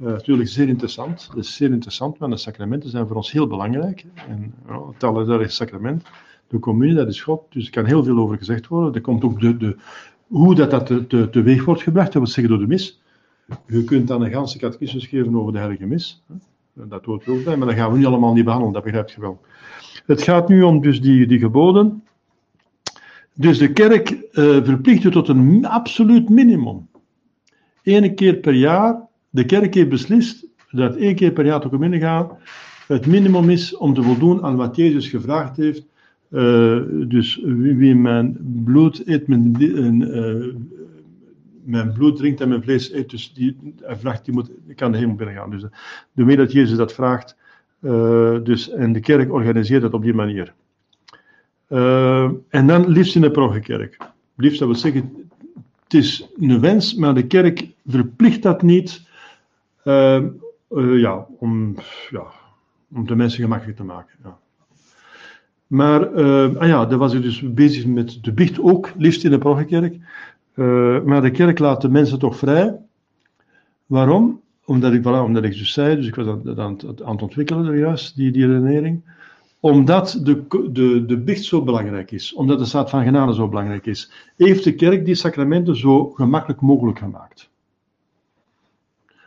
Uh, 0.00 0.06
natuurlijk 0.06 0.48
zeer 0.48 0.68
interessant. 0.68 1.28
Het 1.28 1.44
is 1.44 1.56
zeer 1.56 1.70
interessant, 1.70 2.18
want 2.18 2.32
de 2.32 2.38
sacramenten 2.38 2.90
zijn 2.90 3.06
voor 3.06 3.16
ons 3.16 3.32
heel 3.32 3.46
belangrijk. 3.46 4.04
En 4.28 4.54
uh, 4.68 4.88
het 4.92 5.04
alledaagse 5.04 5.54
sacrament, 5.56 6.04
de 6.48 6.58
communie, 6.58 6.94
dat 6.94 7.08
is 7.08 7.22
God. 7.22 7.42
Dus 7.50 7.64
er 7.64 7.70
kan 7.70 7.84
heel 7.84 8.04
veel 8.04 8.18
over 8.18 8.36
gezegd 8.38 8.66
worden. 8.66 8.94
Er 8.94 9.00
komt 9.00 9.24
ook 9.24 9.40
de, 9.40 9.56
de, 9.56 9.76
hoe 10.26 10.54
dat, 10.54 10.70
dat 10.70 10.86
te, 10.86 11.06
te, 11.06 11.30
teweeg 11.30 11.64
wordt 11.64 11.82
gebracht, 11.82 12.12
dat 12.12 12.28
zeggen 12.28 12.48
door 12.48 12.62
de 12.62 12.66
mis. 12.66 13.00
Je 13.66 13.84
kunt 13.84 14.08
dan 14.08 14.22
een 14.22 14.30
ganse 14.30 14.58
catechismus 14.58 15.06
geven 15.06 15.36
over 15.36 15.52
de 15.52 15.58
heilige 15.58 15.86
mis. 15.86 16.22
Dat 16.72 17.04
hoort 17.04 17.24
er 17.24 17.32
ook 17.32 17.44
bij, 17.44 17.56
maar 17.56 17.66
dat 17.66 17.76
gaan 17.76 17.92
we 17.92 17.98
nu 17.98 18.04
allemaal 18.04 18.32
niet 18.32 18.44
behandelen, 18.44 18.74
dat 18.74 18.84
begrijp 18.84 19.08
je 19.08 19.20
wel. 19.20 19.40
Het 20.06 20.22
gaat 20.22 20.48
nu 20.48 20.62
om 20.62 20.80
dus 20.80 21.00
die, 21.00 21.26
die 21.26 21.38
geboden. 21.38 22.02
Dus 23.34 23.58
de 23.58 23.72
kerk 23.72 24.10
uh, 24.10 24.18
verplicht 24.64 25.02
je 25.02 25.10
tot 25.10 25.28
een 25.28 25.66
absoluut 25.66 26.28
minimum. 26.28 26.88
Eén 27.82 28.14
keer 28.14 28.34
per 28.34 28.54
jaar, 28.54 29.00
de 29.30 29.44
kerk 29.44 29.74
heeft 29.74 29.88
beslist 29.88 30.46
dat 30.70 30.96
één 30.96 31.14
keer 31.14 31.32
per 31.32 31.46
jaar 31.46 31.60
te 31.60 31.78
binnen 31.78 32.00
gaan 32.00 32.38
het 32.86 33.06
minimum 33.06 33.50
is 33.50 33.76
om 33.76 33.94
te 33.94 34.02
voldoen 34.02 34.42
aan 34.42 34.56
wat 34.56 34.76
Jezus 34.76 35.08
gevraagd 35.08 35.56
heeft. 35.56 35.86
Uh, 36.30 36.82
dus 37.08 37.40
wie 37.44 37.94
mijn 37.94 38.36
bloed 38.64 39.06
eet, 39.06 39.26
mijn, 39.26 39.56
uh, 39.60 40.54
mijn 41.64 41.92
bloed 41.92 42.16
drinkt 42.16 42.40
en 42.40 42.48
mijn 42.48 42.62
vlees 42.62 42.92
eet, 42.92 43.10
dus 43.10 43.32
die, 43.32 43.56
hij 43.82 43.96
vraagt, 43.96 44.24
die 44.24 44.34
moet, 44.34 44.50
kan 44.74 44.92
de 44.92 44.98
hemel 44.98 45.14
binnen 45.14 45.36
gaan. 45.36 45.50
Dus 45.50 45.62
de, 45.62 46.24
de 46.24 46.36
dat 46.36 46.52
Jezus 46.52 46.76
dat 46.76 46.92
vraagt, 46.92 47.36
uh, 47.80 48.38
dus, 48.42 48.70
en 48.70 48.92
de 48.92 49.00
kerk 49.00 49.32
organiseert 49.32 49.82
dat 49.82 49.94
op 49.94 50.02
die 50.02 50.14
manier. 50.14 50.54
Uh, 51.68 52.30
en 52.48 52.66
dan 52.66 52.88
liefst 52.88 53.14
in 53.14 53.20
de 53.20 53.30
parochiekerk. 53.30 53.98
Liefst, 54.36 54.58
dat 54.58 54.68
wil 54.68 54.76
zeggen, 54.76 55.30
het 55.82 55.94
is 55.94 56.28
een 56.36 56.60
wens, 56.60 56.94
maar 56.94 57.14
de 57.14 57.26
kerk 57.26 57.68
verplicht 57.86 58.42
dat 58.42 58.62
niet 58.62 59.08
uh, 59.84 60.22
ja, 60.96 61.26
om, 61.38 61.74
ja, 62.10 62.24
om 62.94 63.06
de 63.06 63.16
mensen 63.16 63.42
gemakkelijk 63.42 63.76
te 63.76 63.84
maken. 63.84 64.16
Ja. 64.24 64.38
Maar, 65.66 66.08
ah 66.58 66.68
ja, 66.68 66.86
daar 66.86 66.98
was 66.98 67.12
ik 67.12 67.22
dus 67.22 67.52
bezig 67.52 67.86
met 67.86 68.18
de 68.22 68.32
biecht 68.32 68.60
ook, 68.60 68.92
liefst 68.96 69.24
in 69.24 69.30
de 69.30 69.38
parochiekerk. 69.38 69.98
maar 71.04 71.22
de 71.22 71.30
kerk 71.30 71.58
laat 71.58 71.80
de 71.80 71.88
mensen 71.88 72.18
toch 72.18 72.36
vrij. 72.36 72.76
Waarom? 73.86 74.40
Omdat 74.66 74.92
ik, 74.92 75.00
voilà, 75.00 75.24
omdat 75.24 75.44
ik 75.44 75.58
dus 75.58 75.72
zei, 75.72 75.96
dus 75.96 76.06
ik 76.06 76.14
was 76.14 76.26
aan, 76.26 76.60
aan, 76.60 76.78
het 76.86 77.22
ontwikkelen 77.22 77.78
juist, 77.78 78.16
die, 78.16 78.30
die 78.30 78.46
redenering. 78.46 79.02
Omdat 79.60 80.20
de, 80.22 80.44
de, 80.72 81.04
de 81.06 81.18
bicht 81.18 81.44
zo 81.44 81.62
belangrijk 81.62 82.10
is, 82.10 82.34
omdat 82.34 82.58
de 82.58 82.64
staat 82.64 82.90
van 82.90 83.04
genade 83.04 83.34
zo 83.34 83.48
belangrijk 83.48 83.86
is, 83.86 84.10
heeft 84.36 84.64
de 84.64 84.74
kerk 84.74 85.04
die 85.04 85.14
sacramenten 85.14 85.76
zo 85.76 86.10
gemakkelijk 86.10 86.60
mogelijk 86.60 86.98
gemaakt. 86.98 87.50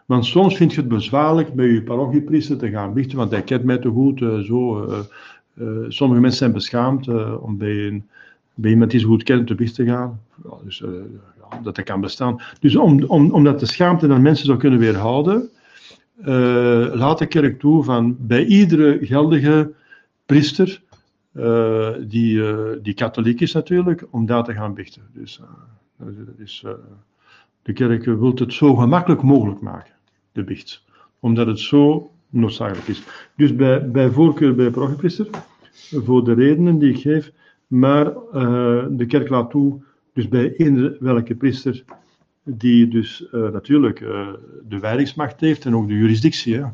Want 0.06 0.26
soms 0.26 0.58
vind 0.58 0.74
je 0.74 0.80
het 0.80 0.90
bezwaarlijk 0.90 1.54
bij 1.54 1.68
je 1.68 1.84
parochiepriester 1.84 2.58
te 2.58 2.70
gaan 2.70 2.94
bichten, 2.94 3.18
want 3.18 3.32
hij 3.32 3.42
kent 3.42 3.64
mij 3.64 3.78
te 3.78 3.90
goed, 3.90 4.22
uh, 4.22 4.40
zo, 4.40 4.86
uh, 4.90 5.00
Eh, 5.60 5.86
sommige 5.88 6.22
mensen 6.22 6.40
zijn 6.40 6.52
beschaamd 6.52 7.08
eh, 7.08 7.44
om 7.44 7.58
bij, 7.58 7.88
een, 7.88 8.08
bij 8.54 8.72
iemand 8.72 8.92
die 8.92 9.00
ze 9.00 9.06
goed 9.06 9.24
kent 9.24 9.48
de 9.48 9.56
biecht 9.56 9.76
te 9.76 9.86
gaan. 9.86 10.22
Ja, 10.44 10.50
dus, 10.64 10.84
eh, 10.84 10.90
dat 11.64 11.76
dat 11.76 11.86
kan 11.86 12.02
bestaan. 12.02 12.42
Dus 12.60 12.76
om, 12.76 13.04
om, 13.04 13.32
omdat 13.32 13.60
de 13.60 13.66
schaamte 13.66 14.08
dan 14.08 14.22
mensen 14.22 14.46
zou 14.46 14.58
kunnen 14.58 14.80
weerhouden, 14.80 15.50
eh, 16.22 16.90
laat 16.94 17.18
de 17.18 17.26
kerk 17.26 17.60
toe 17.60 17.84
van 17.84 18.16
bij 18.20 18.46
iedere 18.46 18.98
geldige 19.02 19.72
priester, 20.26 20.82
eh, 21.32 21.90
die, 22.08 22.48
eh, 22.48 22.70
die 22.82 22.94
katholiek 22.94 23.42
is 23.42 23.54
natuurlijk, 23.54 24.08
om 24.10 24.26
daar 24.26 24.44
te 24.44 24.54
gaan 24.54 24.74
bichten. 24.74 25.02
Dus, 25.14 25.42
dus 26.38 26.64
eh, 26.64 26.72
de 27.62 27.74
kerk 27.74 28.06
wil 28.06 28.32
het 28.36 28.54
zo 28.54 28.76
gemakkelijk 28.76 29.22
mogelijk 29.22 29.62
maken, 29.62 29.94
de 30.32 30.44
bicht. 30.44 30.84
Omdat 31.20 31.48
het 31.48 31.60
zo 31.60 32.12
noodzakelijk 32.30 32.88
is. 32.88 33.04
Dus 33.36 33.56
bij, 33.56 33.90
bij 33.92 34.10
voorkeur 34.10 34.56
bij 34.56 34.70
parochiepriester, 34.70 35.28
voor 35.92 36.24
de 36.24 36.34
redenen 36.34 36.80
die 36.80 36.90
ik 36.94 37.02
geef, 37.02 37.32
maar 37.68 38.04
de 38.90 39.06
kerk 39.08 39.30
laat 39.30 39.50
toe, 39.50 39.84
dus 40.14 40.28
bij 40.28 40.56
eender 40.56 40.98
welke 41.00 41.36
priester, 41.36 41.84
die 42.44 42.88
dus 42.88 43.30
eh, 43.30 43.50
natuurlijk 43.50 44.02
eh, 44.02 44.28
de 44.68 44.80
wijdingsmacht 44.80 45.40
heeft 45.40 45.66
en 45.66 45.76
ook 45.76 45.88
de 45.88 45.98
jurisdictie. 45.98 46.56
Hè. 46.56 46.66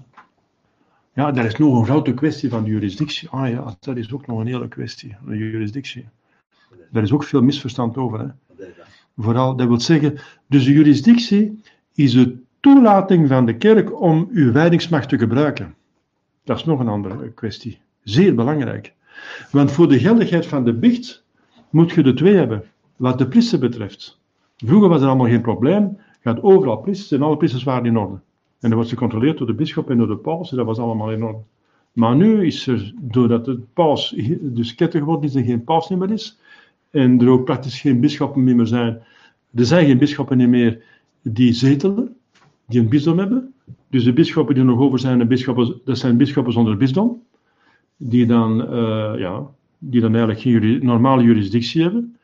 Ja, 1.13 1.31
dat 1.31 1.45
is 1.45 1.55
nog 1.55 1.79
een 1.79 1.85
grote 1.85 2.13
kwestie 2.13 2.49
van 2.49 2.63
de 2.63 2.69
jurisdictie. 2.69 3.29
Ah 3.29 3.49
ja, 3.49 3.75
dat 3.79 3.97
is 3.97 4.13
ook 4.13 4.27
nog 4.27 4.39
een 4.39 4.47
hele 4.47 4.67
kwestie, 4.67 5.15
de 5.25 5.37
jurisdictie. 5.37 6.05
Daar 6.91 7.03
is 7.03 7.11
ook 7.11 7.23
veel 7.23 7.41
misverstand 7.41 7.97
over. 7.97 8.19
Hè. 8.19 8.27
Vooral, 9.17 9.55
dat 9.55 9.67
wil 9.67 9.79
zeggen, 9.79 10.17
dus 10.47 10.65
de 10.65 10.73
jurisdictie 10.73 11.61
is 11.93 12.11
de 12.11 12.37
toelating 12.59 13.27
van 13.27 13.45
de 13.45 13.57
kerk 13.57 14.01
om 14.01 14.29
uw 14.31 14.51
wijdingsmacht 14.51 15.09
te 15.09 15.17
gebruiken. 15.17 15.75
Dat 16.43 16.57
is 16.57 16.65
nog 16.65 16.79
een 16.79 16.87
andere 16.87 17.31
kwestie. 17.31 17.79
Zeer 18.03 18.35
belangrijk. 18.35 18.93
Want 19.51 19.71
voor 19.71 19.89
de 19.89 19.99
geldigheid 19.99 20.45
van 20.45 20.63
de 20.63 20.73
bicht 20.73 21.23
moet 21.69 21.91
je 21.91 22.03
de 22.03 22.13
twee 22.13 22.35
hebben, 22.35 22.63
wat 22.95 23.17
de 23.17 23.27
priester 23.27 23.59
betreft. 23.59 24.19
Vroeger 24.57 24.89
was 24.89 25.01
er 25.01 25.07
allemaal 25.07 25.27
geen 25.27 25.41
probleem. 25.41 25.97
Had 26.21 26.43
overal 26.43 26.77
priesters 26.77 27.11
en 27.11 27.21
alle 27.21 27.37
priesters 27.37 27.63
waren 27.63 27.85
in 27.85 27.97
orde. 27.97 28.19
En 28.59 28.69
dat 28.69 28.73
wordt 28.73 28.89
gecontroleerd 28.89 29.37
door 29.37 29.47
de 29.47 29.53
bisschop 29.53 29.89
en 29.89 29.97
door 29.97 30.07
de 30.07 30.17
paus, 30.17 30.51
en 30.51 30.57
dat 30.57 30.65
was 30.65 30.77
allemaal 30.77 31.11
in 31.11 31.23
orde. 31.23 31.39
Maar 31.93 32.15
nu 32.15 32.45
is 32.45 32.67
er, 32.67 32.93
doordat 33.01 33.45
de 33.45 33.59
paus 33.73 34.15
dus 34.41 34.75
ketter 34.75 34.99
geworden 34.99 35.29
is 35.29 35.35
en 35.35 35.43
geen 35.43 35.63
paus 35.63 35.89
meer 35.89 36.11
is, 36.11 36.39
en 36.89 37.21
er 37.21 37.29
ook 37.29 37.45
praktisch 37.45 37.81
geen 37.81 37.99
bisschoppen 37.99 38.43
meer 38.43 38.67
zijn, 38.67 39.01
er 39.53 39.65
zijn 39.65 39.85
geen 39.85 39.97
bisschoppen 39.97 40.49
meer 40.49 40.83
die 41.21 41.53
zetelen, 41.53 42.15
die 42.67 42.79
een 42.79 42.89
bisdom 42.89 43.19
hebben. 43.19 43.53
Dus 43.89 44.03
de 44.03 44.13
bisschoppen 44.13 44.55
die 44.55 44.63
nog 44.63 44.79
over 44.79 44.99
zijn, 44.99 45.27
dat 45.83 45.97
zijn 45.97 46.17
bisschoppen 46.17 46.53
zonder 46.53 46.77
bisdom, 46.77 47.21
die 47.97 48.25
dan, 48.25 48.67
eh, 48.67 49.13
ja, 49.17 49.47
die 49.77 50.01
dan 50.01 50.15
eigenlijk 50.15 50.41
geen 50.41 50.85
normale 50.85 51.23
jurisdictie 51.23 51.81
hebben. 51.81 52.14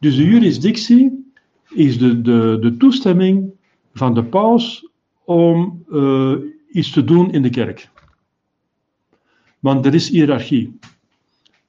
Dus 0.00 0.16
de 0.16 0.24
jurisdictie 0.24 1.32
is 1.70 1.98
de, 1.98 2.20
de, 2.20 2.58
de 2.60 2.76
toestemming 2.76 3.50
van 3.94 4.14
de 4.14 4.24
paus 4.24 4.88
om 5.24 5.84
eh, 5.92 6.34
iets 6.70 6.90
te 6.90 7.04
doen 7.04 7.32
in 7.32 7.42
de 7.42 7.50
kerk. 7.50 7.90
Want 9.58 9.86
er 9.86 9.94
is 9.94 10.10
hiërarchie. 10.10 10.78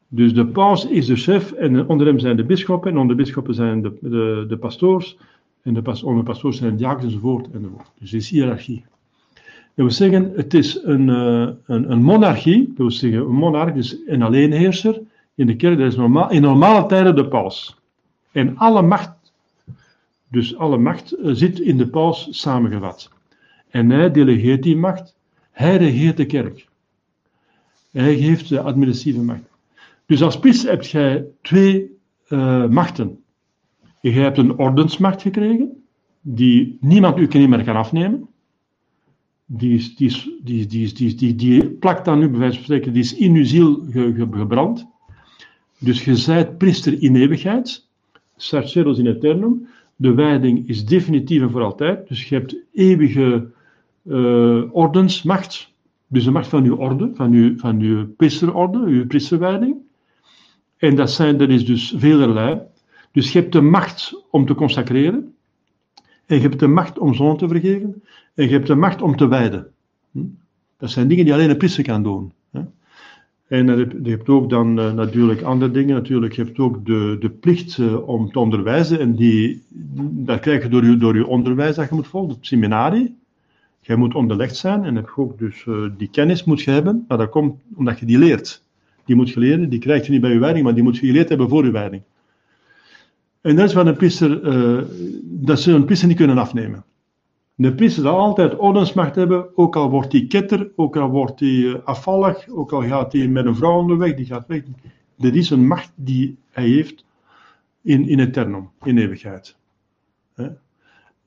Dus 0.07 0.33
de 0.33 0.45
paus 0.45 0.85
is 0.87 1.05
de 1.05 1.15
chef 1.15 1.51
en 1.51 1.87
onder 1.87 2.07
hem 2.07 2.19
zijn 2.19 2.35
de 2.35 2.43
bisschoppen 2.43 2.91
en 2.91 2.97
onder 2.97 3.15
de 3.15 3.23
bisschoppen 3.23 3.53
zijn 3.53 3.81
de, 3.81 3.97
de, 4.01 4.45
de 4.47 4.57
pastoors 4.57 5.17
en 5.61 5.73
de 5.73 6.01
onder 6.03 6.23
de 6.23 6.31
pastoors 6.31 6.57
zijn 6.57 6.71
de 6.71 6.77
diakens 6.77 7.05
enzovoort 7.05 7.51
enzovoort. 7.51 7.91
Dus 7.99 8.11
er 8.11 8.17
is 8.17 8.29
hiërarchie. 8.29 8.83
Dat 9.79 9.87
wil 9.87 9.91
zeggen, 9.91 10.31
het 10.35 10.53
is 10.53 10.79
een, 10.83 11.09
eh, 11.09 11.49
een, 11.65 11.91
een 11.91 12.03
monarchie, 12.03 12.67
dat 12.67 12.77
wil 12.77 12.91
zeggen, 12.91 13.19
een 13.19 13.35
monarch 13.35 13.75
is 13.75 13.97
een 14.05 14.21
alleenheerser 14.21 15.01
in 15.35 15.47
de 15.47 15.55
kerk, 15.55 15.77
dat 15.77 15.87
is 15.87 15.95
normaal, 15.95 16.31
in 16.31 16.41
normale 16.41 16.85
tijden 16.85 17.15
de 17.15 17.27
paus. 17.27 17.78
En 18.39 18.57
alle 18.57 18.81
macht, 18.81 19.11
dus 20.27 20.55
alle 20.57 20.77
macht 20.77 21.11
eh, 21.11 21.31
zit 21.33 21.59
in 21.59 21.77
de 21.77 21.87
paus 21.87 22.27
samengevat. 22.31 23.09
En 23.69 23.89
hij 23.89 24.11
delegeert 24.11 24.63
die 24.63 24.77
macht, 24.77 25.15
hij 25.51 25.77
regeert 25.77 26.17
de 26.17 26.25
kerk. 26.25 26.67
Hij 27.91 28.17
geeft 28.17 28.49
de 28.49 28.61
administratieve 28.61 29.21
macht. 29.21 29.41
Dus 30.05 30.21
als 30.21 30.39
priester 30.39 30.69
heb 30.69 30.83
jij 30.83 31.25
twee 31.41 31.97
eh, 32.27 32.67
machten. 32.67 33.23
Je 34.01 34.11
hebt 34.11 34.37
een 34.37 34.57
ordensmacht 34.57 35.21
gekregen, 35.21 35.83
die 36.21 36.77
niemand 36.81 37.17
u 37.17 37.27
niet 37.31 37.49
meer 37.49 37.63
kan 37.63 37.75
afnemen. 37.75 38.27
Die, 39.45 39.75
is, 39.75 39.95
die, 39.95 40.07
is, 40.07 40.29
die, 40.43 40.65
die, 40.65 40.93
die, 41.15 41.35
die, 41.35 41.69
plakt 41.69 42.05
dan 42.05 42.19
nu, 42.19 42.29
bij 42.29 42.51
spreken, 42.51 42.93
die 42.93 43.03
is 43.03 43.15
in 43.15 43.35
uw 43.35 43.45
ziel 43.45 43.85
ge- 43.91 44.13
ge- 44.13 44.27
gebrand. 44.31 44.87
Dus 45.77 46.03
je 46.05 46.15
zijt 46.15 46.57
priester 46.57 47.01
in 47.01 47.15
eeuwigheid, 47.15 47.88
sarceros 48.41 48.97
in 48.97 49.07
eternum. 49.07 49.67
De 49.95 50.13
wijding 50.13 50.67
is 50.67 50.85
definitief 50.85 51.41
en 51.41 51.49
voor 51.49 51.63
altijd. 51.63 52.07
Dus 52.07 52.29
je 52.29 52.35
hebt 52.35 52.55
eeuwige 52.73 53.51
eh, 54.09 54.75
ordensmacht. 54.75 55.73
Dus 56.07 56.23
de 56.23 56.31
macht 56.31 56.47
van 56.47 56.63
uw 56.63 56.75
orde, 56.75 57.11
van 57.13 57.31
uw, 57.31 57.57
van 57.57 57.79
uw 57.79 58.13
priesterorde, 58.15 58.77
uw 58.77 59.07
priesterwijding. 59.07 59.75
En 60.77 60.95
dat, 60.95 61.11
zijn, 61.11 61.37
dat 61.37 61.49
is 61.49 61.65
dus 61.65 61.93
velerlei. 61.97 62.61
Dus 63.11 63.31
je 63.31 63.39
hebt 63.39 63.51
de 63.51 63.61
macht 63.61 64.25
om 64.29 64.45
te 64.45 64.55
consacreren. 64.55 65.33
En 66.25 66.35
je 66.35 66.41
hebt 66.41 66.59
de 66.59 66.67
macht 66.67 66.99
om 66.99 67.13
zonen 67.13 67.37
te 67.37 67.47
vergeven. 67.47 68.03
En 68.33 68.45
je 68.45 68.51
hebt 68.51 68.67
de 68.67 68.75
macht 68.75 69.01
om 69.01 69.15
te 69.15 69.27
wijden. 69.27 69.67
Hm? 70.11 70.23
Dat 70.77 70.91
zijn 70.91 71.07
dingen 71.07 71.25
die 71.25 71.33
alleen 71.33 71.49
een 71.49 71.57
priester 71.57 71.83
kan 71.83 72.03
doen. 72.03 72.31
En 73.49 73.67
heb- 73.67 73.95
je 74.03 74.09
hebt 74.09 74.29
ook 74.29 74.49
dan 74.49 74.79
eh, 74.79 74.93
natuurlijk 74.93 75.41
andere 75.41 75.71
dingen. 75.71 75.95
Natuurlijk, 75.95 76.33
je 76.33 76.43
hebt 76.43 76.59
ook 76.59 76.85
de, 76.85 77.17
de 77.19 77.29
plicht 77.29 77.77
eh, 77.77 78.07
om 78.07 78.31
te 78.31 78.39
onderwijzen. 78.39 78.99
En 78.99 79.15
die, 79.15 79.63
dat 80.11 80.39
krijg 80.39 80.63
je 80.63 80.69
door 80.69 80.85
je, 80.85 80.97
door 80.97 81.15
je 81.15 81.27
onderwijs 81.27 81.75
dat 81.75 81.89
je 81.89 81.95
moet 81.95 82.07
volgen, 82.07 82.29
het 82.35 82.45
seminarie. 82.45 83.15
Jij 83.81 83.95
moet 83.95 84.15
onderlegd 84.15 84.55
zijn 84.55 84.83
en 84.83 84.95
heb 84.95 85.13
ook 85.15 85.39
dus 85.39 85.65
eh, 85.67 85.75
die 85.97 86.09
kennis 86.11 86.43
moet 86.43 86.61
je 86.61 86.71
hebben. 86.71 87.05
Maar 87.07 87.17
dat 87.17 87.29
komt 87.29 87.61
omdat 87.75 87.99
je 87.99 88.05
die 88.05 88.17
leert. 88.17 88.63
Die 89.05 89.15
moet 89.15 89.29
je 89.29 89.39
leren, 89.39 89.69
die 89.69 89.79
krijg 89.79 90.05
je 90.05 90.11
niet 90.11 90.21
bij 90.21 90.31
je 90.33 90.39
wijding, 90.39 90.63
maar 90.65 90.73
die 90.73 90.83
moet 90.83 90.97
je 90.97 91.05
geleerd 91.07 91.29
hebben 91.29 91.49
voor 91.49 91.65
je 91.65 91.71
wijding. 91.71 92.01
En 93.41 93.55
dat 93.55 93.67
is 93.67 93.73
wat 93.73 93.85
een 93.87 93.95
priester, 93.97 94.43
eh, 94.43 94.83
dat 95.23 95.59
ze 95.59 95.71
een 95.71 95.85
priester 95.85 96.07
niet 96.07 96.17
kunnen 96.17 96.37
afnemen. 96.37 96.83
De 97.59 97.75
priester 97.75 98.03
zal 98.03 98.17
altijd 98.17 98.55
ordensmacht 98.55 99.15
hebben, 99.15 99.57
ook 99.57 99.75
al 99.75 99.89
wordt 99.89 100.11
hij 100.11 100.25
ketter, 100.27 100.71
ook 100.75 100.97
al 100.97 101.09
wordt 101.09 101.39
hij 101.39 101.73
eh, 101.73 101.83
afvallig, 101.83 102.47
ook 102.49 102.71
al 102.71 102.81
gaat 102.81 103.13
hij 103.13 103.27
met 103.27 103.45
een 103.45 103.55
vrouw 103.55 103.77
onderweg, 103.79 104.15
die 104.15 104.25
gaat 104.25 104.47
weg. 104.47 104.61
Dat 105.17 105.33
is 105.33 105.49
een 105.49 105.67
macht 105.67 105.91
die 105.95 106.37
hij 106.49 106.67
heeft 106.67 107.05
in, 107.81 108.07
in 108.07 108.19
eternum, 108.19 108.69
in 108.83 108.97
eeuwigheid. 108.97 109.55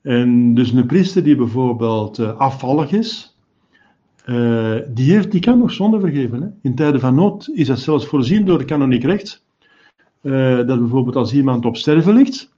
En 0.01 0.53
dus 0.53 0.71
een 0.71 0.85
priester 0.85 1.23
die 1.23 1.35
bijvoorbeeld 1.35 2.19
eh, 2.19 2.37
afvallig 2.37 2.91
is, 2.91 3.37
eh, 4.25 4.77
die, 4.87 5.11
heeft, 5.11 5.31
die 5.31 5.41
kan 5.41 5.57
nog 5.57 5.71
zonde 5.71 5.99
vergeven. 5.99 6.59
In 6.61 6.75
tijden 6.75 6.99
van 6.99 7.15
nood 7.15 7.49
is 7.53 7.67
dat 7.67 7.79
zelfs 7.79 8.05
voorzien 8.05 8.45
door 8.45 8.57
het 8.57 8.67
kanoniek 8.67 9.03
recht. 9.03 9.45
dat 10.21 10.79
bijvoorbeeld 10.79 11.15
als 11.15 11.33
iemand 11.33 11.65
op 11.65 11.77
sterven 11.77 12.13
ligt 12.13 12.51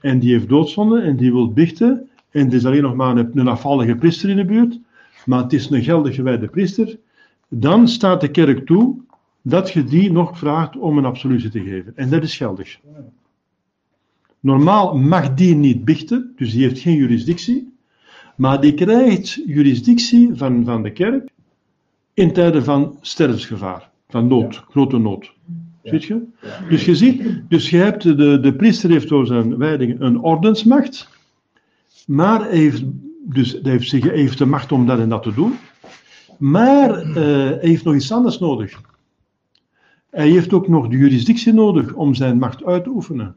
en 0.00 0.18
die 0.18 0.32
heeft 0.32 0.48
doodzonde 0.48 1.00
en 1.00 1.16
die 1.16 1.32
wil 1.32 1.52
bichten 1.52 2.10
en 2.32 2.46
er 2.46 2.54
is 2.54 2.66
alleen 2.66 2.82
nog 2.82 2.94
maar 2.94 3.16
een, 3.16 3.30
een 3.34 3.48
afvallige 3.48 3.94
priester 3.94 4.28
in 4.28 4.36
de 4.36 4.44
buurt, 4.44 4.78
maar 5.26 5.42
het 5.42 5.52
is 5.52 5.70
een 5.70 5.82
geldig 5.82 6.14
gewijde 6.14 6.48
priester, 6.48 6.98
dan 7.48 7.88
staat 7.88 8.20
de 8.20 8.30
kerk 8.30 8.66
toe 8.66 9.00
dat 9.42 9.70
je 9.70 9.84
die 9.84 10.12
nog 10.12 10.38
vraagt 10.38 10.76
om 10.76 10.98
een 10.98 11.04
absolutie 11.04 11.50
te 11.50 11.60
geven. 11.60 11.92
En 11.96 12.10
dat 12.10 12.22
is 12.22 12.36
geldig. 12.36 12.78
Normaal 14.40 14.96
mag 14.98 15.34
die 15.34 15.54
niet 15.54 15.84
bichten, 15.84 16.32
dus 16.36 16.52
die 16.52 16.62
heeft 16.62 16.80
geen 16.80 16.96
jurisdictie, 16.96 17.72
maar 18.36 18.60
die 18.60 18.74
krijgt 18.74 19.42
jurisdictie 19.46 20.30
van, 20.34 20.64
van 20.64 20.82
de 20.82 20.92
kerk 20.92 21.30
in 22.14 22.32
tijden 22.32 22.64
van 22.64 22.98
sterfsgevaar, 23.00 23.90
van 24.08 24.26
nood, 24.26 24.64
grote 24.70 24.98
nood. 24.98 25.32
Ziet 25.82 26.04
je? 26.04 26.22
Dus 26.68 26.84
je 26.84 26.96
ziet, 26.96 27.42
dus 27.48 27.70
je 27.70 27.76
hebt 27.76 28.02
de, 28.02 28.40
de 28.40 28.54
priester 28.56 28.90
heeft 28.90 29.08
door 29.08 29.26
zijn 29.26 29.56
wijding 29.56 30.00
een 30.00 30.20
ordensmacht, 30.20 31.08
maar 32.06 32.48
heeft, 32.48 32.82
dus 33.24 33.58
heeft, 33.62 33.88
zich, 33.88 34.10
heeft 34.10 34.38
de 34.38 34.46
macht 34.46 34.72
om 34.72 34.86
dat 34.86 34.98
en 34.98 35.08
dat 35.08 35.22
te 35.22 35.34
doen, 35.34 35.52
maar 36.38 36.90
eh, 36.98 37.14
hij 37.14 37.58
heeft 37.60 37.84
nog 37.84 37.94
iets 37.94 38.12
anders 38.12 38.38
nodig. 38.38 38.80
Hij 40.10 40.28
heeft 40.28 40.52
ook 40.52 40.68
nog 40.68 40.88
de 40.88 40.96
jurisdictie 40.96 41.52
nodig 41.52 41.92
om 41.94 42.14
zijn 42.14 42.38
macht 42.38 42.64
uit 42.64 42.84
te 42.84 42.90
oefenen. 42.90 43.36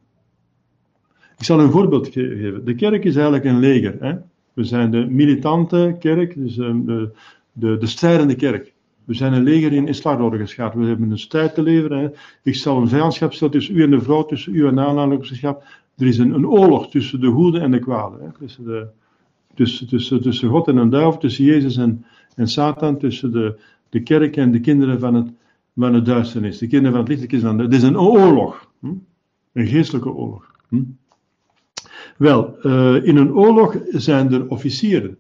Ik 1.38 1.44
zal 1.44 1.60
een 1.60 1.72
voorbeeld 1.72 2.08
ge- 2.08 2.38
geven. 2.42 2.66
De 2.66 2.76
kerk 2.76 3.04
is 3.04 3.16
eigenlijk 3.16 3.46
een 3.46 3.60
leger. 3.60 3.96
Hè? 4.00 4.16
We 4.54 4.64
zijn 4.64 4.92
de 4.92 5.06
militante 5.06 5.96
kerk, 6.00 6.36
dus 6.36 6.58
eh, 6.58 6.74
de, 6.86 7.10
de, 7.52 7.78
de 7.78 7.88
strijdende 7.88 8.36
kerk. 8.36 8.74
We 9.04 9.14
zijn 9.14 9.34
een 9.34 9.44
leger 9.44 9.74
in, 9.74 9.88
in 9.88 9.96
slagorde 9.96 10.38
geschaard. 10.38 10.74
We 10.74 10.86
hebben 10.86 11.12
een 11.12 11.20
strijd 11.20 11.54
te 11.54 11.62
leveren. 11.62 12.00
Hè? 12.00 12.10
Ik 12.44 12.56
zal 12.56 12.82
een 12.82 12.88
vijandschap 12.88 13.34
stellen 13.34 13.54
tussen 13.54 13.76
u 13.76 13.84
en 13.84 13.90
de 13.90 14.02
vrouw, 14.02 14.26
tussen 14.26 14.56
u 14.56 14.68
en 14.68 14.76
de 14.76 14.82
aanhalingsgeschap. 14.82 15.64
Er 15.98 16.08
is 16.08 16.18
een, 16.18 16.34
een 16.34 16.48
oorlog 16.48 16.90
tussen 16.90 17.20
de 17.20 17.28
goede 17.28 17.60
en 17.60 17.72
de 17.72 17.80
kwade. 17.80 18.18
Hè? 18.22 18.32
Tussen, 18.40 18.64
de, 18.64 18.88
tussen, 19.54 19.88
tussen, 19.88 20.22
tussen 20.22 20.50
God 20.50 20.68
en 20.68 20.78
een 20.78 20.90
duivel, 20.90 21.20
tussen 21.20 21.46
Jezus 21.46 21.78
en, 21.78 22.06
en 22.36 22.48
Satan, 22.48 22.98
tussen 22.98 23.32
de, 23.32 23.60
de 23.90 24.00
kerk 24.00 24.38
en 24.38 24.52
de 24.52 24.60
kinderen 24.60 25.00
van 25.00 25.14
het, 25.14 25.28
van 25.76 25.92
de 25.92 26.02
duisternis. 26.02 26.58
De 26.58 26.68
kinderen 26.68 26.92
van 26.92 27.14
het 27.14 27.30
licht, 27.30 27.44
van 27.44 27.58
de... 27.58 27.64
Het 27.64 27.74
is 27.74 27.84
een 27.84 28.00
oorlog. 28.00 28.72
Hm? 28.80 28.94
Een 29.54 29.68
geestelijke 29.68 30.14
oorlog. 30.14 30.52
Hm? 30.70 30.82
Wel, 32.18 32.56
uh, 32.64 33.06
in 33.06 33.18
een 33.18 33.34
oorlog 33.34 33.78
zijn 33.90 34.34
er 34.34 34.50
officieren. 34.50 35.18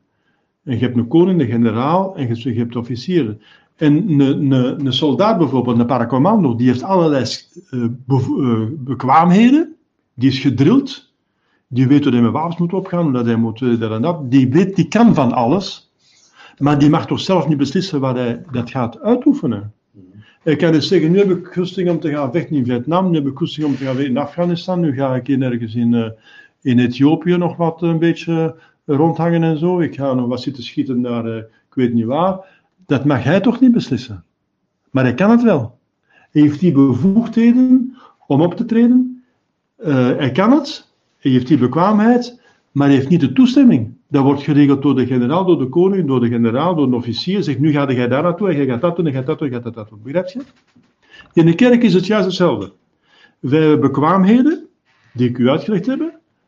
En 0.64 0.74
je 0.74 0.80
hebt 0.80 0.98
een 0.98 1.08
koning, 1.08 1.42
een 1.42 1.48
generaal 1.48 2.16
en 2.16 2.36
je 2.36 2.54
hebt 2.54 2.76
officieren. 2.76 3.42
En 3.76 4.10
een, 4.10 4.20
een, 4.52 4.86
een 4.86 4.94
soldaat 4.94 5.38
bijvoorbeeld, 5.38 5.80
een 5.80 5.86
paracommando, 5.86 6.56
die 6.56 6.68
heeft 6.68 6.84
allerlei 6.84 7.26
uh, 7.72 8.62
bekwaamheden. 8.78 9.75
Die 10.16 10.30
is 10.30 10.40
gedrild. 10.40 11.14
Die 11.68 11.88
weet 11.88 12.04
hoe 12.04 12.14
hij 12.14 12.22
met 12.22 12.32
wapens 12.32 12.58
moet 12.58 12.74
opgaan, 12.74 13.14
dat 13.14 13.26
hij 13.26 13.36
moet 13.36 13.80
dat 13.80 13.92
en 13.92 14.02
dat. 14.02 14.32
Die 14.32 14.50
weet, 14.50 14.76
die 14.76 14.88
kan 14.88 15.16
van 15.16 15.32
alles. 15.32 15.92
Maar 16.58 16.80
die 16.80 16.90
mag 16.90 17.08
toch 17.08 17.20
zelf 17.20 17.48
niet 17.48 17.58
beslissen 17.58 18.00
waar 18.00 18.16
hij 18.16 18.44
dat 18.52 18.70
gaat 18.70 19.02
uitoefenen. 19.02 19.74
Ik 20.44 20.58
kan 20.58 20.72
dus 20.72 20.88
zeggen, 20.88 21.12
nu 21.12 21.18
heb 21.18 21.30
ik 21.30 21.48
goesting 21.48 21.90
om 21.90 22.00
te 22.00 22.10
gaan 22.10 22.32
vechten 22.32 22.56
in 22.56 22.66
Vietnam, 22.66 23.10
nu 23.10 23.16
heb 23.16 23.28
ik 23.28 23.38
goesting 23.38 23.66
om 23.66 23.76
te 23.76 23.84
gaan 23.84 23.96
vechten 23.96 24.12
in 24.12 24.18
Afghanistan, 24.18 24.80
nu 24.80 24.94
ga 24.94 25.16
ik 25.16 25.28
in 25.28 25.42
ergens 25.42 25.76
in, 25.76 25.94
uh, 25.94 26.10
in 26.62 26.80
Ethiopië 26.80 27.38
nog 27.38 27.56
wat 27.56 27.82
een 27.82 28.00
beetje 28.00 28.56
rondhangen 28.86 29.44
en 29.44 29.58
zo. 29.58 29.80
Ik 29.80 29.96
ga 29.96 30.14
nog 30.14 30.28
wat 30.28 30.42
zitten 30.42 30.64
schieten 30.64 31.02
naar, 31.02 31.28
uh, 31.28 31.36
ik 31.38 31.74
weet 31.74 31.94
niet 31.94 32.06
waar. 32.06 32.64
Dat 32.86 33.06
mag 33.06 33.24
hij 33.24 33.40
toch 33.40 33.60
niet 33.60 33.72
beslissen. 33.72 34.24
Maar 34.92 35.04
hij 35.04 35.14
kan 35.14 35.30
het 35.30 35.44
wel. 35.44 35.78
Hij 36.32 36.42
heeft 36.42 36.60
die 36.60 36.72
bevoegdheden 36.72 37.98
om 38.28 38.42
op 38.42 38.56
te 38.56 38.66
treden. 38.66 39.15
Uh, 39.80 40.18
hij 40.18 40.32
kan 40.32 40.52
het. 40.52 40.88
Hij 41.18 41.32
heeft 41.32 41.48
die 41.48 41.58
bekwaamheid, 41.58 42.42
maar 42.72 42.88
hij 42.88 42.96
heeft 42.96 43.10
niet 43.10 43.20
de 43.20 43.34
toestemming. 43.34 43.94
Dat 44.08 44.24
wordt 44.24 44.44
geregeld 44.44 44.82
door 44.82 44.96
de 44.96 45.06
generaal, 45.06 45.46
door 45.46 45.58
de 45.58 45.70
koning, 45.70 46.08
door 46.08 46.20
de 46.20 46.28
generaal, 46.28 46.76
door 46.76 46.86
een 46.86 46.94
officier. 46.94 47.44
Zegt, 47.44 47.60
nu 47.60 47.72
ga 47.72 47.92
jij 47.92 48.08
daar 48.08 48.24
naartoe, 48.24 48.50
en 48.50 48.56
jij 48.56 48.66
gaat 48.66 48.82
dat 48.82 48.96
doen, 48.96 49.08
en 49.08 49.14
gaat 49.14 49.26
dat 49.26 49.40
doen, 49.40 49.48
en 49.48 49.54
gaat 49.54 49.74
dat 49.74 49.90
doen. 49.90 50.00
Begrijp 50.04 50.28
je? 50.28 50.42
In 51.34 51.46
de 51.46 51.56
kerk 51.56 51.84
is 51.84 51.94
het 51.94 52.06
juist 52.06 52.26
hetzelfde. 52.26 52.74
Wij 53.40 53.60
hebben 53.60 53.80
bekwaamheden, 53.80 54.66
die 55.14 55.30
ik 55.30 55.38
u 55.38 55.50
uitgelegd 55.50 55.86
heb. 55.86 56.00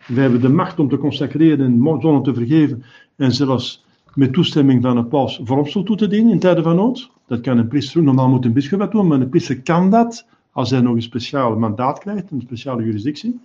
Wij 0.05 0.21
hebben 0.21 0.41
de 0.41 0.49
macht 0.49 0.79
om 0.79 0.89
te 0.89 0.97
consacreren 0.97 1.65
en 1.65 1.81
zonder 1.81 2.21
te 2.21 2.33
vergeven. 2.33 2.83
En 3.15 3.31
zelfs 3.31 3.85
met 4.13 4.33
toestemming 4.33 4.81
van 4.83 4.97
een 4.97 5.07
paus 5.07 5.41
vormsel 5.43 5.83
toe 5.83 5.95
te 5.95 6.07
dienen 6.07 6.31
in 6.31 6.39
tijden 6.39 6.63
van 6.63 6.75
nood. 6.75 7.11
Dat 7.27 7.41
kan 7.41 7.57
een 7.57 7.67
priester 7.67 7.95
doen. 7.95 8.05
Normaal 8.05 8.29
moet 8.29 8.45
een 8.45 8.53
bischop 8.53 8.79
dat 8.79 8.91
doen, 8.91 9.07
maar 9.07 9.21
een 9.21 9.29
priester 9.29 9.61
kan 9.61 9.89
dat 9.89 10.25
als 10.57 10.69
hij 10.69 10.81
nog 10.81 10.95
een 10.95 11.01
speciaal 11.01 11.57
mandaat 11.57 11.99
krijgt, 11.99 12.31
een 12.31 12.41
speciale 12.41 12.83
juridictie. 12.83 13.39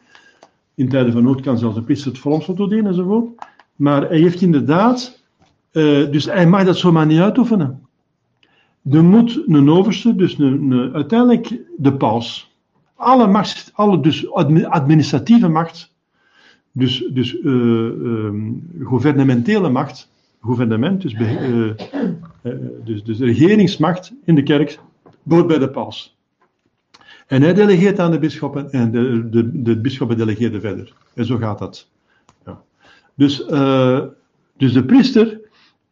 In 0.74 0.88
tijden 0.88 1.12
van 1.12 1.22
nood 1.22 1.40
kan 1.40 1.58
zelfs 1.58 1.76
een 1.76 1.84
priester 1.84 2.10
het 2.10 2.20
vormsel 2.20 2.54
toedienen 2.54 2.86
enzovoort. 2.86 3.46
Maar 3.76 4.08
hij 4.08 4.18
heeft 4.18 4.40
inderdaad, 4.40 5.22
uh, 5.72 6.10
dus 6.10 6.24
hij 6.24 6.46
mag 6.46 6.64
dat 6.64 6.76
zomaar 6.76 7.06
niet 7.06 7.18
uitoefenen. 7.18 7.86
Er 8.90 9.04
moet 9.04 9.42
een 9.46 9.70
overste, 9.70 10.14
dus 10.14 10.38
een, 10.38 10.90
uiteindelijk 10.94 11.60
de 11.76 11.92
paus, 11.92 12.56
alle 12.94 13.26
macht, 13.26 13.70
alle 13.74 14.00
dus 14.00 14.32
administratieve 14.64 15.48
macht, 15.48 15.94
dus, 16.72 17.04
dus 17.10 17.34
uh, 17.34 17.52
uh, 17.52 18.32
gouvernementele 18.82 19.68
macht, 19.68 20.10
gouvernement, 20.40 21.02
dus, 21.02 21.12
uh, 21.12 21.70
dus, 22.84 23.04
dus 23.04 23.18
regeringsmacht 23.18 24.12
in 24.24 24.34
de 24.34 24.42
kerk, 24.42 24.78
wordt 25.22 25.48
bij 25.48 25.58
de 25.58 25.70
paus. 25.70 26.16
En 27.26 27.42
hij 27.42 27.54
delegeert 27.54 27.98
aan 27.98 28.10
de 28.10 28.18
bisschoppen 28.18 28.70
en 28.70 28.90
de, 28.90 29.28
de, 29.28 29.62
de 29.62 29.80
bisschoppen 29.80 30.16
delegeerden 30.16 30.60
verder. 30.60 30.92
En 31.14 31.24
zo 31.24 31.36
gaat 31.36 31.58
dat. 31.58 31.90
Dus, 33.14 33.48
uh, 33.48 34.00
dus 34.56 34.72
de 34.72 34.84
priester, 34.84 35.40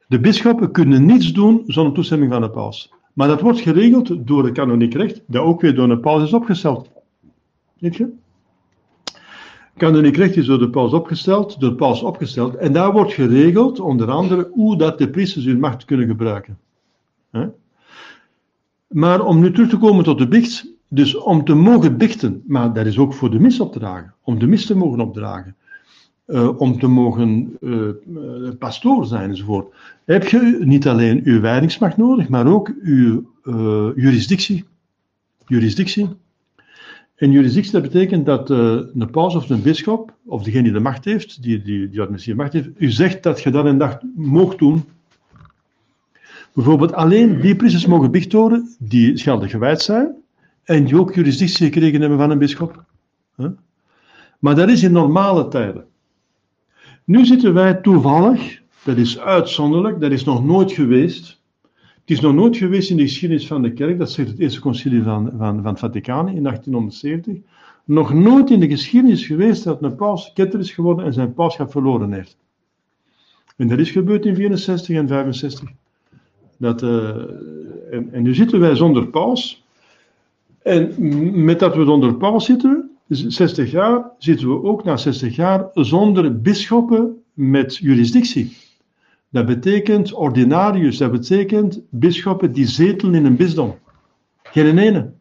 de 0.07 0.21
bisschoppen 0.21 0.71
kunnen 0.71 1.07
niets 1.07 1.33
doen 1.33 1.63
zonder 1.67 1.93
toestemming 1.93 2.33
van 2.33 2.41
de 2.41 2.51
paus. 2.51 2.93
Maar 3.13 3.29
dat 3.29 3.41
wordt 3.41 3.61
geregeld 3.61 4.27
door 4.27 4.45
het 4.45 4.55
kanoniek 4.55 4.95
recht, 4.95 5.23
dat 5.27 5.43
ook 5.43 5.61
weer 5.61 5.75
door 5.75 5.89
de 5.89 5.99
paus 5.99 6.23
is 6.23 6.33
opgesteld. 6.33 6.91
Weet 7.79 7.97
je? 7.97 8.09
Kanoniek 9.77 10.17
recht 10.17 10.37
is 10.37 10.47
door 10.47 10.59
de 10.59 10.71
paus 10.71 10.93
opgesteld, 10.93 11.61
door 11.61 11.71
de 11.71 11.77
paus 11.77 12.03
opgesteld, 12.03 12.55
en 12.55 12.73
daar 12.73 12.93
wordt 12.93 13.13
geregeld, 13.13 13.81
onder 13.81 14.11
andere, 14.11 14.51
hoe 14.53 14.77
dat 14.77 14.99
de 14.99 15.11
priesters 15.11 15.45
hun 15.45 15.61
macht 15.61 15.85
kunnen 15.85 16.07
gebruiken. 16.07 16.59
Maar 18.87 19.25
om 19.25 19.41
nu 19.41 19.53
terug 19.53 19.69
te 19.69 19.79
komen 19.79 20.05
tot 20.05 20.19
de 20.19 20.29
biecht, 20.29 20.67
dus 20.93 21.17
om 21.17 21.45
te 21.45 21.55
mogen 21.55 21.97
bichten, 21.97 22.43
maar 22.47 22.73
dat 22.73 22.87
is 22.87 22.99
ook 22.99 23.15
voor 23.15 23.31
de 23.31 23.41
mis 23.41 23.61
opdragen, 23.61 24.15
om 24.23 24.39
de 24.39 24.47
mis 24.47 24.67
te 24.67 24.77
mogen 24.77 25.01
opdragen, 25.01 25.57
uh, 26.27 26.61
om 26.61 26.79
te 26.79 26.87
mogen 26.87 27.57
uh, 27.61 27.89
pastoor 28.59 29.07
zijn 29.07 29.31
enzovoort, 29.31 29.75
heb 30.05 30.29
je 30.29 30.59
niet 30.65 30.89
alleen 30.89 31.21
uw 31.25 31.41
wijdingsmacht 31.41 31.97
nodig, 31.97 32.29
maar 32.29 32.47
ook 32.47 32.73
uw 32.83 33.31
uh, 33.45 33.89
jurisdictie. 33.97 34.65
Jurisdictie. 35.47 36.09
En 37.15 37.31
jurisdictie, 37.31 37.73
dat 37.73 37.83
betekent 37.83 38.27
dat 38.27 38.51
een 38.51 39.09
paus 39.11 39.35
of 39.35 39.51
een 39.51 39.63
bisschop, 39.63 40.15
of 40.25 40.43
degene 40.43 40.63
die 40.63 40.73
de 40.73 40.81
macht 40.81 41.05
heeft, 41.05 41.43
die, 41.43 41.63
die, 41.63 41.89
die 41.89 42.35
macht 42.35 42.53
heeft, 42.53 42.69
u 42.77 42.91
zegt 42.91 43.23
dat 43.23 43.43
je 43.43 43.51
dat 43.51 43.67
en 43.67 43.79
dat 43.79 44.03
mocht 44.15 44.59
doen. 44.59 44.85
Bijvoorbeeld 46.55 46.93
alleen 46.93 47.41
die 47.41 47.57
priesters 47.57 47.87
mogen 47.87 48.11
bichthoren 48.11 48.77
die 48.79 49.17
scheldig 49.17 49.51
gewijd 49.51 49.83
zijn 49.83 50.15
en 50.71 50.85
die 50.85 51.01
ook 51.01 51.15
jurisdictie 51.15 51.67
gekregen 51.67 52.01
hebben 52.01 52.19
van 52.19 52.31
een 52.31 52.39
bisschop. 52.39 52.85
Huh? 53.37 53.51
Maar 54.39 54.55
dat 54.55 54.69
is 54.69 54.83
in 54.83 54.93
normale 54.93 55.49
tijden. 55.49 55.85
Nu 57.05 57.27
zitten 57.27 57.55
wij 57.55 57.75
toevallig, 57.75 58.63
dat 58.85 58.97
is 58.97 59.19
uitzonderlijk, 59.19 60.01
dat 60.01 60.11
is 60.11 60.25
nog 60.25 60.45
nooit 60.45 60.73
geweest. 60.73 61.41
Het 61.73 62.11
is 62.11 62.21
nog 62.21 62.35
nooit 62.35 62.57
geweest 62.57 62.91
in 62.91 62.97
de 62.97 63.03
geschiedenis 63.03 63.47
van 63.47 63.63
de 63.63 63.73
kerk, 63.73 63.99
dat 63.99 64.11
zegt 64.11 64.29
het 64.29 64.39
Eerste 64.39 64.61
Concilie 64.61 65.03
van, 65.03 65.33
van, 65.39 65.63
van 65.63 65.67
het 65.67 65.79
Vaticaan 65.79 66.29
in 66.29 66.43
1870. 66.43 67.37
Nog 67.85 68.15
nooit 68.15 68.51
in 68.51 68.61
de 68.61 68.69
geschiedenis 68.69 69.27
geweest 69.27 69.65
dat 69.65 69.83
een 69.83 69.95
paus 69.95 70.33
ketter 70.33 70.61
is 70.61 70.71
geworden 70.71 71.05
en 71.05 71.13
zijn 71.13 71.35
pauschap 71.35 71.71
verloren 71.71 72.13
heeft. 72.13 72.37
En 73.57 73.69
dat 73.69 73.79
is 73.79 73.91
gebeurd 73.91 74.27
in 74.27 74.35
64 74.35 74.97
en 74.97 75.09
65. 75.09 75.69
Dat, 76.57 76.83
uh, 76.83 77.09
en, 77.91 78.13
en 78.13 78.23
nu 78.23 78.35
zitten 78.35 78.61
wij 78.61 78.75
zonder 78.75 79.07
paus. 79.07 79.69
En 80.63 80.95
met 81.45 81.59
dat 81.59 81.77
we 81.77 81.85
zonder 81.85 82.15
paus 82.15 82.45
zitten, 82.45 82.91
60 83.09 83.71
jaar 83.71 84.11
zitten 84.19 84.49
we 84.49 84.63
ook 84.63 84.85
na 84.85 84.97
60 84.97 85.37
jaar 85.37 85.69
zonder 85.73 86.41
bisschoppen 86.41 87.23
met 87.33 87.77
jurisdictie. 87.77 88.57
Dat 89.29 89.47
betekent 89.47 90.13
ordinarius, 90.13 90.97
dat 90.97 91.11
betekent 91.11 91.81
bisschoppen 91.91 92.53
die 92.53 92.67
zetelen 92.67 93.15
in 93.15 93.25
een 93.25 93.37
bisdom. 93.37 93.79
Geen 94.43 94.79
ene. 94.79 95.13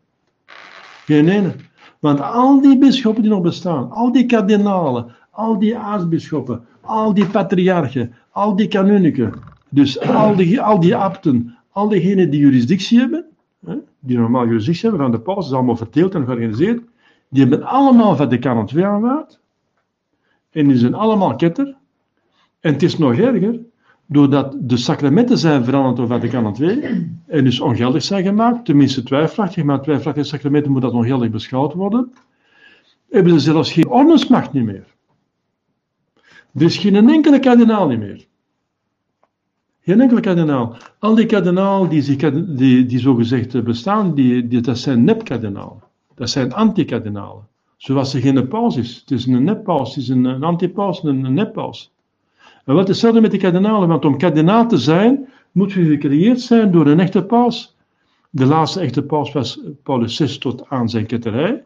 Geen 1.06 1.28
ene. 1.28 1.56
Want 2.00 2.22
al 2.22 2.62
die 2.62 2.78
bisschoppen 2.78 3.22
die 3.22 3.32
nog 3.32 3.42
bestaan, 3.42 3.92
al 3.92 4.12
die 4.12 4.26
kardinalen, 4.26 5.16
al 5.32 5.60
die 5.60 5.78
aartsbisschoppen, 5.78 6.66
al 6.82 7.14
die 7.14 7.26
patriarchen, 7.26 8.14
al 8.32 8.56
die 8.56 8.68
kanuniken, 8.68 9.34
dus 9.70 10.00
al 10.00 10.36
die, 10.36 10.62
al 10.62 10.80
die 10.80 10.96
abten, 10.96 11.58
al 11.72 11.90
diegenen 11.90 12.30
die 12.30 12.40
jurisdictie 12.40 13.00
hebben, 13.00 13.26
die 14.00 14.18
normaal 14.18 14.46
jurisdictie 14.46 14.90
hebben 14.90 15.02
van 15.02 15.12
de 15.12 15.20
paus, 15.20 15.46
is 15.46 15.54
allemaal 15.54 15.76
verdeeld 15.76 16.16
en 16.16 16.26
georganiseerd, 16.26 16.82
die 17.30 17.42
hebben 17.42 17.64
allemaal 17.64 18.16
Vaticaan 18.16 18.70
II 18.74 18.84
aanvaard. 18.84 19.40
En 20.50 20.68
die 20.68 20.78
zijn 20.78 20.94
allemaal 20.94 21.36
ketter. 21.36 21.76
En 22.60 22.74
het 22.74 22.84
is 22.84 22.98
nog 22.98 23.16
erger, 23.16 23.60
doordat 24.06 24.56
de 24.60 24.78
sacramenten 24.78 25.38
zijn 25.38 25.64
veranderd 25.64 25.96
door 25.96 26.08
Vaticaan 26.08 26.56
II 26.60 27.08
en 27.26 27.44
dus 27.44 27.60
ongeldig 27.60 28.04
zijn 28.04 28.24
gemaakt, 28.24 28.66
tenminste 28.66 29.04
twijfelachtig, 29.04 29.64
maar 29.64 29.82
twijfelachtige 29.82 30.28
sacramenten 30.28 30.72
moet 30.72 30.82
dat 30.82 30.94
ongeldig 30.94 31.30
beschouwd 31.30 31.74
worden, 31.74 32.14
hebben 33.10 33.34
ze 33.34 33.40
zelfs 33.40 33.72
geen 33.72 33.90
ordensmacht 33.90 34.54
niet 34.54 34.66
meer. 34.66 34.86
Er 36.54 36.62
is 36.62 36.78
geen 36.78 37.10
enkele 37.10 37.40
kardinaal 37.40 37.88
niet 37.88 38.00
meer. 38.00 38.28
Geen 39.90 40.02
enkele 40.02 40.20
kardinaal. 40.20 40.76
Al 41.00 41.16
die 41.16 41.26
kardinalen 41.26 41.90
die, 41.90 42.18
die, 42.56 42.86
die 42.86 43.00
zogezegd 43.00 43.64
bestaan, 43.64 44.14
die, 44.16 44.48
die, 44.48 44.62
dat 44.62 44.78
zijn 44.78 45.04
nepkardinalen. 45.04 45.84
Dat 46.16 46.30
zijn 46.30 46.54
antikardinalen. 46.54 47.48
Zoals 47.78 48.14
er 48.14 48.22
geen 48.22 48.48
paus 48.48 48.78
is. 48.78 48.96
Het 49.00 49.12
is 49.12 49.26
een 49.26 49.44
neppaus, 49.44 49.96
het 49.96 50.04
is 50.04 50.10
een, 50.10 50.26
een 50.26 50.44
antipaus, 50.44 51.04
een, 51.04 51.26
een 51.26 51.34
neppaus. 51.34 51.92
En 52.66 52.74
wat 52.74 52.84
is 52.84 52.90
hetzelfde 52.90 53.22
met 53.22 53.32
de 53.32 53.38
kardinalen? 53.38 53.88
Want 53.88 54.06
om 54.06 54.18
kardinaal 54.18 54.68
te 54.68 54.78
zijn, 54.78 55.28
moet 55.52 55.72
je 55.72 55.86
gecreëerd 55.86 56.42
zijn 56.42 56.72
door 56.72 56.88
een 56.88 57.00
echte 57.00 57.24
paus. 57.24 57.76
De 58.30 58.46
laatste 58.46 58.80
echte 58.80 59.04
paus 59.04 59.32
was 59.32 59.60
Paulus 59.84 60.16
VI 60.16 60.38
tot 60.38 60.70
aan 60.70 60.90
zijn 60.90 61.06
ketterij. 61.06 61.64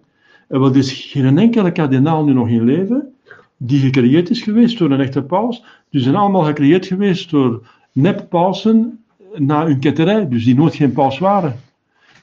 En 0.47 0.59
wat 0.59 0.75
is 0.75 0.91
geen 0.91 1.37
enkele 1.37 1.71
kardinaal 1.71 2.23
nu 2.23 2.33
nog 2.33 2.47
in 2.47 2.63
leven 2.63 3.13
die 3.57 3.79
gecreëerd 3.79 4.29
is 4.29 4.41
geweest 4.41 4.77
door 4.77 4.91
een 4.91 4.99
echte 4.99 5.23
paus. 5.23 5.63
Die 5.89 6.01
zijn 6.01 6.15
allemaal 6.15 6.43
gecreëerd 6.43 6.85
geweest 6.85 7.29
door 7.29 7.67
neppausen 7.93 9.03
na 9.35 9.65
hun 9.65 9.79
ketterij, 9.79 10.27
dus 10.27 10.43
die 10.43 10.55
nooit 10.55 10.75
geen 10.75 10.91
paus 10.91 11.19
waren. 11.19 11.55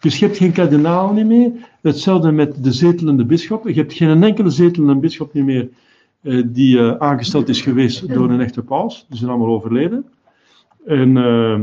Dus 0.00 0.18
je 0.18 0.24
hebt 0.24 0.36
geen 0.36 0.52
kardinaal 0.52 1.12
niet 1.12 1.26
meer. 1.26 1.52
Hetzelfde 1.80 2.30
met 2.30 2.64
de 2.64 2.72
zetelende 2.72 3.24
bisschop. 3.24 3.68
Je 3.68 3.74
hebt 3.74 3.92
geen 3.92 4.22
enkele 4.22 4.50
zetelende 4.50 5.00
bisschop 5.00 5.34
niet 5.34 5.44
meer 5.44 5.68
uh, 6.22 6.44
die 6.46 6.76
uh, 6.76 6.96
aangesteld 6.96 7.48
is 7.48 7.60
geweest 7.60 8.14
door 8.14 8.30
een 8.30 8.40
echte 8.40 8.62
paus. 8.62 9.06
Die 9.08 9.18
zijn 9.18 9.30
allemaal 9.30 9.54
overleden. 9.54 10.04
En, 10.86 11.16
uh, 11.16 11.60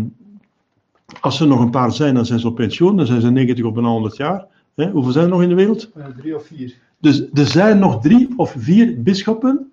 Als 1.22 1.40
er 1.40 1.48
nog 1.48 1.60
een 1.60 1.70
paar 1.70 1.92
zijn, 1.92 2.14
dan 2.14 2.26
zijn 2.26 2.40
ze 2.40 2.48
op 2.48 2.56
pensioen. 2.56 2.98
Dan 2.98 3.06
zijn 3.06 3.22
ze 3.22 3.30
90 3.30 3.66
op 3.66 3.78
een 3.78 3.86
100 3.86 4.18
jaar. 4.18 4.46
Hè? 4.76 4.92
Hoeveel 4.92 5.12
zijn 5.12 5.26
er 5.26 5.32
nog 5.32 5.42
in 5.42 5.50
de 5.50 5.56
wereld? 5.56 5.92
Eh, 5.96 6.06
drie 6.18 6.36
of 6.36 6.46
vier. 6.46 6.76
Dus 7.00 7.24
er 7.34 7.46
zijn 7.46 7.80
nog 7.80 8.02
drie 8.02 8.34
of 8.36 8.56
vier 8.58 9.02
bisschoppen 9.02 9.72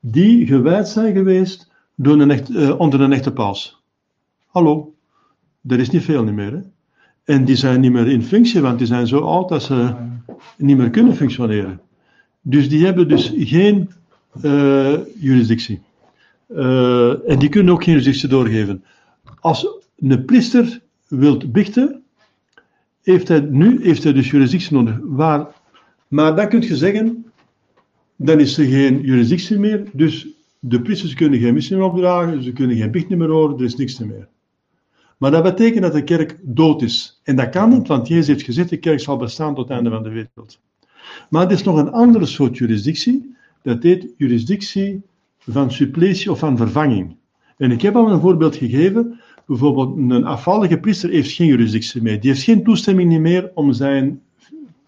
die 0.00 0.46
gewijd 0.46 0.88
zijn 0.88 1.14
geweest 1.14 1.70
door 1.94 2.20
een 2.20 2.30
eh, 2.30 2.80
onder 2.80 3.00
een 3.00 3.12
echte 3.12 3.32
paus. 3.32 3.82
Hallo, 4.46 4.94
er 5.66 5.78
is 5.78 5.90
niet 5.90 6.02
veel 6.04 6.24
niet 6.24 6.34
meer. 6.34 6.52
Hè? 6.52 6.60
En 7.24 7.44
die 7.44 7.56
zijn 7.56 7.80
niet 7.80 7.92
meer 7.92 8.08
in 8.08 8.22
functie, 8.22 8.60
want 8.60 8.78
die 8.78 8.86
zijn 8.86 9.06
zo 9.06 9.20
oud 9.20 9.48
dat 9.48 9.62
ze 9.62 9.94
niet 10.56 10.76
meer 10.76 10.90
kunnen 10.90 11.16
functioneren. 11.16 11.80
Dus 12.40 12.68
die 12.68 12.84
hebben 12.84 13.08
dus 13.08 13.32
geen 13.36 13.90
eh, 14.42 14.94
jurisdictie. 15.20 15.82
Eh, 16.46 17.30
en 17.30 17.38
die 17.38 17.48
kunnen 17.48 17.72
ook 17.72 17.84
geen 17.84 17.92
jurisdictie 17.94 18.28
doorgeven. 18.28 18.84
Als 19.40 19.66
een 19.98 20.24
priester 20.24 20.80
wilt 21.08 21.52
bichten, 21.52 22.02
heeft 23.02 23.28
hij, 23.28 23.40
nu 23.40 23.84
heeft 23.84 24.02
hij 24.02 24.12
dus 24.12 24.30
jurisdictie 24.30 24.72
nodig. 24.76 24.98
Waar, 25.02 25.46
maar 26.08 26.36
dan 26.36 26.48
kun 26.48 26.60
je 26.60 26.76
zeggen, 26.76 27.24
dan 28.16 28.40
is 28.40 28.58
er 28.58 28.64
geen 28.64 29.00
jurisdictie 29.00 29.58
meer, 29.58 29.82
dus 29.92 30.26
de 30.66 30.80
priesters 30.80 31.14
kunnen 31.14 31.40
geen 31.40 31.54
missie 31.54 31.76
meer 31.76 31.84
opdragen, 31.84 32.42
ze 32.42 32.52
kunnen 32.52 32.76
geen 32.76 32.90
bicht 32.90 33.08
meer 33.08 33.28
horen, 33.28 33.56
er 33.56 33.64
is 33.64 33.76
niks 33.76 33.98
meer. 33.98 34.28
Maar 35.18 35.30
dat 35.30 35.42
betekent 35.42 35.82
dat 35.82 35.92
de 35.92 36.04
kerk 36.04 36.38
dood 36.42 36.82
is. 36.82 37.20
En 37.22 37.36
dat 37.36 37.48
kan 37.48 37.68
niet, 37.68 37.88
want 37.88 38.08
Jezus 38.08 38.26
heeft 38.26 38.42
gezegd, 38.42 38.70
de 38.70 38.76
kerk 38.76 39.00
zal 39.00 39.16
bestaan 39.16 39.54
tot 39.54 39.68
het 39.68 39.76
einde 39.76 39.90
van 39.90 40.02
de 40.02 40.08
wereld. 40.08 40.60
Maar 41.30 41.46
er 41.46 41.52
is 41.52 41.62
nog 41.62 41.76
een 41.76 41.92
andere 41.92 42.26
soort 42.26 42.56
jurisdictie, 42.56 43.36
dat 43.62 43.82
heet 43.82 44.14
jurisdictie 44.16 45.02
van 45.38 45.72
suppletie 45.72 46.30
of 46.30 46.38
van 46.38 46.56
vervanging. 46.56 47.16
En 47.56 47.70
ik 47.70 47.82
heb 47.82 47.96
al 47.96 48.10
een 48.10 48.20
voorbeeld 48.20 48.56
gegeven. 48.56 49.20
Bijvoorbeeld, 49.46 49.96
een 49.96 50.24
afvallige 50.24 50.78
priester 50.78 51.10
heeft 51.10 51.32
geen 51.32 51.46
jurisdictie 51.46 52.02
meer. 52.02 52.20
Die 52.20 52.30
heeft 52.30 52.42
geen 52.42 52.64
toestemming 52.64 53.20
meer 53.20 53.50
om 53.54 53.72
zijn 53.72 54.20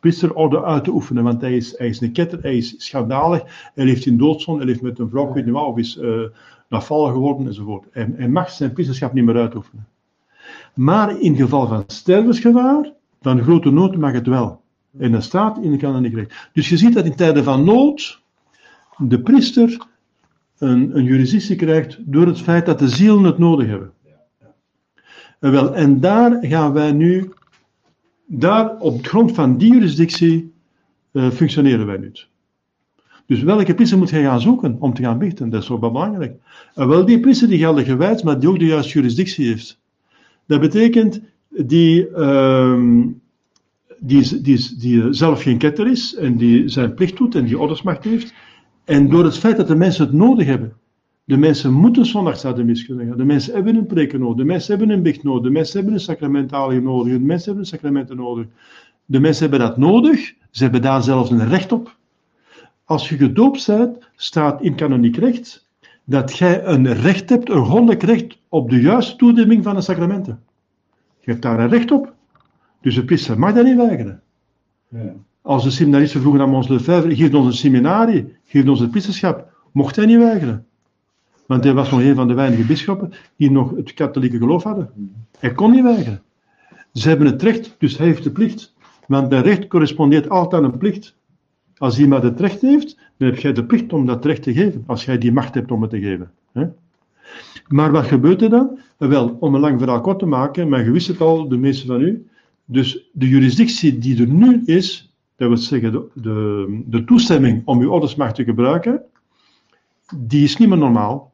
priesterorde 0.07 0.64
uit 0.64 0.84
te 0.84 0.90
oefenen, 0.90 1.24
want 1.24 1.40
hij 1.40 1.57
is, 1.57 1.78
hij 1.78 1.88
is 1.88 2.00
een 2.00 2.12
ketter, 2.12 2.42
hij 2.42 2.57
is 2.57 2.74
schandalig, 2.78 3.70
hij 3.74 3.84
leeft 3.84 4.07
in 4.07 4.16
doodzon, 4.16 4.57
hij 4.57 4.66
leeft 4.66 4.82
met 4.82 4.98
een 4.98 5.09
vrouw, 5.09 5.28
ik 5.28 5.34
weet 5.34 5.44
niet 5.44 5.54
wat, 5.54 5.66
of 5.66 5.78
is 5.78 5.96
uh, 5.96 6.20
afvallig 6.68 7.12
geworden 7.12 7.46
enzovoort. 7.46 7.84
En 7.92 8.14
hij 8.16 8.28
mag 8.28 8.50
zijn 8.50 8.72
priesterschap 8.72 9.12
niet 9.12 9.24
meer 9.24 9.36
uitoefenen. 9.36 9.86
Maar 10.74 11.20
in 11.20 11.36
geval 11.36 11.66
van 11.66 11.84
stervensgevaar, 11.86 12.92
van 13.20 13.42
grote 13.42 13.70
nood 13.70 13.96
mag 13.96 14.12
het 14.12 14.26
wel. 14.26 14.61
En 14.98 15.12
dat 15.12 15.22
staat 15.22 15.59
in 15.59 15.70
de 15.70 15.76
kanoniek 15.76 16.34
Dus 16.52 16.68
je 16.68 16.76
ziet 16.76 16.94
dat 16.94 17.04
in 17.04 17.14
tijden 17.14 17.44
van 17.44 17.64
nood 17.64 18.22
de 18.96 19.20
priester 19.20 19.86
een, 20.59 20.96
een 20.96 21.04
jurisdictie 21.04 21.57
krijgt 21.57 21.98
door 22.00 22.26
het 22.26 22.40
feit 22.40 22.66
dat 22.66 22.78
de 22.78 22.88
zielen 22.88 23.24
het 23.24 23.38
nodig 23.38 23.66
hebben. 23.66 23.92
En, 25.40 25.52
wel, 25.52 25.74
en 25.74 26.00
daar 26.00 26.38
gaan 26.40 26.72
wij 26.72 26.92
nu, 26.92 27.32
daar 28.26 28.76
op 28.78 29.06
grond 29.06 29.34
van 29.34 29.58
die 29.58 29.72
jurisdictie 29.72 30.52
uh, 31.12 31.30
functioneren 31.30 31.86
wij 31.86 31.96
nu. 31.96 32.12
Dus 33.26 33.42
welke 33.42 33.74
priester 33.74 33.98
moet 33.98 34.10
je 34.10 34.22
gaan 34.22 34.40
zoeken 34.40 34.76
om 34.80 34.94
te 34.94 35.02
gaan 35.02 35.18
bichten? 35.18 35.50
Dat 35.50 35.62
is 35.62 35.68
wel 35.68 35.78
belangrijk. 35.78 36.40
En 36.74 36.88
wel 36.88 37.04
die 37.04 37.20
priester 37.20 37.48
die 37.48 37.58
geldig 37.58 37.86
gewijd, 37.86 38.24
maar 38.24 38.40
die 38.40 38.48
ook 38.48 38.58
de 38.58 38.64
juiste 38.64 38.92
jurisdictie 38.92 39.46
heeft. 39.46 39.80
Dat 40.46 40.60
betekent 40.60 41.20
die, 41.48 42.08
uh, 42.10 42.80
die, 43.98 44.40
die, 44.42 44.78
die 44.78 45.12
zelf 45.12 45.42
geen 45.42 45.58
ketter 45.58 45.90
is 45.90 46.14
en 46.14 46.36
die 46.36 46.68
zijn 46.68 46.94
plicht 46.94 47.16
doet 47.16 47.34
en 47.34 47.44
die 47.44 47.58
ordersmacht 47.58 48.04
heeft. 48.04 48.34
En 48.84 49.08
door 49.08 49.24
het 49.24 49.38
feit 49.38 49.56
dat 49.56 49.68
de 49.68 49.76
mensen 49.76 50.04
het 50.04 50.14
nodig 50.14 50.46
hebben. 50.46 50.76
De 51.26 51.36
mensen 51.36 51.72
moeten 51.72 52.06
zondags 52.06 52.42
naar 52.42 52.54
de 52.54 52.64
mis 52.64 52.86
kunnen 52.86 53.06
gaan. 53.06 53.16
De 53.16 53.24
mensen 53.24 53.54
hebben 53.54 53.76
een 53.76 53.86
preken 53.86 54.20
nodig. 54.20 54.36
De 54.36 54.44
mensen 54.44 54.76
hebben 54.76 54.96
een 54.96 55.02
bicht 55.02 55.22
nodig. 55.22 55.42
De 55.42 55.50
mensen 55.50 55.76
hebben 55.76 55.94
een 55.94 56.00
sacramentalie 56.00 56.80
nodig. 56.80 57.12
De 57.12 57.18
mensen 57.18 57.44
hebben 57.44 57.62
een 57.62 57.68
sacramenten 57.68 58.16
nodig. 58.16 58.46
De 59.04 59.20
mensen 59.20 59.48
hebben 59.48 59.68
dat 59.68 59.76
nodig. 59.76 60.34
Ze 60.50 60.62
hebben 60.62 60.82
daar 60.82 61.02
zelfs 61.02 61.30
een 61.30 61.48
recht 61.48 61.72
op. 61.72 61.96
Als 62.84 63.08
je 63.08 63.16
gedoopt 63.16 63.66
bent, 63.66 64.08
staat 64.16 64.62
in 64.62 64.74
kanoniek 64.74 65.16
recht 65.16 65.68
dat 66.04 66.36
jij 66.36 66.64
een 66.64 66.92
recht 66.92 67.28
hebt, 67.28 67.50
een 67.50 67.64
goddelijk 67.64 68.02
recht 68.02 68.38
op 68.48 68.70
de 68.70 68.80
juiste 68.80 69.16
toedemming 69.16 69.64
van 69.64 69.74
de 69.74 69.80
sacramenten. 69.80 70.42
Je 71.20 71.30
hebt 71.30 71.42
daar 71.42 71.60
een 71.60 71.68
recht 71.68 71.90
op. 71.90 72.14
Dus 72.80 72.94
de 72.94 73.04
priester 73.04 73.38
mag 73.38 73.54
dat 73.54 73.64
niet 73.64 73.76
weigeren. 73.76 74.22
Ja. 74.88 75.12
Als 75.42 75.64
de 75.64 75.70
seminaristen 75.70 76.20
vroegen 76.20 76.42
aan 76.42 76.54
ons 76.54 76.68
Lefebvre, 76.68 77.16
geef 77.16 77.34
ons 77.34 77.46
een 77.46 77.52
seminarie, 77.52 78.36
geef 78.44 78.68
ons 78.68 78.80
het 78.80 78.90
priesterschap, 78.90 79.52
mocht 79.72 79.96
hij 79.96 80.06
niet 80.06 80.18
weigeren. 80.18 80.66
Want 81.47 81.64
hij 81.64 81.74
was 81.74 81.90
nog 81.90 82.01
een 82.01 82.14
van 82.14 82.28
de 82.28 82.34
weinige 82.34 82.66
bisschoppen 82.66 83.12
die 83.36 83.51
nog 83.51 83.76
het 83.76 83.94
katholieke 83.94 84.38
geloof 84.38 84.62
hadden. 84.62 84.90
Hij 85.38 85.53
kon 85.53 85.70
niet 85.70 85.82
weigeren. 85.82 86.22
Ze 86.92 87.09
hebben 87.09 87.26
het 87.26 87.42
recht, 87.42 87.76
dus 87.78 87.99
hij 87.99 88.07
heeft 88.07 88.22
de 88.22 88.30
plicht. 88.30 88.74
Want 89.07 89.30
de 89.30 89.38
recht 89.38 89.66
correspondeert 89.66 90.28
altijd 90.28 90.62
aan 90.62 90.72
een 90.72 90.78
plicht. 90.78 91.16
Als 91.76 91.99
iemand 91.99 92.22
het 92.22 92.40
recht 92.40 92.61
heeft, 92.61 92.99
dan 93.16 93.28
heb 93.28 93.38
jij 93.38 93.53
de 93.53 93.64
plicht 93.64 93.92
om 93.92 94.07
dat 94.07 94.24
recht 94.24 94.42
te 94.42 94.53
geven. 94.53 94.84
Als 94.86 95.05
jij 95.05 95.18
die 95.18 95.32
macht 95.32 95.55
hebt 95.55 95.70
om 95.70 95.82
het 95.82 95.90
te 95.90 96.01
geven. 96.01 96.30
Maar 97.68 97.92
wat 97.92 98.05
gebeurt 98.05 98.42
er 98.42 98.51
dan? 98.51 98.78
Wel, 98.97 99.36
om 99.40 99.55
een 99.55 99.61
lang 99.61 99.78
verhaal 99.78 100.01
kort 100.01 100.18
te 100.18 100.26
maken, 100.26 100.68
maar 100.68 100.84
je 100.84 100.90
wist 100.90 101.09
het 101.09 101.20
al, 101.20 101.49
de 101.49 101.57
meeste 101.57 101.86
van 101.86 102.01
u. 102.01 102.26
Dus 102.64 103.09
de 103.12 103.28
jurisdictie 103.28 103.99
die 103.99 104.20
er 104.20 104.28
nu 104.28 104.62
is, 104.64 105.12
dat 105.36 105.49
wil 105.49 105.57
zeggen 105.57 105.92
de, 106.14 106.82
de, 106.86 107.05
toestemming 107.05 107.62
om 107.64 107.80
uw 107.80 107.90
ordensmacht 107.90 108.34
te 108.34 108.44
gebruiken, 108.44 109.03
die 110.16 110.44
is 110.44 110.57
niet 110.57 110.68
meer 110.68 110.78
normaal. 110.78 111.32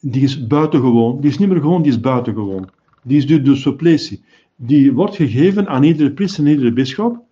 Die 0.00 0.22
is 0.22 0.46
buitengewoon. 0.46 1.20
Die 1.20 1.30
is 1.30 1.38
niet 1.38 1.48
meer 1.48 1.60
gewoon, 1.60 1.82
die 1.82 1.92
is 1.92 2.00
buitengewoon. 2.00 2.68
Die 3.02 3.16
is 3.16 3.26
dus 3.26 3.42
de 3.42 3.56
suppletie. 3.56 4.22
Die 4.56 4.92
wordt 4.92 5.16
gegeven 5.16 5.68
aan 5.68 5.82
iedere 5.82 6.10
priester 6.10 6.44
en 6.44 6.50
iedere 6.50 6.72
bisschop, 6.72 7.24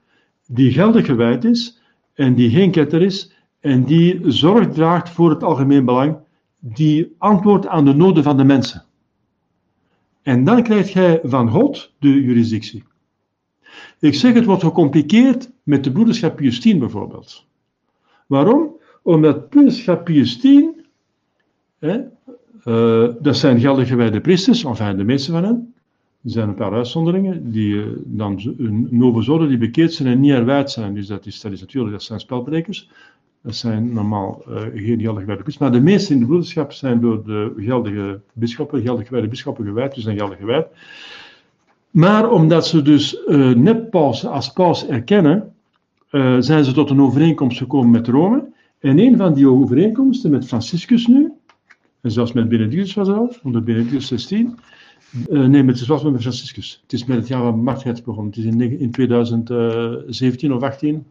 die 0.46 0.72
geldig 0.72 1.06
gewijd 1.06 1.44
is 1.44 1.80
en 2.14 2.34
die 2.34 2.50
geen 2.50 2.70
ketter 2.70 3.02
is 3.02 3.32
en 3.60 3.84
die 3.84 4.20
zorg 4.30 4.68
draagt 4.68 5.10
voor 5.10 5.30
het 5.30 5.42
algemeen 5.42 5.84
belang, 5.84 6.16
die 6.58 7.14
antwoordt 7.18 7.66
aan 7.66 7.84
de 7.84 7.94
noden 7.94 8.22
van 8.22 8.36
de 8.36 8.44
mensen. 8.44 8.84
En 10.22 10.44
dan 10.44 10.62
krijg 10.62 10.92
jij 10.92 11.20
van 11.22 11.50
God 11.50 11.92
de 11.98 12.22
jurisdictie. 12.22 12.84
Ik 13.98 14.14
zeg 14.14 14.34
het 14.34 14.44
wordt 14.44 14.62
gecompliceerd 14.62 15.50
met 15.62 15.84
de 15.84 15.92
broederschap 15.92 16.36
Pius 16.36 16.78
bijvoorbeeld. 16.78 17.46
Waarom? 18.26 18.76
Omdat 19.02 19.48
broederschap 19.48 20.04
Pius 20.04 20.42
hè, 21.78 22.00
uh, 22.68 23.08
dat 23.20 23.36
zijn 23.36 23.60
geldig 23.60 23.88
gewijde 23.88 24.20
priesters, 24.20 24.64
enfin 24.64 24.96
de 24.96 25.04
meeste 25.04 25.32
van 25.32 25.44
hen. 25.44 25.72
Er 26.24 26.30
zijn 26.30 26.48
een 26.48 26.54
paar 26.54 26.72
uitzonderingen, 26.72 27.50
die 27.50 27.74
uh, 27.74 27.86
dan 28.04 28.54
novo 28.90 29.20
zoden 29.20 29.48
die 29.48 29.58
bekeerd 29.58 29.92
zijn 29.92 30.08
en 30.08 30.20
niet 30.20 30.32
erwijd 30.32 30.70
zijn. 30.70 30.94
Dus 30.94 31.06
dat 31.06 31.26
is, 31.26 31.40
dat 31.40 31.52
is 31.52 31.60
natuurlijk, 31.60 31.92
dat 31.92 32.02
zijn 32.02 32.20
spelbrekers. 32.20 32.90
Dat 33.42 33.54
zijn 33.54 33.92
normaal 33.92 34.42
uh, 34.48 34.56
geen 34.74 35.00
geldig 35.00 35.20
gewijde 35.20 35.42
priesters. 35.42 35.58
Maar 35.58 35.72
de 35.72 35.80
meeste 35.80 36.12
in 36.12 36.18
de 36.18 36.26
broederschap 36.26 36.72
zijn 36.72 37.00
door 37.00 37.24
de 37.24 37.52
geldige 37.56 38.20
bisschoppen, 38.32 38.82
geldig 38.82 39.06
gewijde 39.06 39.36
gewijd, 39.36 39.94
dus 39.94 40.04
zijn 40.04 40.16
geldig 40.16 40.38
gewijd. 40.38 40.66
Maar 41.90 42.30
omdat 42.30 42.66
ze 42.66 42.82
dus 42.82 43.22
uh, 43.28 43.54
net 43.54 43.90
paus 43.90 44.26
als 44.26 44.52
paus 44.52 44.86
erkennen, 44.86 45.52
zijn 46.38 46.64
ze 46.64 46.72
tot 46.72 46.90
een 46.90 47.00
overeenkomst 47.00 47.58
gekomen 47.58 47.90
met 47.90 48.06
Rome. 48.06 48.44
En 48.78 48.98
een 48.98 49.16
van 49.16 49.34
die 49.34 49.48
overeenkomsten 49.48 50.30
met 50.30 50.46
Franciscus 50.46 51.06
nu, 51.06 51.32
en 52.00 52.10
zelfs 52.10 52.32
met 52.32 52.48
Benedictus 52.48 52.94
was 52.94 53.08
al, 53.08 53.34
onder 53.42 53.62
Benedictus 53.62 54.06
16, 54.06 54.58
uh, 55.28 55.46
nee, 55.46 55.62
met, 55.62 55.78
het 55.78 55.88
was 55.88 56.02
met 56.02 56.20
Franciscus. 56.20 56.80
Het 56.82 56.92
is 56.92 57.04
met 57.04 57.16
het 57.16 57.28
jaar 57.28 57.42
van 57.42 57.62
Martrijds 57.62 58.02
begonnen. 58.02 58.32
Het 58.32 58.36
is 58.36 58.44
in, 58.44 58.80
in 58.80 58.90
2017 58.90 60.52
of 60.52 60.62
18. 60.62 61.06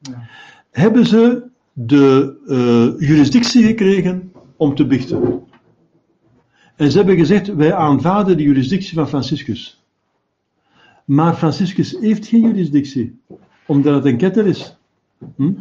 Ja. 0.00 0.28
Hebben 0.70 1.06
ze 1.06 1.42
de 1.72 2.36
uh, 2.46 3.08
jurisdictie 3.08 3.64
gekregen 3.64 4.32
om 4.56 4.74
te 4.74 4.86
bichten. 4.86 5.42
En 6.76 6.90
ze 6.90 6.96
hebben 6.96 7.16
gezegd, 7.16 7.54
wij 7.54 7.74
aanvaarden 7.74 8.36
de 8.36 8.42
jurisdictie 8.42 8.94
van 8.94 9.08
Franciscus. 9.08 9.84
Maar 11.04 11.34
Franciscus 11.34 11.96
heeft 12.00 12.26
geen 12.26 12.40
jurisdictie, 12.40 13.18
omdat 13.66 13.94
het 13.94 14.04
een 14.04 14.16
ketter 14.16 14.46
is. 14.46 14.76
Hm? 15.36 15.52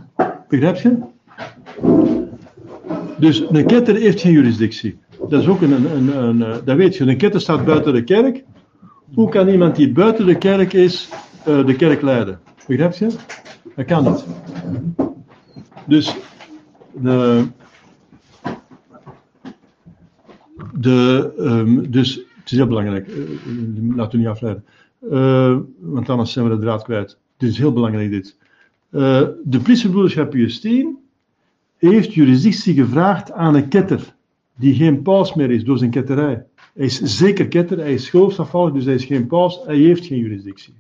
Begrijp 0.48 0.76
je? 0.76 0.98
Dus 3.20 3.44
een 3.50 3.66
ketter 3.66 3.96
heeft 3.96 4.22
geen 4.22 4.32
jurisdictie. 4.32 4.98
Dat 5.30 5.42
is 5.42 5.48
ook 5.48 5.62
een, 5.62 5.72
een, 5.72 6.18
een, 6.18 6.44
eh, 6.44 6.58
dat 6.66 6.78
weet 6.78 6.96
je, 6.96 7.04
een 7.04 7.18
ketter 7.18 7.42
staat 7.42 7.66
buiten 7.66 7.94
de 7.94 8.04
kerk. 8.04 8.44
Hoe 9.14 9.30
kan 9.30 9.48
iemand 9.48 9.76
die 9.76 9.92
buiten 9.92 10.26
de 10.26 10.38
kerk 10.38 10.74
is, 10.74 11.10
uh, 11.48 11.66
de 11.66 11.76
kerk 11.76 12.02
leiden? 12.02 12.40
Begrijp 12.68 12.94
je? 12.94 13.10
Dat 13.76 13.86
kan 13.86 14.04
niet. 14.04 14.26
Dus 15.88 16.16
de, 16.94 17.46
de, 20.74 21.32
um, 21.40 21.92
dus 21.92 22.16
het 22.16 22.52
is 22.52 22.58
heel 22.58 22.68
belangrijk, 22.68 23.08
uh, 23.08 23.96
laten 23.96 24.12
we 24.12 24.18
niet 24.18 24.28
afleiden. 24.28 24.64
Want 25.80 26.10
anders 26.10 26.32
zijn 26.32 26.50
we 26.50 26.56
de 26.56 26.62
draad 26.62 26.84
kwijt. 26.84 27.18
Dit 27.38 27.50
is 27.50 27.58
heel 27.58 27.74
belangrijk 27.74 28.10
dit. 28.10 28.38
Uh, 28.92 29.28
de 29.44 29.60
priesterbroederschap 29.60 30.34
Justine 30.34 30.96
heeft 31.88 32.14
jurisdictie 32.14 32.74
gevraagd 32.74 33.32
aan 33.32 33.56
een 33.56 33.68
ketter 33.68 34.16
die 34.56 34.76
geen 34.76 35.02
paus 35.02 35.34
meer 35.34 35.52
is 35.52 35.64
door 35.64 35.78
zijn 35.78 35.90
ketterij. 35.90 36.44
Hij 36.74 36.86
is 36.86 37.02
zeker 37.02 37.48
ketter, 37.48 37.78
hij 37.78 37.94
is 37.94 38.10
geloofsafvallig, 38.10 38.74
dus 38.74 38.86
hij 38.86 38.94
is 38.94 39.06
geen 39.06 39.28
paus, 39.28 39.62
hij 39.66 39.78
heeft 39.78 40.06
geen 40.06 40.20
juridictie. 40.20 40.74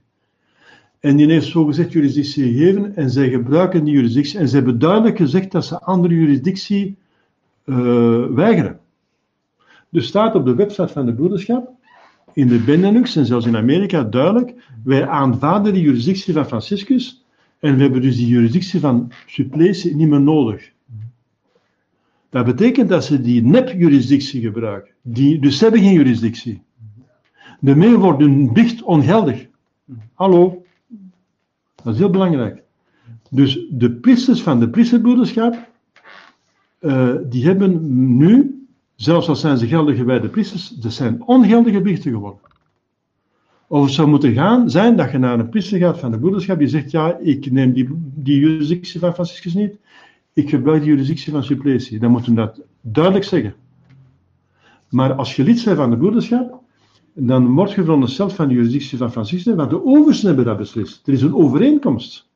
En 0.99 1.15
die 1.15 1.31
heeft 1.31 1.47
zogezegd 1.47 1.91
juridictie 1.91 2.43
gegeven 2.43 2.95
en 2.95 3.09
zij 3.09 3.29
gebruiken 3.29 3.83
die 3.83 3.93
juridictie. 3.93 4.39
En 4.39 4.47
ze 4.47 4.55
hebben 4.55 4.79
duidelijk 4.79 5.17
gezegd 5.17 5.51
dat 5.51 5.65
ze 5.65 5.79
andere 5.79 6.13
juridictie 6.13 6.97
uh, 7.65 8.25
weigeren. 8.25 8.79
Dus 9.89 10.07
staat 10.07 10.35
op 10.35 10.45
de 10.45 10.55
website 10.55 10.87
van 10.87 11.05
de 11.05 11.13
broederschap, 11.13 11.69
in 12.33 12.47
de 12.47 12.59
Benelux 12.59 13.15
en 13.15 13.25
zelfs 13.25 13.45
in 13.45 13.57
Amerika 13.57 14.03
duidelijk, 14.03 14.53
wij 14.83 15.07
aanvaarden 15.07 15.73
de 15.73 15.81
juridictie 15.81 16.33
van 16.33 16.45
Franciscus 16.45 17.23
en 17.59 17.75
we 17.75 17.81
hebben 17.81 18.01
dus 18.01 18.15
die 18.15 18.27
juridictie 18.27 18.79
van 18.79 19.11
Supplecie 19.25 19.95
niet 19.95 20.09
meer 20.09 20.21
nodig. 20.21 20.71
Dat 22.29 22.45
betekent 22.45 22.89
dat 22.89 23.05
ze 23.05 23.21
die 23.21 23.43
nep-juridictie 23.43 24.41
gebruiken. 24.41 24.91
Die, 25.01 25.39
dus 25.39 25.57
ze 25.57 25.63
hebben 25.63 25.81
geen 25.81 25.93
juridictie. 25.93 26.61
Daarmee 27.59 27.97
wordt 27.97 28.19
hun 28.19 28.53
biecht 28.53 28.83
ongeldig. 28.83 29.47
Hallo. 30.13 30.63
Dat 31.83 31.93
is 31.93 31.99
heel 31.99 32.09
belangrijk. 32.09 32.63
Dus 33.29 33.65
de 33.69 33.91
priesters 33.91 34.41
van 34.41 34.59
de 34.59 34.69
priesterbroederschap, 34.69 35.69
uh, 36.79 37.15
die 37.25 37.45
hebben 37.45 38.17
nu, 38.17 38.63
zelfs 38.95 39.27
al 39.27 39.35
zijn 39.35 39.57
ze 39.57 39.67
geldige 39.67 40.03
bij 40.03 40.19
de 40.19 40.29
priesters, 40.29 40.69
dat 40.69 40.93
zijn 40.93 41.23
ongeldige 41.23 41.81
biechten 41.81 42.11
geworden. 42.11 42.39
Of 43.67 43.83
het 43.83 43.93
zou 43.93 44.07
moeten 44.07 44.33
gaan 44.33 44.69
zijn 44.69 44.95
dat 44.95 45.11
je 45.11 45.17
naar 45.17 45.39
een 45.39 45.49
priester 45.49 45.77
gaat 45.77 45.99
van 45.99 46.11
de 46.11 46.19
broederschap, 46.19 46.59
die 46.59 46.67
zegt, 46.67 46.91
ja, 46.91 47.17
ik 47.17 47.51
neem 47.51 47.73
die, 47.73 47.87
die 48.15 48.79
van 48.99 49.13
Franciscus 49.13 49.53
niet, 49.53 49.75
ik 50.33 50.49
gebruik 50.49 50.81
de 50.81 50.87
juridictie 50.87 51.31
van 51.31 51.43
suppletie. 51.43 51.99
Dan 51.99 52.11
moeten 52.11 52.35
we 52.35 52.41
dat 52.41 52.61
duidelijk 52.81 53.25
zeggen. 53.25 53.53
Maar 54.89 55.13
als 55.13 55.35
je 55.35 55.43
lid 55.43 55.63
bent 55.63 55.77
van 55.77 55.89
de 55.89 55.97
broederschap, 55.97 56.61
dan 57.13 57.53
word 57.53 57.71
je 57.71 57.83
verondersteld 57.83 58.33
van 58.33 58.47
de 58.47 58.53
juridictie 58.53 58.97
van 58.97 59.11
Franciscus, 59.11 59.55
want 59.55 59.69
de 59.69 59.85
oversten 59.85 60.27
hebben 60.27 60.45
dat 60.45 60.57
beslist. 60.57 61.07
Er 61.07 61.13
is 61.13 61.21
een 61.21 61.35
overeenkomst 61.35 62.29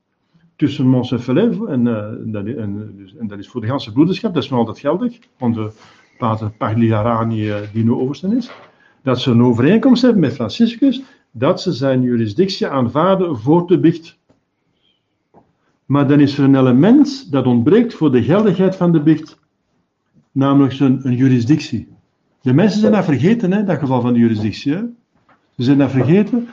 tussen 0.55 0.87
Mons 0.87 1.11
en 1.11 1.21
Felève, 1.21 1.67
en, 1.67 1.85
uh, 1.85 2.61
en, 2.61 2.93
dus, 2.97 3.15
en, 3.15 3.27
dat 3.27 3.39
is 3.39 3.47
voor 3.47 3.61
de 3.61 3.67
hele 3.67 3.91
broederschap, 3.93 4.33
dat 4.33 4.43
is 4.43 4.49
nog 4.49 4.59
altijd 4.59 4.79
geldig, 4.79 5.19
de 5.37 5.71
pater 6.17 6.51
Pagliarani, 6.51 7.47
uh, 7.47 7.55
die 7.73 7.83
nu 7.83 7.91
oversten 7.91 8.37
is, 8.37 8.51
dat 9.01 9.21
ze 9.21 9.31
een 9.31 9.43
overeenkomst 9.43 10.01
hebben 10.01 10.21
met 10.21 10.33
Franciscus, 10.33 11.01
dat 11.31 11.61
ze 11.61 11.71
zijn 11.71 12.01
juridictie 12.01 12.67
aanvaarden 12.67 13.37
voor 13.37 13.67
de 13.67 13.79
bicht. 13.79 14.17
Maar 15.85 16.07
dan 16.07 16.19
is 16.19 16.37
er 16.37 16.43
een 16.43 16.55
element 16.55 17.31
dat 17.31 17.45
ontbreekt 17.45 17.93
voor 17.93 18.11
de 18.11 18.23
geldigheid 18.23 18.75
van 18.75 18.91
de 18.91 19.01
bicht, 19.01 19.39
namelijk 20.31 20.79
een, 20.79 20.99
een 21.03 21.15
juridictie. 21.15 21.87
De 22.41 22.53
mensen 22.53 22.79
zijn 22.79 22.91
dat 22.91 23.05
vergeten, 23.05 23.51
hè, 23.51 23.63
dat 23.63 23.79
geval 23.79 24.01
van 24.01 24.13
de 24.13 24.19
juridictie. 24.19 24.73
Ze 25.55 25.63
zijn 25.63 25.77
dat 25.77 25.91
vergeten 25.91 26.47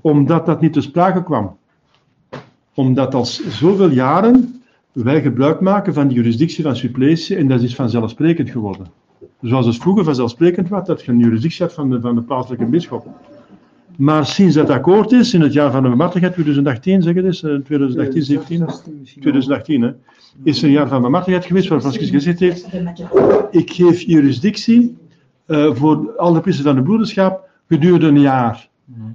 omdat 0.00 0.46
dat 0.46 0.60
niet 0.60 0.72
te 0.72 0.80
sprake 0.80 1.22
kwam. 1.22 1.56
Omdat 2.74 3.14
al 3.14 3.24
zoveel 3.24 3.90
jaren 3.90 4.62
wij 4.92 5.22
gebruik 5.22 5.60
maken 5.60 5.94
van 5.94 6.08
de 6.08 6.14
juridictie 6.14 6.64
van 6.64 6.76
suppletie 6.76 7.36
en 7.36 7.48
dat 7.48 7.62
is 7.62 7.74
vanzelfsprekend 7.74 8.50
geworden. 8.50 8.86
Zoals 9.40 9.66
het 9.66 9.76
vroeger 9.76 10.04
vanzelfsprekend 10.04 10.68
was 10.68 10.86
dat 10.86 11.04
je 11.04 11.12
een 11.12 11.18
juridictie 11.18 11.64
had 11.64 11.74
van 11.74 11.90
de, 11.90 12.00
van 12.00 12.14
de 12.14 12.22
plaatselijke 12.22 12.66
bisschop. 12.66 13.06
Maar 13.96 14.26
sinds 14.26 14.54
dat 14.54 14.70
akkoord 14.70 15.12
is, 15.12 15.34
in 15.34 15.40
het 15.40 15.52
jaar 15.52 15.70
van 15.70 15.82
de 15.82 15.88
bemartigheid, 15.88 16.32
2018 16.32 17.02
zeg 17.02 17.14
het 17.14 17.24
eens, 17.24 17.38
2018, 17.38 18.22
17, 18.22 18.66
2018, 19.20 19.82
hè, 19.82 19.92
is 20.42 20.58
er 20.58 20.64
een 20.64 20.70
jaar 20.70 20.88
van 20.88 21.02
bemartigheid 21.02 21.44
geweest 21.44 21.68
waar 21.68 21.80
Franciscus 21.80 22.10
gezegd 22.10 22.40
heeft, 22.40 22.68
ik 23.50 23.72
geef 23.72 24.00
juridictie 24.00 24.96
uh, 25.46 25.74
voor 25.74 26.16
alle 26.16 26.40
priesters 26.40 26.66
van 26.66 26.76
de 26.76 26.82
broederschap 26.82 27.48
gedurende 27.68 28.06
een 28.06 28.20
jaar. 28.20 28.68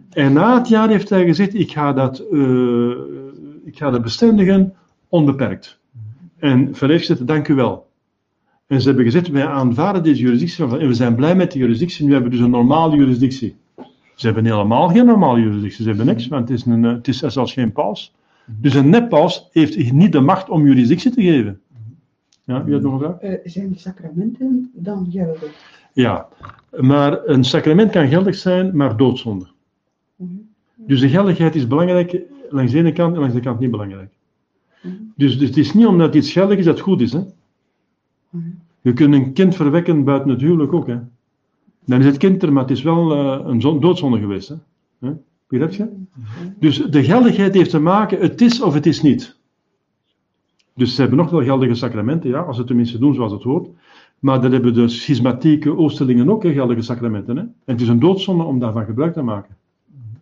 En 0.09 0.33
na 0.33 0.57
het 0.57 0.67
jaar 0.67 0.89
heeft 0.89 1.09
hij 1.09 1.25
gezegd, 1.25 1.53
ik 1.53 1.71
ga 1.71 1.93
dat, 1.93 2.23
uh, 2.31 2.91
ik 3.65 3.77
ga 3.77 3.89
dat 3.89 4.01
bestendigen 4.01 4.73
onbeperkt. 5.09 5.79
En 6.37 6.75
Verleef 6.75 7.03
zegt, 7.03 7.27
dank 7.27 7.47
u 7.47 7.53
wel. 7.53 7.89
En 8.67 8.81
ze 8.81 8.87
hebben 8.87 9.05
gezegd, 9.05 9.27
wij 9.27 9.47
aanvaarden 9.47 10.03
deze 10.03 10.21
juridictie 10.21 10.63
en 10.63 10.87
we 10.87 10.93
zijn 10.93 11.15
blij 11.15 11.35
met 11.35 11.51
de 11.51 11.59
juridictie, 11.59 12.05
nu 12.05 12.11
hebben 12.11 12.29
we 12.29 12.35
dus 12.35 12.45
een 12.45 12.51
normale 12.51 12.95
juridictie. 12.95 13.55
Ze 14.15 14.25
hebben 14.25 14.45
helemaal 14.45 14.89
geen 14.89 15.05
normale 15.05 15.39
juridictie, 15.39 15.83
ze 15.83 15.89
hebben 15.89 16.05
niks, 16.05 16.27
want 16.27 16.49
het 16.49 16.57
is, 16.57 16.65
een, 16.65 16.83
het 16.83 17.07
is 17.07 17.17
zelfs 17.17 17.53
geen 17.53 17.71
paus. 17.71 18.13
Dus 18.45 18.73
een 18.73 18.89
neppaus 18.89 19.49
heeft 19.51 19.91
niet 19.91 20.11
de 20.11 20.19
macht 20.19 20.49
om 20.49 20.65
juridictie 20.65 21.11
te 21.11 21.21
geven. 21.21 21.61
Ja, 22.43 22.63
u 22.65 22.71
hebt 22.71 22.83
nog 22.83 22.93
een 22.93 22.99
vraag? 22.99 23.21
Uh, 23.21 23.37
zijn 23.43 23.71
de 23.71 23.77
sacramenten 23.77 24.71
dan 24.73 25.07
geldig? 25.11 25.79
Ja, 25.93 26.27
maar 26.79 27.19
een 27.25 27.43
sacrament 27.43 27.91
kan 27.91 28.07
geldig 28.07 28.35
zijn, 28.35 28.75
maar 28.75 28.97
doodzonde. 28.97 29.47
Dus 30.75 30.99
de 30.99 31.09
geldigheid 31.09 31.55
is 31.55 31.67
belangrijk 31.67 32.21
langs 32.49 32.71
de 32.71 32.77
ene 32.77 32.91
kant 32.91 33.13
en 33.13 33.19
langs 33.19 33.35
de 33.35 33.41
kant 33.41 33.59
niet 33.59 33.71
belangrijk. 33.71 34.11
Dus, 35.15 35.37
dus 35.39 35.47
het 35.47 35.57
is 35.57 35.73
niet 35.73 35.85
omdat 35.85 36.15
iets 36.15 36.31
geldig 36.31 36.57
is 36.57 36.65
dat 36.65 36.73
het 36.73 36.83
goed 36.83 37.01
is. 37.01 37.13
Hè? 37.13 37.21
Je 38.81 38.93
kunt 38.93 39.13
een 39.13 39.33
kind 39.33 39.55
verwekken 39.55 40.03
buiten 40.03 40.29
het 40.29 40.41
huwelijk 40.41 40.73
ook. 40.73 40.87
Hè? 40.87 40.97
Dan 41.85 41.99
is 41.99 42.05
het 42.05 42.17
kind 42.17 42.43
er, 42.43 42.53
maar 42.53 42.61
het 42.61 42.71
is 42.71 42.81
wel 42.81 43.15
uh, 43.15 43.47
een 43.47 43.59
doodzonde 43.59 44.19
geweest. 44.19 44.55
Hè? 44.99 45.11
Begrijp 45.47 45.73
je? 45.73 45.87
Dus 46.59 46.77
de 46.77 47.03
geldigheid 47.03 47.53
heeft 47.53 47.69
te 47.69 47.79
maken, 47.79 48.19
het 48.19 48.41
is 48.41 48.61
of 48.61 48.73
het 48.73 48.85
is 48.85 49.01
niet. 49.01 49.39
Dus 50.75 50.95
ze 50.95 51.01
hebben 51.01 51.19
nog 51.19 51.29
wel 51.29 51.43
geldige 51.43 51.73
sacramenten, 51.73 52.29
ja, 52.29 52.39
als 52.39 52.57
ze 52.57 52.63
tenminste 52.63 52.99
doen 52.99 53.13
zoals 53.13 53.31
het 53.31 53.43
hoort. 53.43 53.67
Maar 54.19 54.41
dat 54.41 54.51
hebben 54.51 54.73
de 54.73 54.87
schismatieke 54.87 55.77
oosterlingen 55.77 56.29
ook, 56.29 56.43
hè, 56.43 56.53
geldige 56.53 56.81
sacramenten. 56.81 57.35
Hè? 57.35 57.41
En 57.41 57.53
het 57.65 57.81
is 57.81 57.87
een 57.87 57.99
doodzonde 57.99 58.43
om 58.43 58.59
daarvan 58.59 58.85
gebruik 58.85 59.13
te 59.13 59.21
maken. 59.21 59.55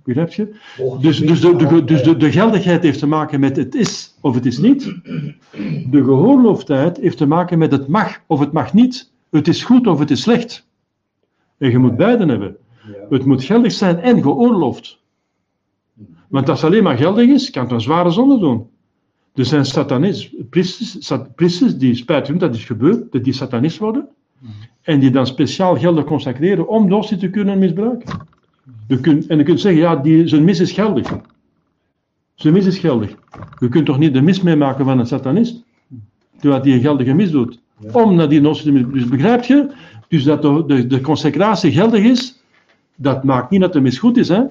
Begrijp 0.04 0.34
je? 0.34 0.56
Dus, 1.02 1.20
dus, 1.20 1.42
de, 1.42 1.56
de, 1.56 1.84
dus 1.84 2.04
de, 2.04 2.18
de, 2.18 2.32
geldigheid 2.32 2.84
heeft 2.84 3.00
te 3.00 3.08
maken 3.08 3.40
met 3.40 3.56
het 3.56 3.76
is 3.76 4.18
of 4.22 4.36
het 4.36 4.46
is 4.46 4.58
niet. 4.58 4.84
De 5.90 6.04
gehoorloofdheid 6.04 6.98
heeft 6.98 7.18
te 7.18 7.26
maken 7.26 7.58
met 7.58 7.72
het 7.72 7.88
mag 7.88 8.22
of 8.28 8.40
het 8.40 8.52
mag 8.52 8.74
niet. 8.74 9.12
Het 9.30 9.48
is 9.48 9.64
goed 9.64 9.88
of 9.88 10.00
het 10.00 10.12
is 10.12 10.22
slecht. 10.22 10.68
En 11.60 11.70
je 11.72 11.78
moet 11.78 11.96
beide 11.96 12.26
hebben. 12.26 12.58
Het 13.10 13.26
moet 13.26 13.44
geldig 13.44 13.72
zijn 13.72 14.00
en 14.00 14.22
geoorloofd. 14.22 15.00
Want 16.28 16.50
als 16.50 16.62
het 16.62 16.72
alleen 16.72 16.84
maar 16.84 16.98
geldig 16.98 17.28
is, 17.28 17.50
kan 17.50 17.64
het 17.64 17.72
een 17.72 17.82
zware 17.82 18.10
zonde 18.10 18.40
doen. 18.40 18.68
Er 19.34 19.46
zijn 19.46 19.66
satanist, 19.66 20.50
priesters, 21.36 21.78
die 21.78 21.96
spijt 21.96 22.26
doen 22.26 22.38
dat 22.38 22.56
is 22.56 22.66
gebeurd, 22.66 23.12
dat 23.12 23.24
die 23.24 23.34
satanist 23.34 23.78
worden. 23.78 24.08
En 24.82 25.00
die 25.00 25.12
dan 25.12 25.28
speciaal 25.28 25.78
gelden 25.78 26.04
consacreren 26.04 26.68
om 26.68 26.90
doosje 26.90 27.18
te 27.18 27.30
kunnen 27.30 27.60
misbruiken. 27.60 28.28
Je 28.88 29.00
kunt, 29.00 29.28
en 29.28 29.38
je 29.38 29.44
kunt 29.44 29.60
zeggen, 29.60 29.82
ja, 29.82 29.96
die, 29.96 30.28
zijn 30.28 30.44
mis 30.44 30.60
is 30.60 30.72
geldig. 30.72 31.20
Zijn 32.36 32.54
mis 32.54 32.66
is 32.66 32.78
geldig. 32.78 33.16
Je 33.60 33.70
kunt 33.70 33.86
toch 33.86 33.98
niet 33.98 34.14
de 34.14 34.22
mis 34.22 34.42
meemaken 34.42 34.86
van 34.86 35.00
een 35.00 35.08
satanist? 35.08 35.64
Terwijl 36.40 36.62
die 36.62 36.74
een 36.74 36.82
geldige 36.82 37.14
mis 37.14 37.32
doet. 37.32 37.60
Om 37.92 38.16
naar 38.16 38.30
die 38.30 38.42
notie 38.42 38.74
te 38.74 38.90
Dus 38.92 39.08
begrijp 39.08 39.44
je? 39.44 39.72
Dus 40.10 40.24
dat 40.24 40.42
de, 40.42 40.64
de, 40.68 40.88
de 40.88 41.02
consecratie 41.02 41.72
geldig 41.72 42.04
is, 42.04 42.44
dat 42.96 43.24
maakt 43.24 43.50
niet 43.50 43.62
dat 43.62 43.74
de 43.74 43.82
mis 43.82 43.98
goed 43.98 44.18
is, 44.18 44.28
hè? 44.28 44.44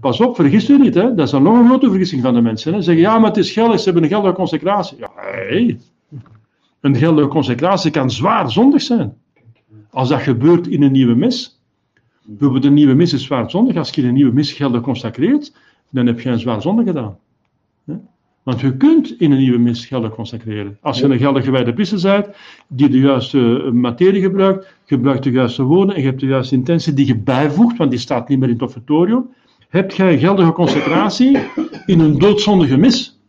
Pas 0.00 0.20
op, 0.20 0.34
vergis 0.34 0.68
u 0.68 0.78
niet, 0.78 0.94
hè? 0.94 1.14
dat 1.14 1.26
is 1.26 1.30
dan 1.30 1.42
nog 1.42 1.58
een 1.58 1.66
grote 1.66 1.88
vergissing 1.88 2.22
van 2.22 2.34
de 2.34 2.40
mensen. 2.40 2.74
Hè? 2.74 2.82
Zeggen, 2.82 3.02
ja, 3.02 3.18
maar 3.18 3.28
het 3.28 3.38
is 3.38 3.52
geldig, 3.52 3.78
ze 3.78 3.84
hebben 3.84 4.02
een 4.02 4.08
geldige 4.08 4.34
consecratie. 4.34 4.98
Ja, 4.98 5.10
hey. 5.14 5.78
Een 6.80 6.96
geldige 6.96 7.28
consecratie 7.28 7.90
kan 7.90 8.10
zwaar 8.10 8.50
zondig 8.50 8.82
zijn. 8.82 9.14
Als 9.90 10.08
dat 10.08 10.20
gebeurt 10.20 10.66
in 10.66 10.82
een 10.82 10.92
nieuwe 10.92 11.14
mis. 11.14 11.60
Bijvoorbeeld 12.22 12.64
een 12.64 12.74
nieuwe 12.74 12.94
mis 12.94 13.12
is 13.12 13.24
zwaar 13.24 13.50
zondig. 13.50 13.76
Als 13.76 13.90
je 13.90 14.02
een 14.02 14.14
nieuwe 14.14 14.32
mis 14.32 14.52
geldig 14.52 14.80
consecreert, 14.80 15.52
dan 15.90 16.06
heb 16.06 16.20
je 16.20 16.28
een 16.28 16.38
zwaar 16.38 16.62
zonde 16.62 16.84
gedaan. 16.84 17.18
Want 18.42 18.60
je 18.60 18.76
kunt 18.76 19.20
in 19.20 19.32
een 19.32 19.38
nieuwe 19.38 19.58
mis 19.58 19.86
geldig 19.86 20.14
consecreren. 20.14 20.78
Als 20.80 20.98
je 20.98 21.04
een 21.04 21.18
geldig 21.18 21.44
gewijde 21.44 21.72
priester 21.72 22.00
bent, 22.02 22.36
die 22.68 22.88
de 22.88 22.98
juiste 22.98 23.70
materie 23.72 24.22
gebruikt, 24.22 24.74
gebruikt 24.90 25.22
de 25.24 25.30
juiste 25.30 25.62
woorden 25.62 25.94
en 25.94 26.00
je 26.00 26.06
hebt 26.06 26.20
de 26.20 26.26
juiste 26.26 26.54
intentie 26.54 26.94
die 26.94 27.06
je 27.06 27.16
bijvoegt, 27.16 27.76
want 27.76 27.90
die 27.90 27.98
staat 27.98 28.28
niet 28.28 28.38
meer 28.38 28.48
in 28.48 28.54
het 28.54 28.62
offertorium, 28.62 29.28
heb 29.68 29.90
jij 29.90 30.18
geldige 30.18 30.52
consecratie 30.52 31.38
in 31.86 32.00
een 32.00 32.18
doodzondige 32.18 32.76
mis. 32.76 33.20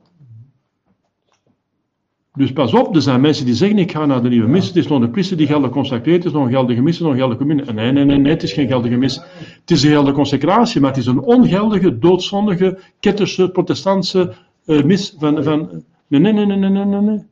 Dus 2.33 2.53
pas 2.53 2.73
op, 2.73 2.95
er 2.95 3.01
zijn 3.01 3.21
mensen 3.21 3.45
die 3.45 3.53
zeggen: 3.53 3.77
Ik 3.77 3.91
ga 3.91 4.05
naar 4.05 4.21
de 4.23 4.29
nieuwe 4.29 4.47
mis. 4.47 4.67
Het 4.67 4.75
is 4.75 4.87
nog 4.87 5.01
een 5.01 5.11
priester 5.11 5.37
die 5.37 5.47
geldig 5.47 5.69
consecreert. 5.69 6.23
Het 6.23 6.25
is 6.25 6.31
nog 6.31 6.45
een 6.45 6.51
geldige 6.51 6.81
mis, 6.81 6.99
nog 6.99 7.11
een 7.11 7.17
geldige 7.17 7.45
min. 7.45 7.63
Nee, 7.73 7.91
nee, 7.91 8.05
nee, 8.05 8.17
nee, 8.17 8.31
het 8.31 8.43
is 8.43 8.53
geen 8.53 8.67
geldige 8.67 8.95
mis. 8.95 9.15
Het 9.59 9.71
is 9.71 9.83
een 9.83 9.89
geldige 9.89 10.15
consecratie, 10.15 10.81
maar 10.81 10.89
het 10.89 10.99
is 10.99 11.05
een 11.05 11.19
ongeldige, 11.19 11.99
doodzondige, 11.99 12.79
ketterse, 12.99 13.49
protestantse 13.49 14.33
uh, 14.65 14.83
mis 14.83 15.15
van. 15.17 15.43
van 15.43 15.83
nee, 16.07 16.21
nee, 16.21 16.33
nee, 16.33 16.45
nee, 16.45 16.69
nee, 16.69 16.85
nee, 16.85 17.01
nee. 17.01 17.23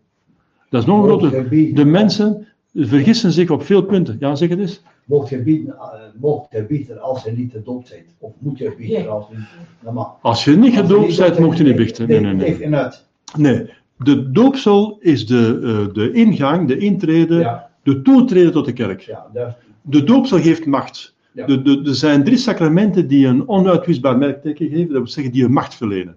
Dat 0.70 0.82
is 0.82 0.88
nog 0.88 0.98
een 0.98 1.10
grote. 1.10 1.74
De 1.74 1.86
mensen 1.86 2.48
vergissen 2.74 3.32
zich 3.32 3.50
op 3.50 3.64
veel 3.64 3.82
punten. 3.82 4.18
Ja, 4.20 4.36
zeg 4.36 4.50
het 4.50 4.60
eens 4.60 4.82
mocht 5.10 5.30
je 5.30 5.38
bieden, 5.38 5.76
uh, 5.76 5.84
mocht 6.20 6.52
je 6.52 6.64
bieden 6.64 7.02
als 7.02 7.24
je 7.24 7.32
niet 7.32 7.52
gedoopt 7.52 7.90
bent? 7.90 8.06
Of 8.18 8.32
moet 8.40 8.58
je 8.58 8.74
bieden 8.78 9.10
als 9.10 9.26
je 9.30 9.38
niet... 9.38 10.06
Als 10.22 10.44
je 10.44 10.58
niet 10.58 10.76
gedoopt 10.76 11.18
bent, 11.18 11.40
mocht 11.40 11.58
je 11.58 11.64
niet 11.64 11.76
biechten. 11.76 12.08
Nee, 12.08 12.20
nee, 12.20 12.34
nee. 12.34 12.90
Nee, 13.38 13.70
de 13.98 14.32
doopsel 14.32 14.98
is 15.00 15.28
de, 15.28 15.60
uh, 15.62 15.94
de 15.94 16.12
ingang, 16.12 16.68
de 16.68 16.78
intrede, 16.78 17.36
ja. 17.36 17.70
de 17.84 18.02
toetreden 18.02 18.52
tot 18.52 18.66
de 18.66 18.74
kerk. 18.74 19.02
Ja, 19.02 19.56
de 19.82 20.04
doopsel 20.04 20.40
geeft 20.40 20.66
macht. 20.66 21.16
Ja. 21.32 21.46
De, 21.46 21.62
de, 21.62 21.82
er 21.86 21.96
zijn 21.96 22.24
drie 22.24 22.38
sacramenten 22.38 23.08
die 23.08 23.28
een 23.28 23.48
onuitwisbaar 23.48 24.18
merkteken 24.18 24.68
geven, 24.70 24.88
dat 24.88 24.98
wil 24.98 25.08
zeggen 25.08 25.34
die 25.34 25.44
een 25.44 25.52
macht 25.52 25.76
verlenen. 25.76 26.16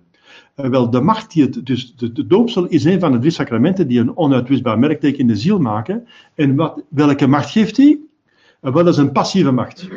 Eh, 0.55 0.69
wel, 0.69 0.91
de 0.91 1.01
macht 1.01 1.33
die 1.33 1.43
het, 1.43 1.67
dus 1.67 1.97
de, 1.97 2.13
de 2.13 2.27
doopsel 2.27 2.67
is 2.67 2.85
een 2.85 3.01
van 3.01 3.13
de 3.13 3.19
drie 3.19 3.31
sacramenten 3.31 3.89
die 3.89 4.01
een 4.01 4.17
onuitwisbaar 4.17 4.79
merkteken 4.79 5.19
in 5.19 5.27
de 5.27 5.37
ziel 5.37 5.59
maken. 5.59 6.07
En 6.35 6.57
wat, 6.57 6.83
welke 6.89 7.27
macht 7.27 7.51
geeft 7.51 7.77
die? 7.77 8.09
Eh, 8.61 8.73
wel, 8.73 8.85
dat 8.85 8.95
is 8.95 9.01
een 9.01 9.13
passieve 9.13 9.51
macht. 9.51 9.89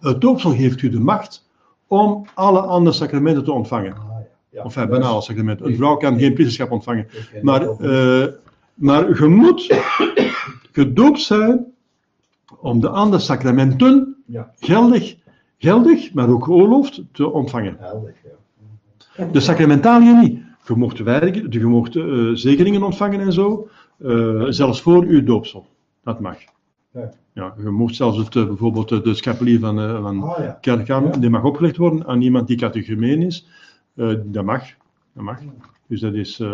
Het 0.00 0.20
doopsel 0.20 0.50
geeft 0.50 0.82
u 0.82 0.88
de 0.88 1.00
macht 1.00 1.48
om 1.86 2.26
alle 2.34 2.60
andere 2.60 2.96
sacramenten 2.96 3.44
te 3.44 3.52
ontvangen. 3.52 3.92
Ah, 3.92 3.98
ja. 4.08 4.26
Ja. 4.56 4.62
Of 4.62 4.76
een 4.76 4.88
banale 4.88 5.22
sacrament. 5.22 5.60
Een 5.60 5.76
vrouw 5.76 5.96
kan 5.96 6.18
geen 6.18 6.32
priesterschap 6.34 6.70
ontvangen. 6.70 7.08
Maar, 7.42 7.68
eh, 7.68 8.26
maar 8.74 9.22
je 9.22 9.26
moet 9.26 9.66
gedoopt 10.72 11.20
zijn 11.20 11.64
om 12.60 12.80
de 12.80 12.88
andere 12.88 13.22
sacramenten 13.22 14.16
geldig, 14.60 15.16
geldig, 15.58 16.14
maar 16.14 16.28
ook 16.28 16.44
geoorloofd 16.44 17.02
te 17.12 17.30
ontvangen. 17.30 17.76
Helder, 17.78 18.14
ja. 18.24 18.30
De 19.32 19.40
sacramentaliën 19.40 20.18
niet. 20.18 20.38
Je 20.66 20.74
mocht 20.76 20.98
wijdigen, 20.98 21.46
je 21.50 21.66
mocht 21.66 21.96
eh, 21.96 22.04
zegeningen 22.32 22.82
ontvangen 22.82 23.20
en 23.20 23.32
zo, 23.32 23.68
eh, 23.98 24.42
zelfs 24.48 24.80
voor 24.80 25.04
uw 25.04 25.22
doopsel. 25.24 25.66
Dat 26.04 26.20
mag. 26.20 26.36
Ja. 26.92 27.10
Ja, 27.32 27.54
je 27.62 27.70
mocht 27.70 27.94
zelfs 27.94 28.18
het, 28.18 28.36
eh, 28.36 28.46
bijvoorbeeld 28.46 28.88
de 29.04 29.14
schapelier 29.14 29.58
van, 29.58 29.80
eh, 29.80 30.02
van 30.02 30.22
Ah, 30.22 30.38
ja. 30.44 30.58
kerkgaan, 30.60 31.04
Ja. 31.04 31.10
die 31.10 31.30
mag 31.30 31.44
opgelegd 31.44 31.76
worden 31.76 32.06
aan 32.06 32.20
iemand 32.20 32.46
die 32.46 32.56
catechumeen 32.56 33.22
is. 33.22 33.46
Dat 34.24 34.44
mag. 34.44 34.62
Dat 35.12 35.24
mag. 35.24 35.38
Dus 35.88 36.00
dat 36.00 36.14
is. 36.14 36.40
eh, 36.40 36.48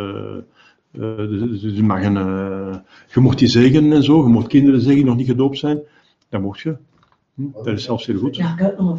dus, 0.93 1.61
dus 1.61 1.77
je, 1.77 1.83
mag 1.83 2.03
een, 2.05 2.15
je 3.13 3.21
mocht 3.21 3.39
die 3.39 3.49
zegenen 3.49 3.93
en 3.93 4.03
zo, 4.03 4.23
je 4.23 4.29
mocht 4.29 4.47
kinderen 4.47 4.79
zeggen 4.81 4.97
die 4.97 5.05
nog 5.05 5.17
niet 5.17 5.27
gedoopt 5.27 5.59
zijn. 5.59 5.79
Dat 6.29 6.41
mocht 6.41 6.61
je. 6.61 6.77
Hm, 7.35 7.43
Dat 7.55 7.67
is 7.67 7.85
zelfs 7.85 8.07
heel 8.07 8.19
goed. 8.19 8.41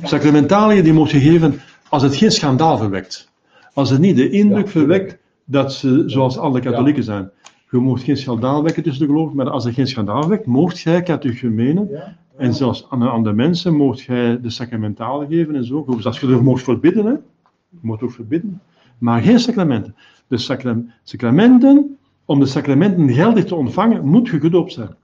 Sacramentaliën 0.01 0.83
die 0.83 0.93
mocht 0.93 1.11
je 1.11 1.19
geven 1.19 1.59
als 1.89 2.03
het 2.03 2.15
geen 2.15 2.31
schandaal 2.31 2.77
verwekt. 2.77 3.31
Als 3.73 3.89
het 3.89 3.99
niet 3.99 4.15
de 4.15 4.29
indruk 4.29 4.65
Ja, 4.65 4.71
verwekt 4.71 5.17
dat 5.45 5.73
ze 5.73 6.03
zoals 6.05 6.37
alle 6.37 6.59
katholieken 6.59 7.03
zijn. 7.03 7.29
Je 7.71 7.77
mocht 7.79 8.03
geen 8.03 8.17
schandaal 8.17 8.63
wekken 8.63 8.83
tussen 8.83 9.01
de 9.07 9.13
gelovigen, 9.13 9.37
maar 9.37 9.49
als 9.49 9.65
er 9.65 9.73
geen 9.73 9.87
schandaal 9.87 10.27
wekt, 10.27 10.45
mocht 10.45 10.79
jij 10.79 11.03
catechumenen 11.03 11.87
Ja. 11.91 12.17
en 12.37 12.53
zelfs 12.53 12.85
aan, 12.89 13.03
aan 13.03 13.23
de 13.23 13.33
mensen 13.33 13.75
mocht 13.75 14.01
jij 14.01 14.41
de 14.41 14.49
sacramentalen 14.49 15.27
geven 15.27 15.55
en 15.55 15.65
zo. 15.65 15.85
Dus 15.85 16.05
als 16.05 16.19
je 16.19 16.27
er 16.27 16.43
mocht 16.43 16.63
verbidden, 16.63 17.05
hè. 17.05 17.11
je 17.11 17.77
mocht 17.81 18.01
ook 18.01 18.11
verbidden, 18.11 18.61
maar 18.97 19.21
geen 19.21 19.39
sacramenten. 19.39 19.95
De 20.27 20.37
sacram- 20.37 20.91
sacramenten, 21.03 21.97
om 22.25 22.39
de 22.39 22.45
sacramenten 22.45 23.09
geldig 23.09 23.45
te 23.45 23.55
ontvangen, 23.55 24.05
moet 24.07 24.27
je 24.27 24.39
gedoopt 24.39 24.73
zijn. 24.73 24.95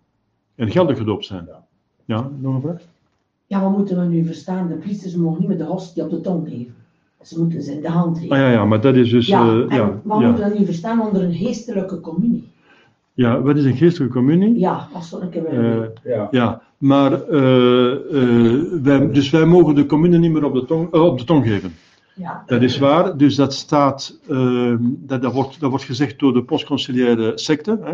En 0.55 0.72
geldig 0.72 0.97
gedoopt 0.97 1.26
zijn. 1.26 1.45
Ja. 1.47 1.65
Ja, 2.05 2.30
nog 2.39 2.55
een 2.55 2.61
vraag? 2.61 2.82
Ja, 3.45 3.61
wat 3.61 3.78
moeten 3.78 3.99
we 3.99 4.05
nu 4.05 4.26
verstaan? 4.26 4.67
De 4.67 4.74
priesters 4.76 5.15
mogen 5.15 5.39
niet 5.39 5.49
met 5.49 5.57
de 5.57 5.63
hostie 5.63 6.03
op 6.03 6.09
de 6.09 6.22
tong 6.22 6.47
geven. 6.47 6.74
Ze 7.22 7.39
moeten 7.39 7.61
ze 7.61 7.72
in 7.72 7.82
de 7.82 7.89
hand 7.89 8.17
geven. 8.20 8.36
Ah 8.36 8.41
ja, 8.41 8.49
ja, 8.51 8.65
maar 8.65 8.82
dat 8.82 8.95
is 8.95 9.09
dus. 9.09 9.28
Ja, 9.28 9.41
eh, 9.41 9.78
ja, 9.78 9.99
wat 10.03 10.20
ja. 10.20 10.28
moeten 10.28 10.51
we 10.51 10.59
nu 10.59 10.65
verstaan 10.65 11.01
onder 11.01 11.24
een 11.24 11.34
geestelijke 11.34 11.99
communie? 11.99 12.47
ja, 13.13 13.41
wat 13.41 13.57
is 13.57 13.65
een 13.65 13.76
geestelijke 13.78 14.13
communie? 14.13 14.59
Ja, 14.59 14.88
als 14.93 15.11
we 15.11 15.20
een 15.20 15.30
keer 15.30 15.45
Eh. 15.45 15.88
Ja. 16.03 16.28
ja, 16.32 16.61
maar 16.78 17.24
eh, 17.28 17.91
eh, 17.91 18.63
wij, 18.84 19.11
dus 19.11 19.30
wij 19.30 19.45
mogen 19.45 19.76
de 19.76 19.86
communie 19.86 20.20
niet 20.20 20.32
meer 20.32 20.43
op 20.45 20.53
de 20.53 20.65
tong, 20.65 20.93
op 20.93 21.17
de 21.17 21.24
tong 21.24 21.45
geven. 21.45 21.74
ja. 22.15 22.43
Dat 22.45 22.61
is 22.61 22.78
waar, 22.78 23.17
dus 23.17 23.36
dat 23.36 23.53
staat, 23.53 24.20
eh, 24.28 24.74
dat, 24.80 25.22
dat, 25.22 25.34
wordt, 25.34 25.59
dat 25.59 25.70
wordt 25.70 25.86
gezegd 25.86 26.20
door 26.20 26.34
de 26.34 26.43
postconciliaire 26.43 27.32
secte, 27.36 27.80
hè? 27.84 27.93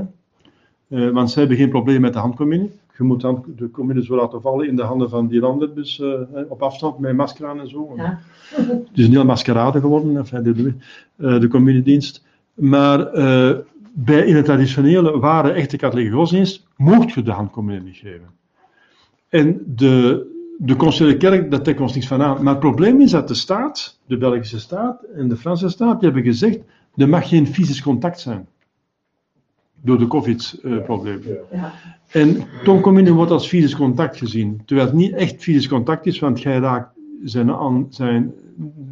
Eh, 0.90 1.10
want 1.12 1.32
zij 1.32 1.42
hebben 1.42 1.60
geen 1.60 1.70
probleem 1.70 2.02
met 2.02 2.14
de 2.14 2.20
handcommunie. 2.20 2.72
Je 2.98 3.04
moet 3.04 3.22
dan 3.22 3.44
de 3.56 3.72
communie 3.72 4.04
zo 4.04 4.16
laten 4.16 4.42
vallen 4.42 4.68
in 4.68 4.76
de 4.76 4.82
handen 4.82 5.10
van 5.10 5.28
die 5.28 5.40
landen, 5.40 5.76
dus 5.76 6.00
eh, 6.00 6.22
op 6.50 6.62
afstand 6.62 7.00
met 7.00 7.16
masker 7.16 7.48
aan 7.48 7.60
en 7.60 7.70
zo. 7.70 7.94
Ja. 7.96 8.20
Het 8.56 8.90
is 8.94 9.06
een 9.06 9.12
heel 9.12 9.26
maskerade 9.26 9.80
geworden, 9.80 10.18
enfin, 10.18 10.44
de, 10.44 10.54
de, 10.54 10.74
eh, 11.18 11.40
de 11.40 11.48
communiedienst. 11.48 12.24
Maar 12.54 13.08
eh, 13.08 13.58
bij, 13.94 14.26
in 14.26 14.36
het 14.36 14.46
traditionele, 14.46 15.20
ware, 15.20 15.52
echte 15.52 15.78
katholieke 15.78 16.12
godsdienst, 16.12 16.66
mocht 16.78 17.14
je 17.14 17.22
de 17.22 17.32
handcommunie 17.32 17.82
niet 17.82 17.96
geven. 17.96 18.34
En 19.30 19.62
de, 19.66 20.26
de 20.58 20.76
conciliaire 20.76 21.20
kerk, 21.20 21.52
dat 21.52 21.64
trekt 21.64 21.80
ons 21.80 21.94
niks 21.94 22.08
van 22.08 22.22
aan. 22.22 22.44
Maar 22.44 22.54
het 22.54 22.60
probleem 22.60 23.02
is 23.02 23.12
dat 23.12 23.28
de 23.28 23.34
staat, 23.34 24.00
de 24.06 24.18
Belgische 24.18 24.60
staat 24.60 25.04
en 25.16 25.28
de 25.28 25.38
Franse 25.38 25.70
staat, 25.70 26.00
die 26.00 26.10
hebben 26.10 26.32
gezegd, 26.32 26.60
er 26.96 27.10
mag 27.10 27.30
geen 27.30 27.48
fysisch 27.48 27.82
contact 27.82 28.20
zijn. 28.20 28.48
Door 29.86 29.98
de 29.98 30.08
covid-probleem. 30.08 31.22
Ja. 31.24 31.34
Ja. 31.52 31.74
En 32.08 32.44
tongcommunie 32.64 33.14
wordt 33.14 33.32
als 33.32 33.48
fysisch 33.48 33.76
contact 33.76 34.18
gezien, 34.18 34.62
terwijl 34.66 34.88
het 34.88 34.96
niet 34.96 35.14
echt 35.14 35.44
fysisch 35.44 35.68
contact 35.68 36.06
is, 36.06 36.20
want 36.20 36.42
jij 36.42 36.58
raakt 36.58 36.96
zijn, 37.24 37.52
aan, 37.52 37.88
zijn, 37.90 38.34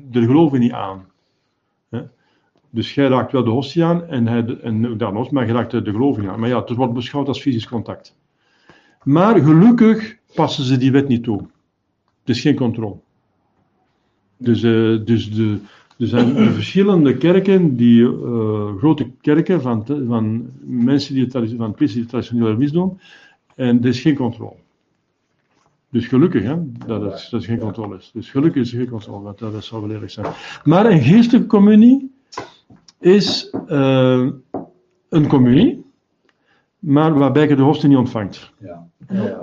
de 0.10 0.26
geloven 0.26 0.60
niet 0.60 0.72
aan. 0.72 1.06
Hè? 1.90 2.02
Dus 2.70 2.94
jij 2.94 3.08
raakt 3.08 3.32
wel 3.32 3.44
de 3.44 3.50
hostie 3.50 3.84
aan 3.84 4.06
en, 4.06 4.28
hij, 4.28 4.58
en 4.62 4.90
ook 4.90 5.00
dan 5.00 5.28
maar 5.32 5.48
je 5.48 5.54
raakt 5.54 5.72
de, 5.72 5.82
niet 5.82 6.30
aan. 6.30 6.40
Maar 6.40 6.50
ja, 6.50 6.60
het 6.60 6.70
wordt 6.70 6.94
beschouwd 6.94 7.28
als 7.28 7.42
fysisch 7.42 7.68
contact. 7.68 8.16
Maar 9.04 9.40
gelukkig 9.40 10.18
passen 10.34 10.64
ze 10.64 10.78
die 10.78 10.92
wet 10.92 11.08
niet 11.08 11.24
toe. 11.24 11.38
Het 12.20 12.36
is 12.36 12.42
geen 12.42 12.56
controle. 12.56 12.96
Dus, 14.38 14.64
eh, 14.64 15.06
dus 15.06 15.32
de, 15.32 15.60
er 15.98 16.08
zijn 16.08 16.36
verschillende 16.54 17.18
kerken, 17.18 17.76
die, 17.76 18.06
eh, 18.06 18.76
grote 18.78 19.12
kerken 19.22 19.62
van, 19.62 19.86
van 20.08 20.50
mensen 20.62 21.16
die 21.16 21.32
van 21.32 21.74
priesters 21.74 21.94
die 21.94 22.06
traditioneel 22.06 22.58
misdoen, 22.58 23.00
en 23.56 23.82
er 23.82 23.88
is 23.88 24.02
geen 24.02 24.16
controle. 24.16 24.56
Dus 25.90 26.08
gelukkig 26.08 26.44
hè, 26.44 26.56
dat 26.86 27.02
het, 27.02 27.28
dat 27.32 27.42
er 27.42 27.48
geen 27.48 27.60
controle 27.60 27.98
is. 27.98 28.12
Dus 28.14 28.30
gelukkig 28.30 28.62
is 28.62 28.72
er 28.72 28.80
geen 28.80 28.90
controle, 28.90 29.24
want 29.24 29.40
dat, 29.40 29.52
dat 29.52 29.64
zou 29.64 29.82
wel 29.82 29.92
eerlijk 29.92 30.12
zijn. 30.12 30.26
Maar 30.64 30.86
een 30.86 31.02
geestelijke 31.02 31.48
communie 31.48 32.12
is 33.00 33.50
eh, 33.68 34.28
een 35.10 35.28
communie, 35.28 35.86
maar 36.80 37.14
waarbij 37.14 37.48
je 37.48 37.56
de 37.56 37.62
hostie 37.62 37.90
niet 37.90 37.98
ontvangt. 37.98 38.52
Ja. 38.60 38.88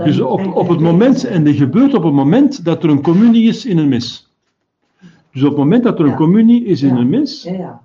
Dus 0.04 0.20
op, 0.20 0.56
op 0.56 0.68
het 0.68 0.80
moment, 0.80 1.24
en 1.24 1.44
die 1.44 1.54
gebeurt 1.54 1.94
op 1.94 2.02
het 2.02 2.12
moment 2.12 2.64
dat 2.64 2.84
er 2.84 2.90
een 2.90 3.02
communie 3.02 3.48
is 3.48 3.66
in 3.66 3.78
een 3.78 3.88
mis. 3.88 4.29
Dus 5.32 5.42
op 5.42 5.48
het 5.48 5.58
moment 5.58 5.84
dat 5.84 5.98
er 5.98 6.04
een 6.04 6.10
Ja. 6.10 6.16
communie 6.16 6.64
is 6.64 6.82
in 6.82 6.94
Ja. 6.94 7.00
een 7.00 7.08
mis, 7.08 7.42
Ja, 7.42 7.52
ja. 7.52 7.80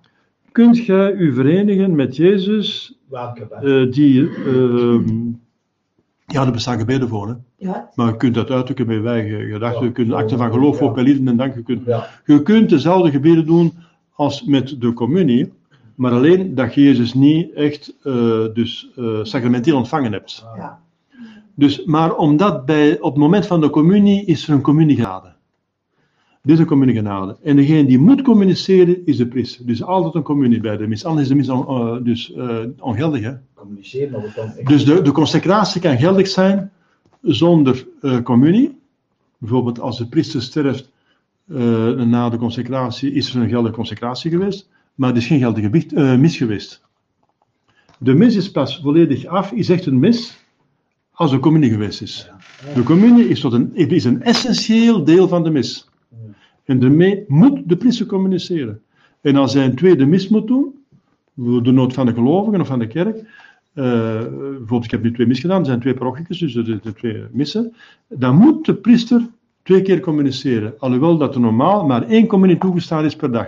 kunt 0.51 0.85
jij 0.85 1.11
u 1.13 1.33
verenigen 1.33 1.95
met 1.95 2.15
Jezus, 2.15 2.97
eh, 3.11 3.91
die, 3.91 4.29
ehm, 4.45 5.27
ja, 6.25 6.45
er 6.45 6.51
bestaan 6.51 6.79
gebeden 6.79 7.07
voor, 7.09 7.27
hè. 7.27 7.33
ja. 7.57 7.89
maar 7.95 8.07
je 8.07 8.17
kunt 8.17 8.35
dat 8.35 8.51
uitdrukken 8.51 8.87
met 8.87 9.01
wij 9.01 9.29
gedachten, 9.51 9.79
Ja. 9.81 9.85
je 9.87 9.91
kunt 9.91 10.13
acten 10.13 10.37
van 10.37 10.51
geloof 10.51 10.93
bij 10.93 11.03
liefde 11.03 11.29
en 11.29 11.37
dank, 11.37 11.55
je 11.55 11.63
kunt, 11.63 11.85
Ja. 11.85 12.07
je 12.25 12.41
kunt 12.41 12.69
dezelfde 12.69 13.11
gebeden 13.11 13.45
doen 13.45 13.73
als 14.13 14.43
met 14.43 14.75
de 14.81 14.93
communie, 14.93 15.51
maar 15.95 16.11
alleen 16.11 16.55
dat 16.55 16.73
je 16.73 16.81
Jezus 16.83 17.13
niet 17.13 17.53
echt 17.53 17.95
eh, 18.03 18.45
dus, 18.53 18.89
eh, 18.95 19.19
sacramenteel 19.23 19.77
ontvangen 19.77 20.11
hebt. 20.11 20.45
ja. 20.57 20.79
Dus, 21.57 21.85
maar 21.85 22.15
omdat 22.15 22.65
bij, 22.65 22.99
op 22.99 23.11
het 23.11 23.21
moment 23.21 23.45
van 23.47 23.61
de 23.61 23.69
communie 23.69 24.25
is 24.25 24.47
er 24.47 24.53
een 24.53 24.61
communiegenade. 24.61 25.33
Dit 26.45 26.53
is 26.53 26.59
een 26.59 26.65
communiegenade. 26.65 27.37
En 27.43 27.55
degene 27.55 27.85
die 27.85 27.99
moet 27.99 28.21
communiceren 28.21 29.05
is 29.05 29.17
de 29.17 29.27
priester. 29.27 29.65
Dus 29.65 29.83
altijd 29.83 30.13
een 30.15 30.21
communie 30.23 30.59
bij 30.59 30.77
de 30.77 30.87
mis. 30.87 31.05
Anders 31.05 31.23
is 31.23 31.29
de 31.29 31.35
mis 31.35 31.49
on- 31.49 31.67
eh, 31.67 32.03
dus, 32.03 32.33
eh, 32.33 32.57
ongeldig. 32.79 33.21
Hè? 33.21 33.31
Communiceren, 33.53 34.11
maar 34.11 34.33
kan. 34.35 34.65
Dus 34.65 34.85
de, 34.85 35.01
de 35.01 35.11
consecratie 35.11 35.81
kan 35.81 35.97
geldig 35.97 36.27
zijn 36.27 36.71
zonder 37.21 37.87
eh, 38.01 38.21
communie. 38.21 38.77
Bijvoorbeeld 39.37 39.79
als 39.79 39.97
de 39.97 40.07
priester 40.07 40.41
sterft 40.41 40.91
na 42.05 42.29
de 42.29 42.37
consecratie, 42.37 43.11
is 43.11 43.33
er 43.35 43.41
een 43.41 43.49
geldige 43.49 43.73
consecratie 43.75 44.31
geweest. 44.31 44.69
Maar 44.95 45.09
er 45.09 45.17
is 45.17 45.27
geen 45.27 45.39
geldige 45.39 46.17
mis 46.17 46.37
geweest. 46.37 46.81
De 47.99 48.13
mis 48.13 48.35
is 48.35 48.51
pas 48.51 48.79
volledig 48.83 49.25
af, 49.25 49.51
is 49.51 49.69
echt 49.69 49.85
een 49.85 49.99
mis 49.99 50.37
als 51.11 51.31
de 51.31 51.39
communie 51.39 51.69
geweest 51.69 52.01
is. 52.01 52.29
De 52.75 52.83
communie 52.83 53.27
is, 53.27 53.39
tot 53.39 53.53
een, 53.53 53.75
is 53.75 54.03
een 54.03 54.21
essentieel 54.23 55.03
deel 55.03 55.27
van 55.27 55.43
de 55.43 55.49
mis. 55.49 55.87
En 56.65 56.79
daarmee 56.79 57.25
moet 57.27 57.69
de 57.69 57.77
priester 57.77 58.05
communiceren. 58.05 58.81
En 59.21 59.35
als 59.35 59.53
hij 59.53 59.65
een 59.65 59.75
tweede 59.75 60.05
mis 60.05 60.27
moet 60.27 60.47
doen, 60.47 60.73
voor 61.37 61.63
de 61.63 61.71
nood 61.71 61.93
van 61.93 62.05
de 62.05 62.13
gelovigen 62.13 62.61
of 62.61 62.67
van 62.67 62.79
de 62.79 62.87
kerk, 62.87 63.17
eh, 63.73 63.83
bijvoorbeeld 64.29 64.85
ik 64.85 64.91
heb 64.91 65.03
nu 65.03 65.13
twee 65.13 65.27
mis 65.27 65.39
gedaan, 65.39 65.59
er 65.59 65.65
zijn 65.65 65.79
twee 65.79 65.93
parochietjes, 65.93 66.39
dus 66.39 66.53
de, 66.53 66.79
de 66.81 66.93
twee 66.93 67.23
missen, 67.31 67.73
dan 68.07 68.35
moet 68.35 68.65
de 68.65 68.73
priester 68.73 69.27
twee 69.63 69.81
keer 69.81 69.99
communiceren. 69.99 70.73
Alhoewel 70.79 71.17
dat 71.17 71.35
er 71.35 71.41
normaal 71.41 71.85
maar 71.85 72.07
één 72.07 72.27
communie 72.27 72.57
toegestaan 72.57 73.05
is 73.05 73.15
per 73.15 73.31
dag. 73.31 73.47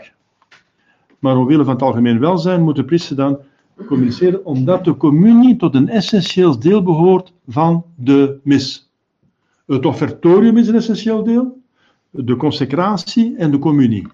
Maar 1.20 1.38
omwille 1.38 1.64
van 1.64 1.74
het 1.74 1.82
algemeen 1.82 2.20
welzijn 2.20 2.64
moet 2.64 2.76
de 2.76 2.86
priester 2.86 3.16
dan 3.16 3.40
communiceren, 3.86 4.46
omdat 4.46 4.86
de 4.86 4.98
communie 4.98 5.56
tot 5.56 5.76
een 5.76 5.90
essentieel 5.90 6.60
deel 6.60 6.84
behoort 6.84 7.34
van 7.48 7.86
de 7.96 8.40
mis. 8.44 8.90
Het 9.66 9.86
offertorium 9.86 10.58
is 10.58 10.68
een 10.68 10.76
essentieel 10.76 11.24
deel, 11.24 11.62
de 12.10 12.36
consecratie 12.36 13.36
en 13.38 13.52
de 13.52 13.60
communie. 13.60 14.08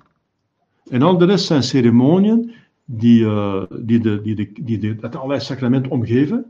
En 0.89 1.01
al 1.01 1.17
de 1.17 1.25
rest 1.25 1.45
zijn 1.45 1.63
ceremoniën 1.63 2.51
die, 2.85 3.25
eh, 3.25 3.63
die, 3.79 3.99
de, 3.99 4.21
die, 4.21 4.35
de, 4.35 4.51
die 4.61 4.77
de, 4.77 4.95
het 5.01 5.15
allerlei 5.15 5.39
sacrament 5.39 5.87
omgeven 5.87 6.45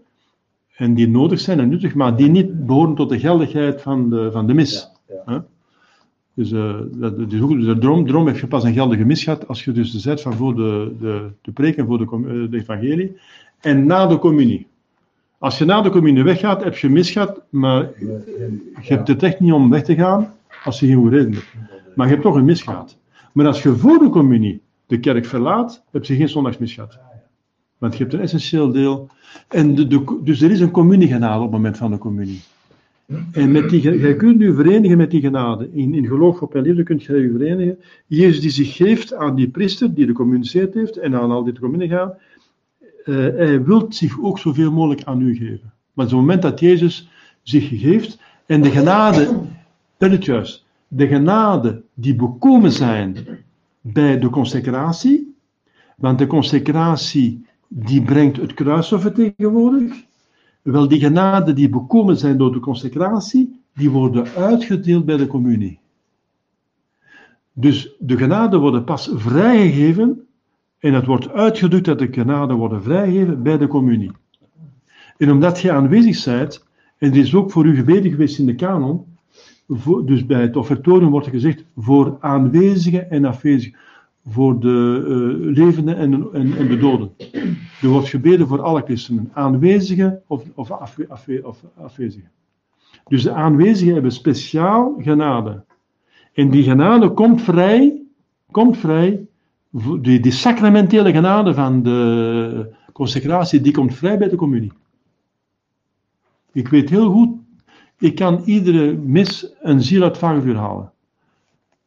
en 0.75 0.93
die 0.93 1.07
nodig 1.07 1.39
zijn 1.39 1.59
en 1.59 1.69
nuttig, 1.69 1.93
maar 1.95 2.15
die 2.15 2.29
niet 2.29 2.65
behoren 2.65 2.95
tot 2.95 3.09
de 3.09 3.19
geldigheid 3.19 3.81
van 3.81 4.09
de, 4.09 4.29
van 4.31 4.47
de 4.47 4.53
mis. 4.53 4.89
Ja, 5.07 5.15
ja. 5.25 5.33
Hè? 5.33 5.39
Dus, 6.35 6.51
eh, 6.51 6.75
dat, 6.91 7.29
dus 7.29 7.41
ook, 7.41 7.49
dus 7.49 7.65
de 7.65 7.77
droom, 7.77 8.07
droom 8.07 8.27
heeft 8.27 8.39
je 8.39 8.47
pas 8.47 8.63
een 8.63 8.73
geldige 8.73 9.05
mis 9.05 9.23
gehad 9.23 9.47
als 9.47 9.63
je 9.63 9.71
dus 9.71 9.95
zet 9.95 10.21
van 10.21 10.33
voor 10.33 10.55
de, 10.55 10.95
de, 10.99 11.29
de 11.41 11.51
preek 11.51 11.75
en 11.75 11.85
voor 11.85 11.97
de, 11.97 12.03
eh, 12.03 12.51
de 12.51 12.57
evangelie. 12.57 13.17
En 13.59 13.85
na 13.85 14.07
de 14.07 14.19
communie. 14.19 14.67
Als 15.37 15.57
je 15.57 15.65
na 15.65 15.81
de 15.81 15.89
communie 15.89 16.23
weggaat, 16.23 16.63
heb 16.63 16.77
je 16.77 16.89
mis 16.89 17.11
gehad, 17.11 17.41
maar 17.49 17.89
je 18.81 18.93
hebt 18.93 19.07
het 19.07 19.23
echt 19.23 19.39
niet 19.39 19.51
om 19.51 19.69
weg 19.69 19.83
te 19.83 19.95
gaan 19.95 20.33
als 20.63 20.79
je 20.79 20.87
geen 20.87 20.95
goede 20.95 21.17
reden 21.17 21.33
hebt. 21.33 21.45
Maar 21.95 22.05
je 22.05 22.11
hebt 22.11 22.25
toch 22.25 22.35
een 22.35 22.45
mis 22.45 22.61
gehad. 22.61 22.97
Maar 23.33 23.45
als 23.45 23.63
je 23.63 23.75
voor 23.75 23.99
de 23.99 24.09
communie 24.09 24.61
de 24.85 24.99
kerk 24.99 25.25
verlaat, 25.25 25.83
heb 25.91 26.05
je 26.05 26.15
geen 26.15 26.29
zondagsmis 26.29 26.73
gehad. 26.73 26.99
Want 27.77 27.93
je 27.93 27.99
hebt 27.99 28.13
een 28.13 28.19
essentieel 28.19 28.71
deel. 28.71 29.09
En 29.47 29.75
de, 29.75 30.19
dus 30.23 30.41
er 30.41 30.51
is 30.51 30.59
een 30.59 30.71
communiegenade 30.71 31.37
op 31.37 31.41
het 31.43 31.51
moment 31.51 31.77
van 31.77 31.91
de 31.91 31.97
communie. 31.97 32.41
En 33.31 33.51
met 33.51 33.69
die, 33.69 33.81
jij 33.99 34.15
kunt 34.15 34.41
u 34.41 34.55
verenigen 34.55 34.97
met 34.97 35.11
die 35.11 35.21
genade. 35.21 35.69
In, 35.71 35.93
in 35.93 36.07
geloof 36.07 36.41
op 36.41 36.55
en 36.55 36.61
liefde 36.61 36.83
kunt 36.83 37.03
jij 37.03 37.15
u 37.15 37.31
verenigen. 37.31 37.79
Jezus 38.07 38.41
die 38.41 38.49
zich 38.49 38.75
geeft 38.75 39.13
aan 39.13 39.35
die 39.35 39.49
priester 39.49 39.93
die 39.93 40.05
de 40.05 40.13
communiceerd 40.13 40.73
heeft 40.73 40.97
en 40.97 41.15
aan 41.15 41.31
al 41.31 41.43
dit 41.43 41.59
communie 41.59 41.89
gaan. 41.89 42.13
eh, 43.03 43.15
hij 43.15 43.63
wil 43.63 43.85
zich 43.89 44.21
ook 44.21 44.39
zoveel 44.39 44.71
mogelijk 44.71 45.03
aan 45.03 45.21
u 45.21 45.35
geven. 45.35 45.73
Maar 45.93 46.05
op 46.05 46.11
het 46.11 46.19
moment 46.19 46.41
dat 46.41 46.59
Jezus 46.59 47.09
zich 47.41 47.69
geeft 47.79 48.19
en 48.45 48.61
de 48.61 48.69
genade, 48.69 49.41
dat 50.09 50.63
de 50.87 51.07
genade 51.07 51.83
die 51.93 52.15
bekomen 52.15 52.71
zijn 52.71 53.17
bij 53.81 54.19
de 54.19 54.29
consecratie, 54.29 55.35
want 55.97 56.19
de 56.19 56.27
consecratie 56.27 57.45
die 57.67 58.01
brengt 58.01 58.37
het 58.37 58.53
kruisoffer 58.53 59.13
tegenwoordig, 59.13 59.93
wel 60.61 60.87
die 60.87 60.99
genade 60.99 61.53
die 61.53 61.69
bekomen 61.69 62.17
zijn 62.17 62.37
door 62.37 62.51
de 62.51 62.59
consecratie, 62.59 63.61
die 63.75 63.89
worden 63.89 64.27
uitgedeeld 64.27 65.05
bij 65.05 65.17
de 65.17 65.27
communie. 65.27 65.79
Dus 67.53 67.95
de 67.99 68.17
genade 68.17 68.57
worden 68.57 68.83
pas 68.83 69.09
vrijgegeven 69.13 70.27
en 70.79 70.93
het 70.93 71.05
wordt 71.05 71.29
uitgedrukt 71.29 71.85
dat 71.85 71.99
de 71.99 72.07
genade 72.11 72.53
worden 72.53 72.83
vrijgegeven 72.83 73.43
bij 73.43 73.57
de 73.57 73.67
communie. 73.67 74.11
En 75.17 75.31
omdat 75.31 75.59
je 75.59 75.71
aanwezig 75.71 76.25
bent, 76.25 76.65
en 76.97 77.11
er 77.11 77.17
is 77.17 77.35
ook 77.35 77.51
voor 77.51 77.65
u 77.65 77.75
gebeden 77.75 78.11
geweest 78.11 78.39
in 78.39 78.45
de 78.45 78.55
kanon, 78.55 79.12
dus 80.05 80.25
bij 80.25 80.41
het 80.41 80.55
offertorium 80.55 81.09
wordt 81.09 81.25
er 81.25 81.31
gezegd 81.31 81.65
voor 81.77 82.17
aanwezigen 82.19 83.09
en 83.09 83.25
afwezigen, 83.25 83.79
voor 84.27 84.59
de 84.59 85.03
eh, 85.05 85.55
levenden 85.55 85.97
en, 85.97 86.13
en, 86.33 86.57
en 86.57 86.67
de 86.67 86.77
doden. 86.77 87.11
Er 87.81 87.89
wordt 87.89 88.07
gebeden 88.07 88.47
voor 88.47 88.61
alle 88.61 88.81
christenen, 88.81 89.29
aanwezigen 89.33 90.21
of, 90.27 90.43
of, 90.55 90.71
afwe- 90.71 91.41
of 91.43 91.63
afwezigen. 91.77 92.31
Dus 93.07 93.23
de 93.23 93.31
aanwezigen 93.31 93.93
hebben 93.93 94.11
speciaal 94.11 94.95
genade. 94.97 95.63
En 96.33 96.49
die 96.49 96.63
genade 96.63 97.09
komt 97.11 97.41
vrij, 97.41 98.01
komt 98.51 98.77
vrij, 98.77 99.25
die, 100.01 100.19
die 100.19 100.31
sacramentele 100.31 101.11
genade 101.11 101.53
van 101.53 101.83
de 101.83 102.75
consecratie, 102.93 103.61
die 103.61 103.73
komt 103.73 103.95
vrij 103.95 104.17
bij 104.17 104.29
de 104.29 104.35
communie. 104.35 104.71
Ik 106.51 106.67
weet 106.67 106.89
heel 106.89 107.11
goed, 107.11 107.37
ik 107.99 108.15
kan 108.15 108.41
iedere 108.45 108.93
mis 108.93 109.53
een 109.61 109.81
ziel 109.81 110.01
uit 110.01 110.11
het 110.11 110.19
vagevuur 110.19 110.55
halen. 110.55 110.91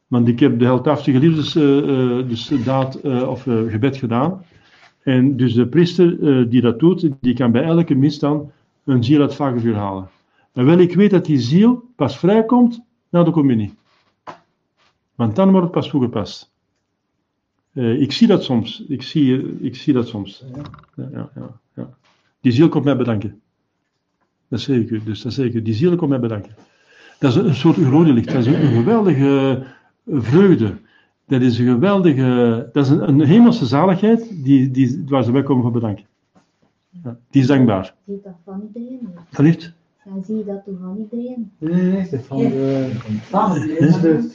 Want 0.07 0.29
ik 0.29 0.41
heb 0.41 0.59
de 0.59 0.65
heldhaftige 0.65 1.19
liefdes, 1.19 1.57
eh, 1.57 1.79
eh, 1.79 2.29
dus 2.29 2.49
daad 2.65 2.95
eh, 2.95 3.29
of 3.29 3.47
eh, 3.47 3.63
gebed 3.67 3.97
gedaan. 3.97 4.45
En 5.03 5.37
dus 5.37 5.55
de 5.55 5.67
priester 5.69 6.19
die 6.51 6.61
dat 6.61 6.79
doet, 6.79 7.09
die 7.21 7.35
kan 7.35 7.53
bij 7.53 7.63
elke 7.63 7.95
mis 7.95 8.19
dan 8.19 8.51
een 8.85 9.05
ziel 9.05 9.21
uit 9.21 9.29
het 9.29 9.39
vagevuur 9.39 9.75
halen. 9.75 10.09
En 10.53 10.65
wel, 10.65 10.79
ik 10.79 10.95
weet 10.95 11.11
dat 11.11 11.25
die 11.25 11.39
ziel 11.39 11.85
pas 11.97 12.19
vrijkomt 12.19 12.83
na 13.09 13.23
de 13.23 13.31
communie. 13.31 13.75
Want 15.15 15.37
dan 15.37 15.51
wordt 15.51 15.65
het 15.65 15.75
pas 15.75 15.89
toegepast. 15.89 16.53
Ik 17.73 18.13
zie 18.13 18.27
dat 18.27 18.45
soms. 18.45 18.85
Ik 18.89 19.03
zie, 19.03 19.59
ik 19.61 19.77
zie 19.77 19.93
dat 19.93 20.09
soms. 20.09 20.45
Ja, 20.55 20.63
ja, 21.13 21.31
ja, 21.35 21.61
ja. 21.75 21.97
Die 22.41 22.53
ziel 22.53 22.69
komt 22.69 22.85
mij 22.85 22.97
bedanken. 22.97 23.41
Dat 24.49 24.61
zeg 24.61 24.77
ik 24.77 24.91
u. 24.91 25.01
Dus 25.05 25.23
dat 25.23 25.33
zeg 25.33 25.47
ik 25.47 25.55
u. 25.55 25.63
Die 25.63 25.75
ziel 25.75 25.97
komt 25.97 26.11
mij 26.11 26.21
bedanken. 26.21 26.55
Dat 27.19 27.31
is 27.31 27.37
een, 27.37 27.55
soort 27.55 27.77
glorielicht. 27.77 28.27
Dat 28.27 28.37
is 28.37 28.47
een, 28.47 28.55
geweldige 28.55 29.63
vreugde. 30.07 30.75
Dat 31.27 31.41
is 31.41 31.59
een 31.59 31.67
geweldige... 31.67 32.69
Dat 32.73 32.85
is 32.85 32.91
een, 32.91 33.09
een 33.09 33.21
hemelse 33.21 33.67
zaligheid 33.67 34.45
die, 34.45 34.71
die, 34.71 35.05
waar 35.07 35.25
ze 35.25 35.33
mij 35.33 35.43
komen 35.43 35.63
voor 35.63 35.73
bedanken. 35.73 36.05
Ja, 37.05 37.17
die 37.31 37.41
is 37.43 37.47
dankbaar. 37.47 37.95
Zie 38.07 38.15
dat? 40.07 40.15
Dan 40.15 40.25
zie 40.25 40.37
je 40.37 40.45
dat 40.45 40.65
toch 40.65 40.75
van 40.81 40.97
iedereen? 40.99 41.53
Nee, 41.59 41.83
nee, 41.83 42.01
het 42.01 42.13
is 42.13 42.21
van 42.27 42.39
de... 42.39 42.91
Vagevuur. 43.21 43.81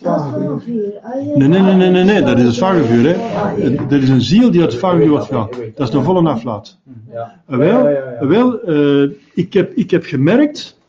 Dat 0.01 0.63
vuur. 0.63 0.99
Ah, 1.01 1.27
ja, 1.27 1.37
Nee, 1.37 1.47
nee, 1.47 1.61
nee, 1.61 1.75
nee, 1.75 1.89
nee, 1.89 2.03
nee, 2.03 2.21
dat 2.21 2.37
is 2.37 2.45
het 2.45 2.55
ja, 2.55 2.61
vagevuur. 2.61 3.03
Hè. 3.03 3.15
ja, 3.15 3.49
ja. 3.57 3.89
Er 3.89 4.01
is 4.01 4.09
een 4.09 4.21
ziel 4.21 4.51
die 4.51 4.61
uit 4.61 4.71
het 4.71 4.79
vagevuur 4.79 5.09
wordt 5.09 5.25
gehaald. 5.25 5.57
Dat 5.75 5.87
is 5.87 5.93
de 5.93 6.03
volle 6.03 6.29
aflaat. 6.29 6.79
Ja. 7.11 7.41
Ah, 7.45 7.57
Wel, 7.57 7.67
Ja, 7.67 7.89
ja, 7.89 8.11
ja. 8.19 8.27
wel 8.27 8.61
eh, 8.61 9.09
ik, 9.33 9.53
heb, 9.53 9.73
ik 9.73 9.91
heb 9.91 10.03
gemerkt, 10.03 10.79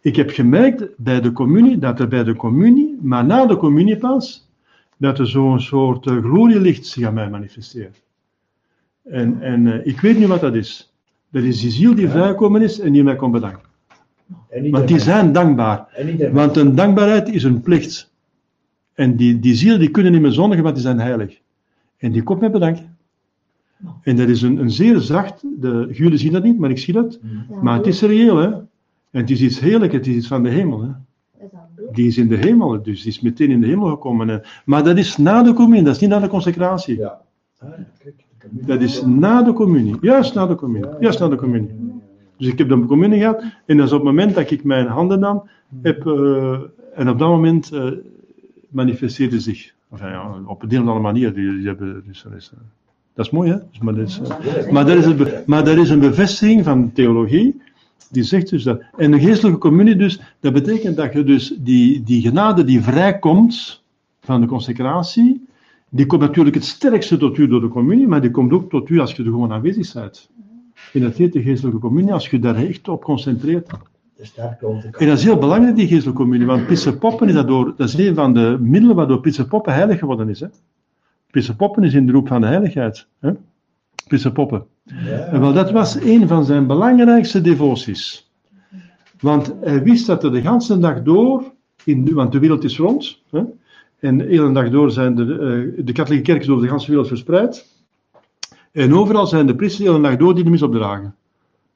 ik 0.00 0.16
heb 0.16 0.30
gemerkt 0.30 0.84
bij 0.96 1.20
de 1.20 1.32
communie, 1.32 1.78
dat 1.78 2.00
er 2.00 2.08
bij 2.08 2.24
de 2.24 2.36
communie, 2.36 2.98
maar 3.00 3.24
na 3.24 3.46
de 3.46 3.56
communie 3.56 3.96
pas, 3.96 4.48
dat 4.96 5.18
er 5.18 5.28
zo'n 5.28 5.60
soort 5.60 6.06
uh, 6.06 6.24
glorielicht 6.24 6.86
zich 6.86 7.06
aan 7.06 7.14
mij 7.14 7.30
manifesteert. 7.30 8.02
En, 9.04 9.40
en 9.40 9.66
eh, 9.66 9.86
ik 9.86 10.00
weet 10.00 10.18
niet 10.18 10.28
wat 10.28 10.40
dat 10.40 10.54
is. 10.54 10.94
Dat 11.30 11.42
is 11.42 11.60
die 11.60 11.70
ziel 11.70 11.94
die 11.94 12.08
vrijgekomen 12.08 12.62
is 12.62 12.80
en 12.80 12.92
die 12.92 13.04
mij 13.04 13.16
komt 13.16 13.32
bedanken. 13.32 13.65
Want 14.70 14.88
die 14.88 14.98
zijn 14.98 15.32
dankbaar. 15.32 15.86
Want 16.32 16.56
een 16.56 16.74
dankbaarheid 16.74 17.28
is 17.28 17.44
een 17.44 17.60
plicht. 17.60 18.12
En 18.94 19.16
die, 19.16 19.38
die 19.38 19.54
zielen 19.54 19.78
die 19.78 19.90
kunnen 19.90 20.12
niet 20.12 20.20
meer 20.20 20.32
zondigen, 20.32 20.64
want 20.64 20.74
die 20.76 20.84
zijn 20.84 21.00
heilig. 21.00 21.40
En 21.96 22.12
die 22.12 22.22
komt 22.22 22.40
mij 22.40 22.50
bedanken. 22.50 22.96
En 24.02 24.16
dat 24.16 24.28
is 24.28 24.42
een, 24.42 24.58
een 24.58 24.70
zeer 24.70 24.98
zacht, 25.00 25.44
de, 25.60 25.88
jullie 25.92 26.18
zien 26.18 26.32
dat 26.32 26.42
niet, 26.42 26.58
maar 26.58 26.70
ik 26.70 26.78
zie 26.78 26.94
dat. 26.94 27.18
Ja, 27.22 27.60
Maar 27.62 27.76
het 27.76 27.86
is 27.86 28.00
reëel, 28.02 28.36
hè. 28.36 28.48
En 29.10 29.22
het 29.22 29.30
is 29.30 29.40
iets 29.40 29.60
heerlijk, 29.60 29.92
het 29.92 30.06
is 30.06 30.14
iets 30.14 30.26
van 30.26 30.42
de 30.42 30.48
hemel, 30.48 30.82
hè. 30.82 30.90
Die 31.92 32.06
is 32.06 32.18
in 32.18 32.28
de 32.28 32.36
hemel, 32.36 32.82
dus 32.82 33.02
die 33.02 33.12
is 33.12 33.20
meteen 33.20 33.50
in 33.50 33.60
de 33.60 33.66
hemel 33.66 33.88
gekomen. 33.88 34.28
Hè. 34.28 34.38
Maar 34.64 34.84
dat 34.84 34.96
is 34.96 35.16
na 35.16 35.42
de 35.42 35.52
communie, 35.52 35.84
dat 35.84 35.94
is 35.94 36.00
niet 36.00 36.10
na 36.10 36.20
de 36.20 36.28
consecratie. 36.28 36.98
Ja. 36.98 37.20
Ah. 37.58 37.68
Dat 38.50 38.80
is 38.80 39.02
na 39.02 39.42
de 39.42 39.52
communie, 39.52 39.96
juist 40.00 40.34
na 40.34 40.46
de 40.46 40.54
communie, 40.54 40.90
juist 41.00 41.18
na 41.18 41.28
de 41.28 41.36
communie. 41.36 41.70
Dus 42.36 42.46
ik 42.48 42.58
heb 42.58 42.68
de 42.68 42.84
communie 42.84 43.18
gehad, 43.18 43.42
en 43.66 43.76
dat 43.76 43.86
is 43.86 43.92
op 43.92 43.98
het 43.98 44.06
moment 44.06 44.34
dat 44.34 44.50
ik 44.50 44.64
mijn 44.64 44.86
handen 44.86 45.20
nam, 45.20 45.48
heb, 45.82 46.06
eh, 46.06 46.58
en 46.94 47.08
op 47.08 47.18
dat 47.18 47.28
moment 47.28 47.72
eh, 47.72 47.92
manifesteerde 48.68 49.40
zich, 49.40 49.72
enfin, 49.90 50.08
ja, 50.08 50.40
op 50.46 50.62
een 50.62 50.70
heel 50.70 50.78
andere 50.78 51.00
manier, 51.00 51.34
die, 51.34 51.66
hebben, 51.66 52.02
dus, 52.06 52.22
dat, 52.22 52.32
is, 52.32 52.52
eh, 53.26 53.32
mooi, 53.32 53.50
hè? 53.50 53.56
Dus, 53.70 53.78
maar, 53.80 53.94
dat 53.94 54.08
is, 54.08 54.20
maar, 54.70 54.86
dat 54.86 54.96
is 54.96 55.06
een 55.06 55.28
maar 55.46 55.64
dat 55.64 55.76
is 55.76 55.90
een 55.90 55.98
bevestiging 55.98 56.64
van 56.64 56.92
theologie, 56.92 57.60
die 58.10 58.22
zegt 58.22 58.50
dus 58.50 58.62
dat. 58.62 58.82
En 58.96 59.10
de 59.10 59.20
geestelijke 59.20 59.58
communie 59.58 59.96
dus, 59.96 60.20
dat 60.40 60.52
betekent 60.52 60.96
dat 60.96 61.12
je 61.12 61.24
dus 61.24 61.54
die, 61.58 62.02
die 62.02 62.22
genade 62.22 62.64
die 62.64 62.80
vrijkomt 62.80 63.82
van 64.20 64.40
de 64.40 64.46
consecratie, 64.46 65.46
die 65.88 66.06
komt 66.06 66.20
natuurlijk 66.20 66.56
het 66.56 66.64
sterkste 66.64 67.16
tot 67.16 67.38
u 67.38 67.48
door 67.48 67.60
de 67.60 67.68
communie, 67.68 68.08
maar 68.08 68.20
die 68.20 68.30
komt 68.30 68.52
ook 68.52 68.70
tot 68.70 68.88
u 68.88 68.98
als 68.98 69.12
je 69.12 69.22
er 69.22 69.30
gewoon 69.30 69.52
aanwezig 69.52 69.92
bent. 69.92 70.30
Heet 71.02 71.32
de 71.32 71.42
geestelijke 71.42 71.78
communie, 71.78 72.12
als 72.12 72.30
je 72.30 72.38
daar 72.38 72.56
echt 72.56 72.88
op 72.88 73.04
concentreert. 73.04 73.70
Komt 74.60 74.84
En 74.84 75.06
dat 75.06 75.18
is 75.18 75.24
heel 75.24 75.38
belangrijk, 75.38 75.76
die 75.76 75.86
geestelijke 75.86 76.20
communie, 76.20 76.46
want 76.46 76.66
Pisse 76.66 76.98
Poppen 76.98 77.28
is, 77.28 77.34
daardoor, 77.34 77.74
dat 77.76 77.88
is 77.88 77.98
een 77.98 78.14
van 78.14 78.34
de 78.34 78.56
middelen 78.60 78.96
waardoor 78.96 79.20
Pisse 79.20 79.46
Poppen 79.46 79.72
heilig 79.72 79.98
geworden 79.98 80.28
is. 80.28 80.40
Hè? 80.40 80.46
Pisse 81.30 81.56
Poppen 81.56 81.84
is 81.84 81.94
in 81.94 82.06
de 82.06 82.12
roep 82.12 82.28
van 82.28 82.40
de 82.40 82.46
heiligheid. 82.46 83.06
Hè? 83.18 83.30
Pisse 84.08 84.32
Poppen. 84.32 84.64
En 85.30 85.40
wel, 85.40 85.52
dat 85.52 85.70
was 85.70 85.94
een 85.94 86.28
van 86.28 86.44
zijn 86.44 86.66
belangrijkste 86.66 87.40
devoties. 87.40 88.30
Want 89.20 89.54
hij 89.60 89.82
wist 89.82 90.06
dat 90.06 90.24
er 90.24 90.32
de 90.32 90.40
hele 90.40 90.78
dag 90.78 91.02
door, 91.02 91.52
in, 91.84 92.14
want 92.14 92.32
de 92.32 92.38
wereld 92.38 92.64
is 92.64 92.78
rond, 92.78 93.22
hè? 93.30 93.42
en 93.98 94.18
de 94.18 94.24
hele 94.24 94.52
dag 94.52 94.70
door 94.70 94.90
zijn 94.90 95.14
de, 95.14 95.22
eh, 95.22 95.84
de 95.84 95.92
katholieke 95.92 96.24
kerk 96.32 96.42
is 96.42 96.48
over 96.48 96.66
de 96.66 96.72
hele 96.72 96.86
wereld 96.86 97.08
verspreid. 97.08 97.75
En 98.76 98.94
overal 98.94 99.26
zijn 99.26 99.46
de 99.46 99.54
priesters 99.54 99.84
de 99.84 99.90
hele 99.90 100.08
dag 100.08 100.16
door 100.16 100.34
die 100.34 100.44
de 100.44 100.50
mis 100.50 100.62
opdragen. 100.62 101.14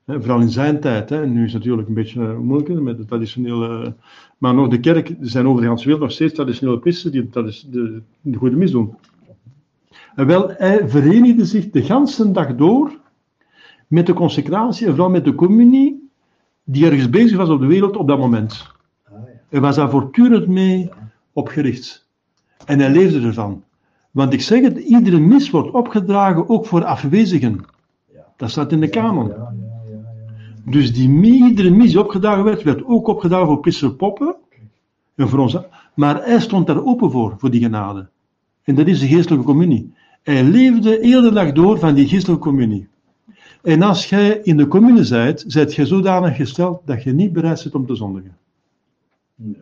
Vooral 0.06 0.40
in 0.40 0.50
zijn 0.50 0.80
tijd. 0.80 1.10
Hè. 1.10 1.26
Nu 1.26 1.44
is 1.44 1.52
het 1.52 1.62
natuurlijk 1.62 1.88
een 1.88 1.94
beetje 1.94 2.20
eh, 2.20 2.38
moeilijker 2.38 2.82
met 2.82 2.96
de 2.96 3.04
traditionele. 3.04 3.94
Maar 4.38 4.54
nog 4.54 4.68
de 4.68 4.80
kerk, 4.80 5.08
er 5.08 5.16
zijn 5.20 5.46
over 5.46 5.62
de 5.62 5.68
hele 5.68 5.82
wereld 5.82 6.00
nog 6.00 6.12
steeds 6.12 6.34
traditionele 6.34 6.78
priesters 6.78 7.12
die 7.12 7.28
de, 7.70 8.02
de 8.20 8.38
goede 8.38 8.56
mis 8.56 8.70
doen. 8.70 8.94
En 10.14 10.26
wel, 10.26 10.50
hij 10.56 10.88
verenigde 10.88 11.44
zich 11.44 11.70
de 11.70 11.80
hele 11.80 12.32
dag 12.32 12.54
door 12.54 12.98
met 13.86 14.06
de 14.06 14.12
consecratie 14.12 14.86
en 14.86 14.92
vooral 14.92 15.10
met 15.10 15.24
de 15.24 15.34
communie 15.34 16.10
die 16.64 16.86
ergens 16.86 17.10
bezig 17.10 17.36
was 17.36 17.48
op 17.48 17.60
de 17.60 17.66
wereld 17.66 17.96
op 17.96 18.08
dat 18.08 18.18
moment. 18.18 18.66
Ah. 19.04 19.14
Hij 19.48 19.60
was 19.60 19.76
daar 19.76 19.90
voortdurend 19.90 20.46
mee 20.46 20.90
opgericht. 21.32 22.08
En 22.66 22.78
hij 22.78 22.90
leefde 22.90 23.26
ervan. 23.26 23.62
Want 24.10 24.32
ik 24.32 24.40
zeg 24.40 24.62
het, 24.62 24.78
iedere 24.78 25.18
mis 25.18 25.50
wordt 25.50 25.70
opgedragen 25.70 26.48
ook 26.48 26.66
voor 26.66 26.84
afwezigen. 26.84 27.60
Dat 28.36 28.50
staat 28.50 28.72
in 28.72 28.80
de 28.80 28.88
kanon. 28.88 29.32
Dus 30.64 30.92
die 30.92 31.22
iedere 31.22 31.70
mis 31.70 31.90
die 31.90 32.00
opgedragen 32.00 32.44
werd, 32.44 32.62
werd 32.62 32.84
ook 32.84 33.06
opgedragen 33.06 33.46
voor 33.46 33.60
Pisser 33.60 33.94
Poppen. 33.94 34.36
En 35.14 35.28
voor 35.28 35.38
ons, 35.38 35.56
maar 35.94 36.24
hij 36.24 36.40
stond 36.40 36.66
daar 36.66 36.84
open 36.84 37.10
voor, 37.10 37.34
voor 37.38 37.50
die 37.50 37.60
genade. 37.60 38.08
En 38.62 38.74
dat 38.74 38.86
is 38.86 39.00
de 39.00 39.06
geestelijke 39.06 39.44
communie. 39.44 39.92
Hij 40.22 40.44
leefde 40.44 40.98
heel 41.02 41.22
de 41.22 41.32
dag 41.32 41.52
door 41.52 41.78
van 41.78 41.94
die 41.94 42.08
geestelijke 42.08 42.42
communie. 42.42 42.88
En 43.62 43.82
als 43.82 44.08
jij 44.08 44.40
in 44.42 44.56
de 44.56 44.68
commune 44.68 45.08
bent, 45.08 45.44
zijt 45.46 45.74
je 45.74 45.86
zodanig 45.86 46.36
gesteld 46.36 46.82
dat 46.84 47.02
je 47.02 47.12
niet 47.12 47.32
bereid 47.32 47.62
bent 47.62 47.74
om 47.74 47.86
te 47.86 47.94
zondigen. 47.94 48.36
Ja. 49.34 49.58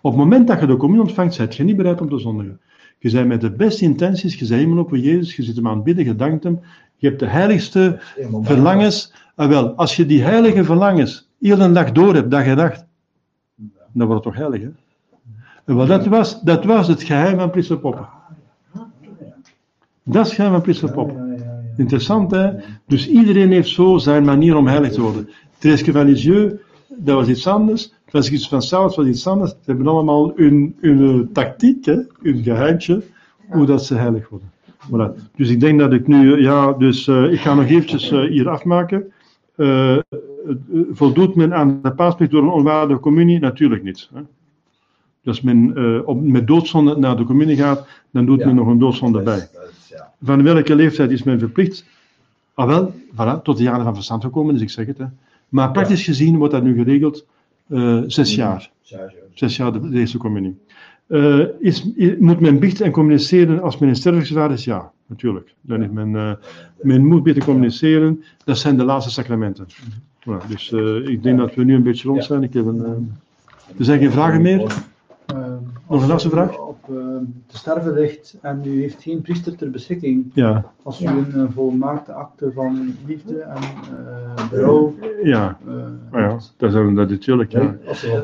Op 0.00 0.12
het 0.12 0.20
moment 0.20 0.46
dat 0.48 0.60
je 0.60 0.66
de 0.66 0.76
communie 0.76 1.04
ontvangt, 1.04 1.34
zijt 1.34 1.56
je 1.56 1.64
niet 1.64 1.76
bereid 1.76 2.00
om 2.00 2.08
te 2.08 2.18
zondigen. 2.18 2.60
Je 3.02 3.10
bent 3.10 3.28
met 3.28 3.40
de 3.40 3.50
beste 3.50 3.84
intenties, 3.84 4.32
je 4.32 4.38
bent 4.38 4.50
helemaal 4.50 4.84
op 4.84 4.90
Jezus, 4.90 5.36
je 5.36 5.42
zit 5.42 5.56
hem 5.56 5.68
aan 5.68 5.74
het 5.74 5.84
bidden, 5.84 6.04
je 6.04 6.16
dankt 6.16 6.44
hem. 6.44 6.60
Je 6.96 7.06
hebt 7.06 7.20
de 7.20 7.26
heiligste 7.26 8.00
Een 8.16 8.44
verlangens. 8.44 9.12
En 9.36 9.48
wel, 9.48 9.74
als 9.74 9.96
je 9.96 10.06
die 10.06 10.22
heilige 10.22 10.64
verlangens 10.64 11.28
heel 11.40 11.56
de 11.56 11.72
dag 11.72 11.92
door 11.92 12.14
hebt, 12.14 12.30
dag 12.30 12.44
en 12.44 12.56
nacht, 12.56 12.84
dan 13.92 14.06
wordt 14.06 14.24
het 14.24 14.34
toch 14.34 14.42
heilig, 14.42 14.60
hè? 14.60 14.68
En 15.64 15.74
wat 15.74 15.88
dat 15.88 16.06
was, 16.06 16.40
dat 16.42 16.64
was 16.64 16.88
het 16.88 17.02
geheim 17.02 17.38
van 17.38 17.50
Priester 17.50 17.78
Poppen. 17.78 18.08
Dat 20.02 20.22
is 20.24 20.26
het 20.26 20.32
geheim 20.32 20.52
van 20.52 20.62
Priester 20.62 20.92
Poppen. 20.92 21.42
Interessant, 21.76 22.30
hè? 22.30 22.50
Dus 22.86 23.08
iedereen 23.08 23.50
heeft 23.50 23.68
zo 23.68 23.98
zijn 23.98 24.24
manier 24.24 24.56
om 24.56 24.66
heilig 24.66 24.92
te 24.92 25.00
worden. 25.00 25.28
Thérèse 25.58 25.92
van 25.92 26.06
Lisieux, 26.06 26.54
dat 26.88 27.14
was 27.14 27.28
iets 27.28 27.46
anders. 27.46 27.92
Franciscus 28.12 28.48
van 28.48 28.62
Sales 28.62 28.96
was 28.96 29.06
iets 29.06 29.26
anders. 29.26 29.50
Ze 29.50 29.56
hebben 29.64 29.86
allemaal 29.86 30.32
hun, 30.36 30.76
hun 30.80 31.30
tactiek, 31.32 31.84
hè? 31.84 31.96
hun 32.22 32.42
geheimtje, 32.42 33.02
hoe 33.48 33.66
dat 33.66 33.84
ze 33.84 33.94
heilig 33.94 34.28
worden. 34.28 34.50
Voilà. 34.86 35.30
Dus 35.36 35.48
ik 35.50 35.60
denk 35.60 35.78
dat 35.78 35.92
ik 35.92 36.06
nu, 36.06 36.40
ja, 36.42 36.72
dus 36.72 37.08
eh, 37.08 37.32
ik 37.32 37.40
ga 37.40 37.54
nog 37.54 37.64
eventjes 37.66 38.10
eh, 38.10 38.20
hier 38.20 38.48
afmaken. 38.48 39.12
Eh, 39.56 39.96
eh, 39.96 40.02
voldoet 40.92 41.34
men 41.34 41.54
aan 41.54 41.78
de 41.82 41.92
paasplicht 41.92 42.30
door 42.30 42.42
een 42.42 42.48
onwaardige 42.48 43.00
communie? 43.00 43.38
Natuurlijk 43.38 43.82
niet. 43.82 44.08
Hè? 44.14 44.20
Dus 44.20 45.26
als 45.36 45.40
men 45.40 45.72
eh, 45.76 46.08
op, 46.08 46.22
met 46.22 46.46
doodzonde 46.46 46.96
naar 46.96 47.16
de 47.16 47.24
communie 47.24 47.56
gaat, 47.56 47.86
dan 48.10 48.26
doet 48.26 48.38
Ja. 48.38 48.46
men 48.46 48.54
nog 48.54 48.66
een 48.66 48.78
doodzonde 48.78 49.16
Dat 49.22 49.24
bij. 49.24 49.36
is- 49.36 49.50
dat 49.52 49.70
is- 49.70 49.88
ja. 49.88 50.12
Van 50.22 50.42
welke 50.42 50.74
leeftijd 50.74 51.10
is 51.10 51.22
men 51.22 51.38
verplicht? 51.38 51.84
Ah 52.54 52.66
wel, 52.66 52.92
voilà, 53.14 53.42
tot 53.42 53.56
de 53.56 53.62
jaren 53.62 53.84
van 53.84 53.94
verstand 53.94 54.24
gekomen, 54.24 54.52
dus 54.54 54.62
ik 54.62 54.70
zeg 54.70 54.86
het. 54.86 54.98
Hè. 54.98 55.04
Maar 55.48 55.70
praktisch 55.70 56.04
gezien 56.04 56.36
wordt 56.36 56.52
dat 56.52 56.62
nu 56.62 56.74
geregeld 56.76 57.16
eh, 57.18 57.31
zes 58.06 58.34
jaar. 58.34 58.70
Zes 58.80 58.98
jaar. 58.98 59.12
Zes 59.34 59.56
jaar 59.56 59.72
de, 59.72 59.88
de 59.88 59.98
eerste 59.98 60.18
communie. 60.18 60.58
Eh, 61.06 61.38
is, 61.58 61.86
moet 62.18 62.40
men 62.40 62.58
biechten 62.58 62.86
en 62.86 62.92
communiceren 62.92 63.62
als 63.62 63.78
men 63.78 63.88
in 63.88 63.96
sterfgevaar 63.96 64.52
is? 64.52 64.64
Ja, 64.64 64.90
natuurlijk. 65.06 65.54
Dan 65.60 65.82
is 65.82 65.90
men, 65.90 66.16
eh, 66.16 66.32
men 66.80 67.06
moet 67.06 67.22
biechten 67.22 67.44
communiceren. 67.44 68.22
Dat 68.44 68.58
zijn 68.58 68.76
de 68.76 68.84
laatste 68.84 69.10
sacramenten. 69.10 69.66
Voilà, 70.20 70.48
dus 70.48 70.72
eh, 70.72 70.96
ik 71.08 71.22
denk 71.22 71.38
dat 71.38 71.54
we 71.54 71.64
nu 71.64 71.74
een 71.74 71.82
beetje 71.82 72.08
rond 72.08 72.24
zijn. 72.24 72.42
Ik 72.42 72.52
heb 72.54 72.66
een, 72.66 72.84
eh, 72.84 73.78
er 73.78 73.84
zijn 73.84 73.98
geen 73.98 74.10
vragen 74.10 74.42
meer? 74.42 74.60
Eh, 75.26 75.36
Nog 75.88 76.02
een 76.02 76.08
laatste 76.08 76.30
vraag? 76.30 76.58
Op 76.58 76.78
eh, 76.88 76.94
te 77.46 77.56
sterven 77.56 77.92
ligt 77.92 78.36
en 78.42 78.60
u 78.64 78.80
heeft 78.80 79.02
geen 79.02 79.20
priester 79.22 79.56
ter 79.56 79.70
beschikking. 79.70 80.30
Ja, 80.34 80.72
Als 80.82 81.00
u 81.00 81.04
Ja. 81.04 81.10
een 81.12 81.32
eh, 81.34 81.44
volmaakte 81.54 82.12
akte 82.12 82.52
van 82.54 82.94
liefde 83.06 83.38
en 83.40 83.62
eh 83.62 84.50
berouw. 84.50 84.94
ja. 85.22 85.58
Eh, 86.46 86.72
dat 86.72 86.88
is, 86.88 86.94
dat 86.94 87.10
is 87.10 87.16
natuurlijk. 87.16 87.52
Ja. 87.52 87.76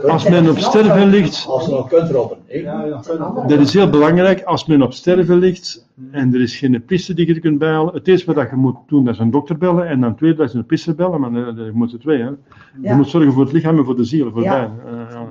Als 0.06 0.28
men 0.28 0.48
op 0.50 0.58
sterven 0.58 1.08
ligt, 1.08 1.46
Als 1.46 1.64
je 1.66 1.70
nog 1.70 1.88
kunt 1.88 2.10
robben. 2.10 2.38
hè? 2.46 2.58
ja, 2.58 2.84
ja, 2.84 3.44
Dat 3.46 3.60
is 3.60 3.72
heel 3.74 3.90
belangrijk 3.90 4.42
als 4.42 4.66
men 4.66 4.82
op 4.82 4.92
sterven 4.92 5.38
ligt 5.38 5.86
en 6.10 6.34
er 6.34 6.40
is 6.40 6.56
geen 6.56 6.84
priester 6.84 7.14
die 7.14 7.26
je 7.26 7.40
kunt 7.40 7.58
bijhalen. 7.58 7.94
Het 7.94 8.08
eerste 8.08 8.32
wat 8.34 8.50
je 8.50 8.56
moet 8.56 8.76
doen, 8.86 9.04
dat 9.04 9.14
is 9.14 9.20
een 9.20 9.30
dokter 9.30 9.58
bellen 9.58 9.86
en 9.88 10.00
dan 10.00 10.16
tweede, 10.16 10.36
dat 10.36 10.48
is 10.48 10.54
een 10.54 10.66
priester 10.66 10.94
bellen, 10.94 11.20
maar 11.20 11.34
eh, 11.34 11.64
je 11.64 11.70
moet 11.74 11.92
er 11.92 11.98
twee. 11.98 12.18
Hè. 12.18 12.24
Je 12.28 12.36
Ja. 12.82 12.96
moet 12.96 13.08
zorgen 13.08 13.32
voor 13.32 13.42
het 13.42 13.52
lichaam 13.52 13.78
en 13.78 13.84
voor 13.84 13.96
de 13.96 14.04
ziel, 14.04 14.30
voor. 14.30 14.42
Eh, 14.42 14.46
ja. 14.46 15.26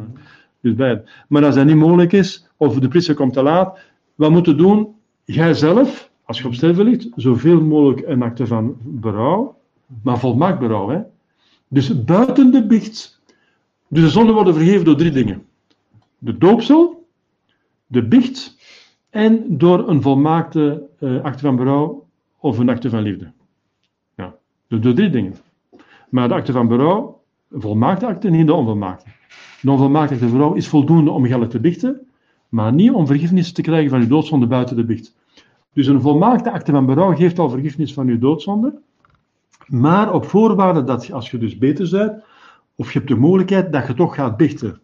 Dus. 0.62 0.98
Maar 1.28 1.46
als 1.46 1.56
dat 1.56 1.66
niet 1.66 1.76
mogelijk 1.76 2.14
is, 2.14 2.48
of 2.58 2.80
de 2.80 2.88
priester 2.88 3.16
komt 3.16 3.34
te 3.34 3.42
laat, 3.44 3.80
wat 4.16 4.32
moet 4.32 4.46
je 4.46 4.56
doen? 4.56 4.88
Jijzelf, 5.24 6.10
als 6.24 6.40
je 6.42 6.48
op 6.48 6.54
sterven 6.54 6.84
ligt, 6.86 7.08
zoveel 7.16 7.62
mogelijk 7.62 8.08
een 8.08 8.22
acte 8.22 8.48
van 8.48 8.76
berouw, 8.84 9.56
maar 10.04 10.20
volmaakt 10.20 10.60
berouw. 10.60 10.90
Hè. 10.90 11.00
Dus 11.68 12.04
buiten 12.04 12.52
de 12.52 12.66
biecht. 12.66 13.22
Dus 13.88 14.04
de 14.04 14.10
zonden 14.10 14.36
worden 14.36 14.54
vergeven 14.54 14.86
door 14.86 14.96
drie 14.96 15.12
dingen. 15.12 15.46
De 16.18 16.38
doopsel, 16.38 17.08
de 17.88 18.08
biecht 18.08 18.58
en 19.10 19.58
door 19.58 19.90
een 19.90 20.02
volmaakte 20.02 20.90
eh, 21.00 21.24
acte 21.24 21.42
van 21.42 21.56
berouw 21.56 22.06
of 22.40 22.58
een 22.58 22.70
acte 22.70 22.90
van 22.90 23.02
liefde. 23.02 23.32
Ja, 24.16 24.36
door 24.68 24.94
drie 24.94 25.10
dingen. 25.10 25.36
Maar 26.10 26.28
de 26.28 26.34
acte 26.34 26.52
van 26.52 26.68
berouw, 26.68 27.22
een 27.50 27.62
volmaakte 27.62 28.06
acte, 28.06 28.30
niet 28.30 28.48
de 28.48 28.54
onvolmaakte. 28.54 29.10
De 29.62 29.72
onvolmaakte 29.72 30.14
acte 30.14 30.28
van 30.28 30.38
berouw 30.38 30.54
is 30.54 30.68
voldoende 30.68 31.12
om 31.12 31.26
geluk 31.26 31.50
te 31.50 31.60
biechten, 31.60 32.08
maar 32.50 32.74
niet 32.74 32.92
om 32.92 33.08
vergiffenis 33.08 33.52
te 33.52 33.62
krijgen 33.62 33.90
van 33.90 34.00
uw 34.00 34.08
doodzonde 34.08 34.48
buiten 34.48 34.76
de 34.76 34.86
biecht. 34.86 35.16
Dus 35.74 35.88
een 35.88 36.02
volmaakte 36.02 36.52
acte 36.52 36.72
van 36.72 36.86
berouw 36.86 37.16
geeft 37.16 37.40
al 37.40 37.50
vergiffenis 37.50 37.94
van 37.94 38.08
uw 38.08 38.20
doodzonde, 38.20 38.80
maar 39.68 40.14
op 40.14 40.26
voorwaarde 40.26 40.84
dat 40.84 41.12
als 41.12 41.32
je 41.32 41.38
dus 41.38 41.58
beter 41.58 41.90
bent, 41.90 42.24
of 42.76 42.92
je 42.92 42.98
hebt 42.98 43.12
de 43.12 43.18
mogelijkheid 43.18 43.72
dat 43.72 43.88
je 43.88 43.94
toch 43.94 44.16
gaat 44.16 44.38
biechten. 44.38 44.80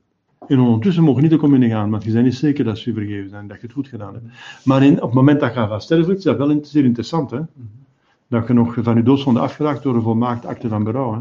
En 0.47 0.59
ondertussen 0.59 1.03
mogen 1.03 1.21
niet 1.21 1.31
de 1.31 1.37
communie 1.37 1.69
gaan, 1.69 1.89
want 1.89 2.03
je 2.03 2.11
bent 2.11 2.23
niet 2.23 2.35
zeker 2.35 2.63
dat 2.63 2.77
ze 2.77 2.93
vergeven 2.93 3.29
zijn, 3.29 3.47
dat 3.47 3.57
je 3.57 3.63
het 3.63 3.75
goed 3.75 3.87
gedaan 3.87 4.13
hebt. 4.13 4.25
Maar 4.63 4.83
in, 4.83 4.95
op 4.95 5.01
het 5.01 5.13
moment 5.13 5.39
dat 5.39 5.53
je 5.53 5.59
gaat 5.59 5.83
sterven, 5.83 6.15
is 6.15 6.23
dat 6.23 6.37
wel 6.37 6.59
zeer 6.61 6.83
interessant. 6.83 7.31
Hè? 7.31 7.39
Dat 8.27 8.47
je 8.47 8.53
nog 8.53 8.75
van 8.81 8.95
je 8.95 9.03
doodzonde 9.03 9.39
afgeraakt 9.39 9.83
door 9.83 9.95
een 9.95 10.01
volmaakte 10.01 10.47
acte 10.47 10.67
van 10.67 10.83
berouw. 10.83 11.13
Hè? 11.13 11.19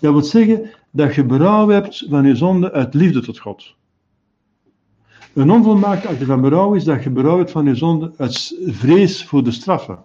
Dat 0.00 0.12
wil 0.12 0.22
zeggen 0.22 0.70
dat 0.90 1.14
je 1.14 1.24
berouw 1.24 1.68
hebt 1.68 2.06
van 2.08 2.26
je 2.26 2.36
zonde 2.36 2.72
uit 2.72 2.94
liefde 2.94 3.20
tot 3.20 3.38
God. 3.38 3.74
Een 5.34 5.50
onvolmaakte 5.50 6.08
acte 6.08 6.24
van 6.24 6.40
berouw 6.40 6.74
is 6.74 6.84
dat 6.84 7.02
je 7.02 7.10
berouw 7.10 7.38
hebt 7.38 7.50
van 7.50 7.64
je 7.64 7.74
zonde 7.74 8.12
uit 8.16 8.58
vrees 8.66 9.24
voor 9.24 9.44
de 9.44 9.50
straffen. 9.50 10.04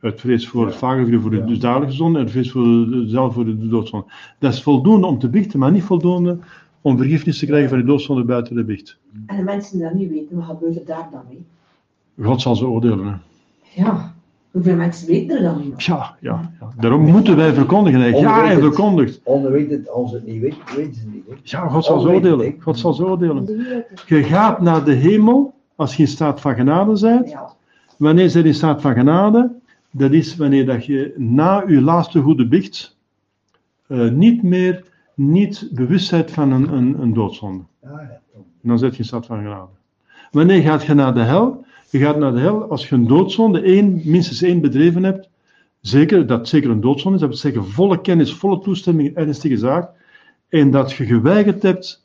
Uit 0.00 0.20
vrees 0.20 0.48
voor 0.48 0.66
het 0.66 0.76
vagevuur, 0.76 1.20
voor 1.20 1.30
de 1.30 1.58
dagelijkse 1.58 1.96
zonde, 1.96 2.18
en 2.18 2.28
vrees 2.30 2.50
voor 2.50 2.62
de, 2.62 3.04
zelf 3.06 3.34
voor 3.34 3.44
de 3.44 3.68
doodzonde. 3.68 4.06
Dat 4.38 4.52
is 4.52 4.62
voldoende 4.62 5.06
om 5.06 5.18
te 5.18 5.28
biechten, 5.28 5.58
maar 5.58 5.70
niet 5.72 5.82
voldoende 5.82 6.38
om 6.80 6.96
vergiffenis 6.96 7.38
te 7.38 7.46
krijgen 7.46 7.68
van 7.68 7.78
je 7.78 7.84
doodzonde 7.84 8.24
buiten 8.24 8.54
de 8.56 8.64
biecht. 8.64 8.98
En 9.26 9.36
de 9.36 9.42
mensen 9.42 9.76
die 9.78 9.86
dat 9.86 9.94
niet 9.94 10.10
weten, 10.10 10.36
wat 10.36 10.44
gebeurt 10.44 10.76
er 10.76 10.84
daar 10.86 11.08
dan 11.12 11.20
mee? 11.28 12.26
God 12.26 12.40
zal 12.40 12.56
ze 12.56 12.66
oordelen. 12.66 13.06
Hè. 13.06 13.82
Ja, 13.82 14.14
hoeveel 14.50 14.76
mensen 14.76 15.06
weten 15.08 15.36
er 15.36 15.42
dan 15.42 15.60
niet? 15.64 15.82
Ja, 15.84 16.16
ja, 16.20 16.50
ja. 16.60 16.68
Daarom 16.80 17.02
moeten 17.10 17.36
wij 17.36 17.52
verkondigen. 17.52 18.00
hè. 18.00 18.06
Ja, 18.06 18.44
hij 18.44 18.58
verkondigt. 18.58 19.20
Onder 19.24 19.50
weet 19.52 19.70
het, 19.70 19.90
als 19.90 20.12
het 20.12 20.26
niet 20.26 20.40
weet, 20.40 20.54
weten 20.76 20.94
ze 20.94 21.00
het 21.00 21.14
niet. 21.14 21.24
hè? 21.28 21.34
Ja, 21.42 21.68
God 21.68 21.84
zal 21.84 22.00
ze 22.00 22.08
oordelen. 22.08 22.54
God 22.60 22.78
zal 22.78 22.92
ze 22.92 23.06
oordelen. 23.06 23.44
De. 23.44 23.84
Je 24.06 24.22
gaat 24.22 24.60
naar 24.60 24.84
de 24.84 24.92
hemel 24.92 25.54
als 25.76 25.96
je 25.96 26.02
in 26.02 26.08
staat 26.08 26.40
van 26.40 26.54
genade 26.54 27.00
bent. 27.00 27.30
Ja. 27.30 27.50
Wanneer 27.96 28.30
zij 28.30 28.42
in 28.42 28.54
staat 28.54 28.80
van 28.80 28.94
genade, 28.94 29.50
dat 29.90 30.12
is 30.12 30.36
wanneer 30.36 30.66
dat 30.66 30.86
je 30.86 31.14
na 31.16 31.64
je 31.66 31.80
laatste 31.80 32.20
goede 32.20 32.48
biecht 32.48 32.96
eh, 33.86 34.10
niet 34.10 34.42
meer 34.42 34.84
niet 35.14 35.68
bewust 35.72 36.10
bent 36.10 36.30
van 36.30 36.52
een, 36.52 36.72
een, 36.72 37.00
een 37.00 37.12
doodzonde. 37.12 37.64
En 38.62 38.68
dan 38.68 38.78
zit 38.78 38.92
je 38.92 38.98
in 38.98 39.04
staat 39.04 39.26
van 39.26 39.38
genade. 39.38 39.68
Wanneer 40.30 40.62
gaat 40.62 40.84
je 40.84 40.94
naar 40.94 41.14
de 41.14 41.20
hel? 41.20 41.64
Je 41.90 41.98
gaat 41.98 42.18
naar 42.18 42.32
de 42.32 42.40
hel 42.40 42.70
als 42.70 42.88
je 42.88 42.94
een 42.94 43.06
doodzonde, 43.06 43.60
één, 43.60 44.00
minstens 44.04 44.42
één 44.42 44.60
bedreven 44.60 45.02
hebt. 45.04 45.28
Zeker, 45.80 46.26
dat 46.26 46.48
zeker 46.48 46.70
een 46.70 46.80
doodzonde 46.80 47.14
is, 47.14 47.20
dat 47.20 47.28
wil 47.28 47.38
zeggen 47.38 47.72
volle 47.72 48.00
kennis, 48.00 48.32
volle 48.32 48.60
toestemming, 48.60 49.16
ernstige 49.16 49.56
zaak. 49.56 49.90
En 50.48 50.70
dat 50.70 50.92
je 50.92 51.04
geweigerd 51.06 51.62
hebt 51.62 52.04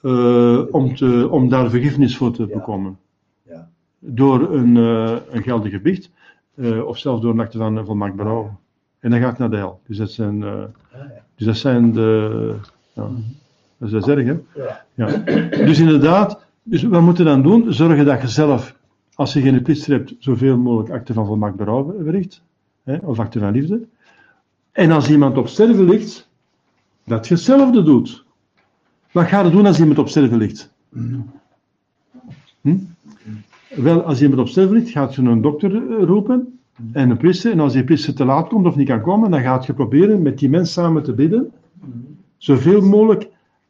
eh, 0.00 0.60
om, 0.70 0.96
te, 0.96 1.28
om 1.30 1.48
daar 1.48 1.70
vergiffenis 1.70 2.16
voor 2.16 2.32
te 2.32 2.46
bekomen. 2.46 2.98
Ja. 3.42 3.68
Door 3.98 4.52
een, 4.52 4.76
eh, 4.76 5.16
een 5.30 5.42
geldige 5.42 5.80
biecht, 5.80 6.10
eh, 6.54 6.86
of 6.86 6.98
zelfs 6.98 7.22
door 7.22 7.32
een 7.32 7.40
acte 7.40 7.58
van 7.58 7.84
volmaakt 7.84 8.16
berouw. 8.16 8.58
En 8.98 9.10
dan 9.10 9.20
ga 9.20 9.30
ik 9.30 9.38
naar 9.38 9.50
de 9.50 9.56
hel. 9.56 9.80
Dus 9.86 9.96
dat 9.96 10.10
zijn, 10.10 10.42
eh, 10.42 10.62
ja. 10.92 11.10
dus 11.34 11.46
dat 11.46 11.56
zijn 11.56 11.92
de. 11.92 12.54
Ja, 12.92 13.08
dat 13.76 13.92
is 13.92 14.06
erg, 14.06 14.26
hè? 14.26 14.62
Ja. 14.62 14.84
Ja. 14.94 15.06
Dus 15.66 15.78
inderdaad, 15.78 16.44
dus 16.62 16.82
wat 16.82 17.02
moet 17.02 17.16
je 17.16 17.24
dan 17.24 17.42
doen? 17.42 17.72
Zorgen 17.72 18.04
dat 18.04 18.20
je 18.20 18.28
zelf, 18.28 18.76
als 19.14 19.32
je 19.32 19.40
geen 19.40 19.62
priester 19.62 19.92
hebt, 19.92 20.14
zoveel 20.18 20.56
mogelijk 20.56 20.94
acten 20.94 21.14
van 21.14 21.26
volmaakt 21.26 21.56
berouw 21.56 21.94
verricht. 22.02 22.42
Hè, 22.82 22.96
of 22.96 23.18
acten 23.18 23.40
van 23.40 23.52
liefde. 23.52 23.86
En 24.72 24.90
als 24.90 25.10
iemand 25.10 25.36
op 25.36 25.48
sterven 25.48 25.84
ligt, 25.84 26.28
dat 27.04 27.28
je 27.28 27.34
hetzelfde 27.34 27.82
doet. 27.82 28.24
Wat 29.12 29.26
ga 29.26 29.40
je 29.40 29.50
doen 29.50 29.66
als 29.66 29.80
iemand 29.80 29.98
op 29.98 30.08
sterven 30.08 30.38
ligt? 30.38 30.72
Hm? 32.60 32.78
Wel, 33.76 34.02
als 34.02 34.22
iemand 34.22 34.40
op 34.40 34.48
sterven 34.48 34.74
ligt, 34.76 34.90
gaat 34.90 35.14
je 35.14 35.22
een 35.22 35.40
dokter 35.40 35.74
eh, 35.76 36.04
roepen 36.04 36.58
en 36.92 37.10
een 37.10 37.16
priester. 37.16 37.52
En 37.52 37.60
als 37.60 37.72
die 37.72 37.84
priester 37.84 38.14
te 38.14 38.24
laat 38.24 38.48
komt 38.48 38.66
of 38.66 38.76
niet 38.76 38.88
kan 38.88 39.00
komen, 39.00 39.30
dan 39.30 39.40
gaat 39.40 39.66
je 39.66 39.72
proberen 39.74 40.22
met 40.22 40.38
die 40.38 40.48
mens 40.50 40.72
samen 40.72 41.02
te 41.02 41.12
bidden. 41.12 41.52
Zoveel 42.36 42.80
mogelijk 42.80 43.28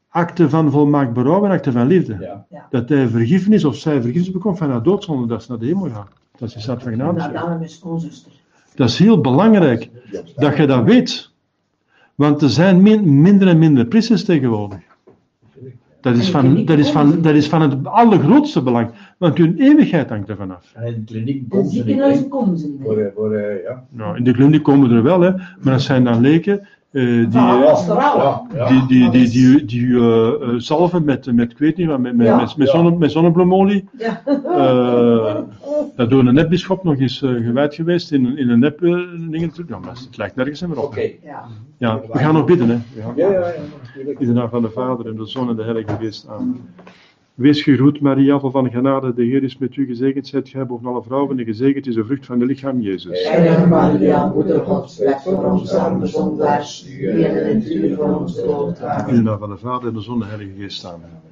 acten 0.09 0.51
van 0.51 0.71
volmaakt 0.71 1.13
berouw 1.13 1.45
en 1.45 1.51
acten 1.51 1.73
van 1.73 1.87
liefde. 1.87 2.45
Ja. 2.51 2.67
Dat 2.71 2.89
hij 2.89 3.09
vergiffenis 3.09 3.65
of 3.65 3.77
zij 3.77 3.95
vergiffenis 3.95 4.31
bekomt 4.31 4.59
van 4.59 4.71
haar 4.71 4.83
doodzonde, 4.83 5.27
dat 5.27 5.43
ze 5.43 5.51
naar 5.51 5.61
de 5.61 5.67
hemel 5.67 5.91
gaat. 5.91 6.09
Dat 6.39 6.49
is 6.49 6.55
in 6.55 6.61
staat 6.61 6.83
van 6.83 6.93
genade. 6.93 7.19
dat 7.19 7.27
is. 7.33 7.41
dan 7.41 7.63
is 7.63 7.75
schoonzuster. 7.75 8.33
Dat 8.75 8.89
is 8.89 8.99
heel 8.99 9.21
belangrijk 9.21 9.91
dat 10.37 10.57
je 10.57 10.67
dat 10.67 10.85
weet. 10.85 11.31
Want 12.15 12.43
er 12.43 12.51
zijn 12.51 12.83
min- 12.83 13.21
minder 13.21 13.49
en 13.49 13.59
minder 13.59 13.87
priesters 13.87 14.25
tegenwoordig. 14.25 14.79
Dat 16.05 16.17
is, 16.17 16.31
van, 16.31 16.65
dat, 16.65 16.79
is 16.79 16.91
van, 16.91 17.23
dat 17.23 17.35
is 17.35 17.49
van 17.49 17.63
het 17.63 17.87
allergrootste 17.87 18.63
belang. 18.63 18.91
Want 19.19 19.39
hun 19.39 19.59
eeuwigheid 19.59 20.09
hangt 20.09 20.29
ervan 20.29 20.51
af. 20.51 20.73
En 20.75 20.87
in 20.87 20.93
de 20.95 21.05
kliniek 21.05 21.49
komen 21.49 21.71
ze 21.71 21.77
niet 21.77 21.85
ziekenhuizen 21.85 22.21
mee. 22.21 22.31
komen 22.31 22.59
ze 22.59 22.67
niet 22.67 22.81
Voor, 22.83 22.99
eh, 22.99 23.15
voor, 23.15 23.35
eh, 23.35 23.63
ja. 23.63 23.85
Nou, 23.91 24.17
in 24.17 24.25
de 24.25 24.33
kliniek 24.33 24.63
komen 24.63 24.91
er 24.91 25.03
wel, 25.03 25.21
hè, 25.21 25.31
maar 25.31 25.73
dat 25.73 25.83
zijn 25.83 26.05
dan 26.05 26.21
leken 26.21 26.67
die, 27.01 27.29
eh, 27.41 27.65
pastoraal. 27.65 28.47
Ja, 28.53 28.59
ja. 28.59 28.69
die, 28.69 28.87
die, 28.87 29.11
die, 29.11 29.29
die, 29.29 29.65
die 29.65 29.97
eh, 29.97 30.29
eh, 30.29 30.49
zalven 30.57 31.05
met, 31.05 31.33
met, 31.33 31.51
ik 31.51 31.59
weet 31.59 31.77
niet 31.77 31.87
wat, 31.87 31.99
met, 31.99 32.17
met, 32.17 32.27
Ja. 32.27 32.37
met, 32.37 32.57
met, 32.57 32.67
Ja. 32.67 32.73
zonne, 32.75 32.97
met 32.97 33.13
zonnebloemolie. 33.13 33.89
Ja. 33.99 34.23
Eh, 34.27 35.37
dat 35.97 36.11
door 36.11 36.25
een 36.27 36.35
nepbischop 36.35 36.85
nog 36.85 36.95
is 36.97 37.23
eh, 37.23 37.31
gewijd 37.31 37.75
geweest 37.75 38.13
in, 38.13 38.25
een- 38.25 38.39
in 38.39 38.49
een 38.49 38.59
nep 38.59 38.83
eh, 38.83 38.91
dingen. 39.31 39.53
Ja, 39.67 39.79
maar 39.79 39.91
het 39.91 40.17
lijkt 40.17 40.37
nergens 40.37 40.61
meer 40.67 40.79
op. 40.79 40.85
Oké. 40.85 41.01
Ja. 41.23 41.45
Ja, 41.79 42.01
we 42.13 42.19
gaan 42.19 42.35
nog 42.35 42.45
bidden, 42.45 42.69
hè. 42.69 42.75
Ja, 43.01 43.13
ja, 43.17 43.31
ja, 43.33 43.53
natuurlijk. 43.87 44.21
In 44.21 44.27
de 44.27 44.33
naam 44.33 44.49
van 44.49 44.63
de 44.63 44.71
Vader 44.71 45.07
en 45.07 45.17
de 45.17 45.27
Zoon 45.27 45.49
en 45.49 45.57
de 45.57 45.63
Heilige 45.63 45.97
Geest. 46.01 46.27
Amen. 46.29 46.61
Wees 47.35 47.63
gegroet, 47.63 48.01
Maria, 48.01 48.39
vol 48.39 48.51
van 48.51 48.71
genade. 48.71 49.15
De 49.15 49.23
Heer 49.23 49.43
is 49.43 49.59
met 49.59 49.77
u 49.77 49.87
gezegend. 49.87 50.27
Zijt 50.27 50.49
gij 50.49 50.67
boven 50.67 50.87
alle 50.87 51.03
vrouwen 51.03 51.39
en 51.39 51.45
gezegend 51.45 51.87
is 51.87 51.95
de 51.95 52.05
vrucht 52.05 52.27
van 52.27 52.39
de 52.39 52.45
lichaam, 52.45 52.81
Jezus. 52.81 53.29
Heilige 53.29 53.67
Maria, 53.67 54.27
Moeder 54.27 54.61
Gods, 54.61 54.99
bid 54.99 55.23
voor 55.23 55.45
ons 55.45 55.73
arme 55.73 56.07
zondaars, 56.07 56.87
nu 56.99 57.23
en 57.23 57.51
in 57.51 57.57
het 57.57 57.71
uur 57.71 57.97
van 57.97 58.19
onze 58.19 58.43
dood. 58.43 58.79
In 59.09 59.15
de 59.15 59.23
naam 59.23 59.39
van 59.39 59.51
de 59.51 59.57
Vader 59.57 59.89
en 59.89 59.95
de 59.95 60.01
Zoon 60.01 60.15
en 60.15 60.21
de 60.21 60.27
Heilige 60.27 60.61
Geest. 60.61 60.85
Amen. 60.85 61.23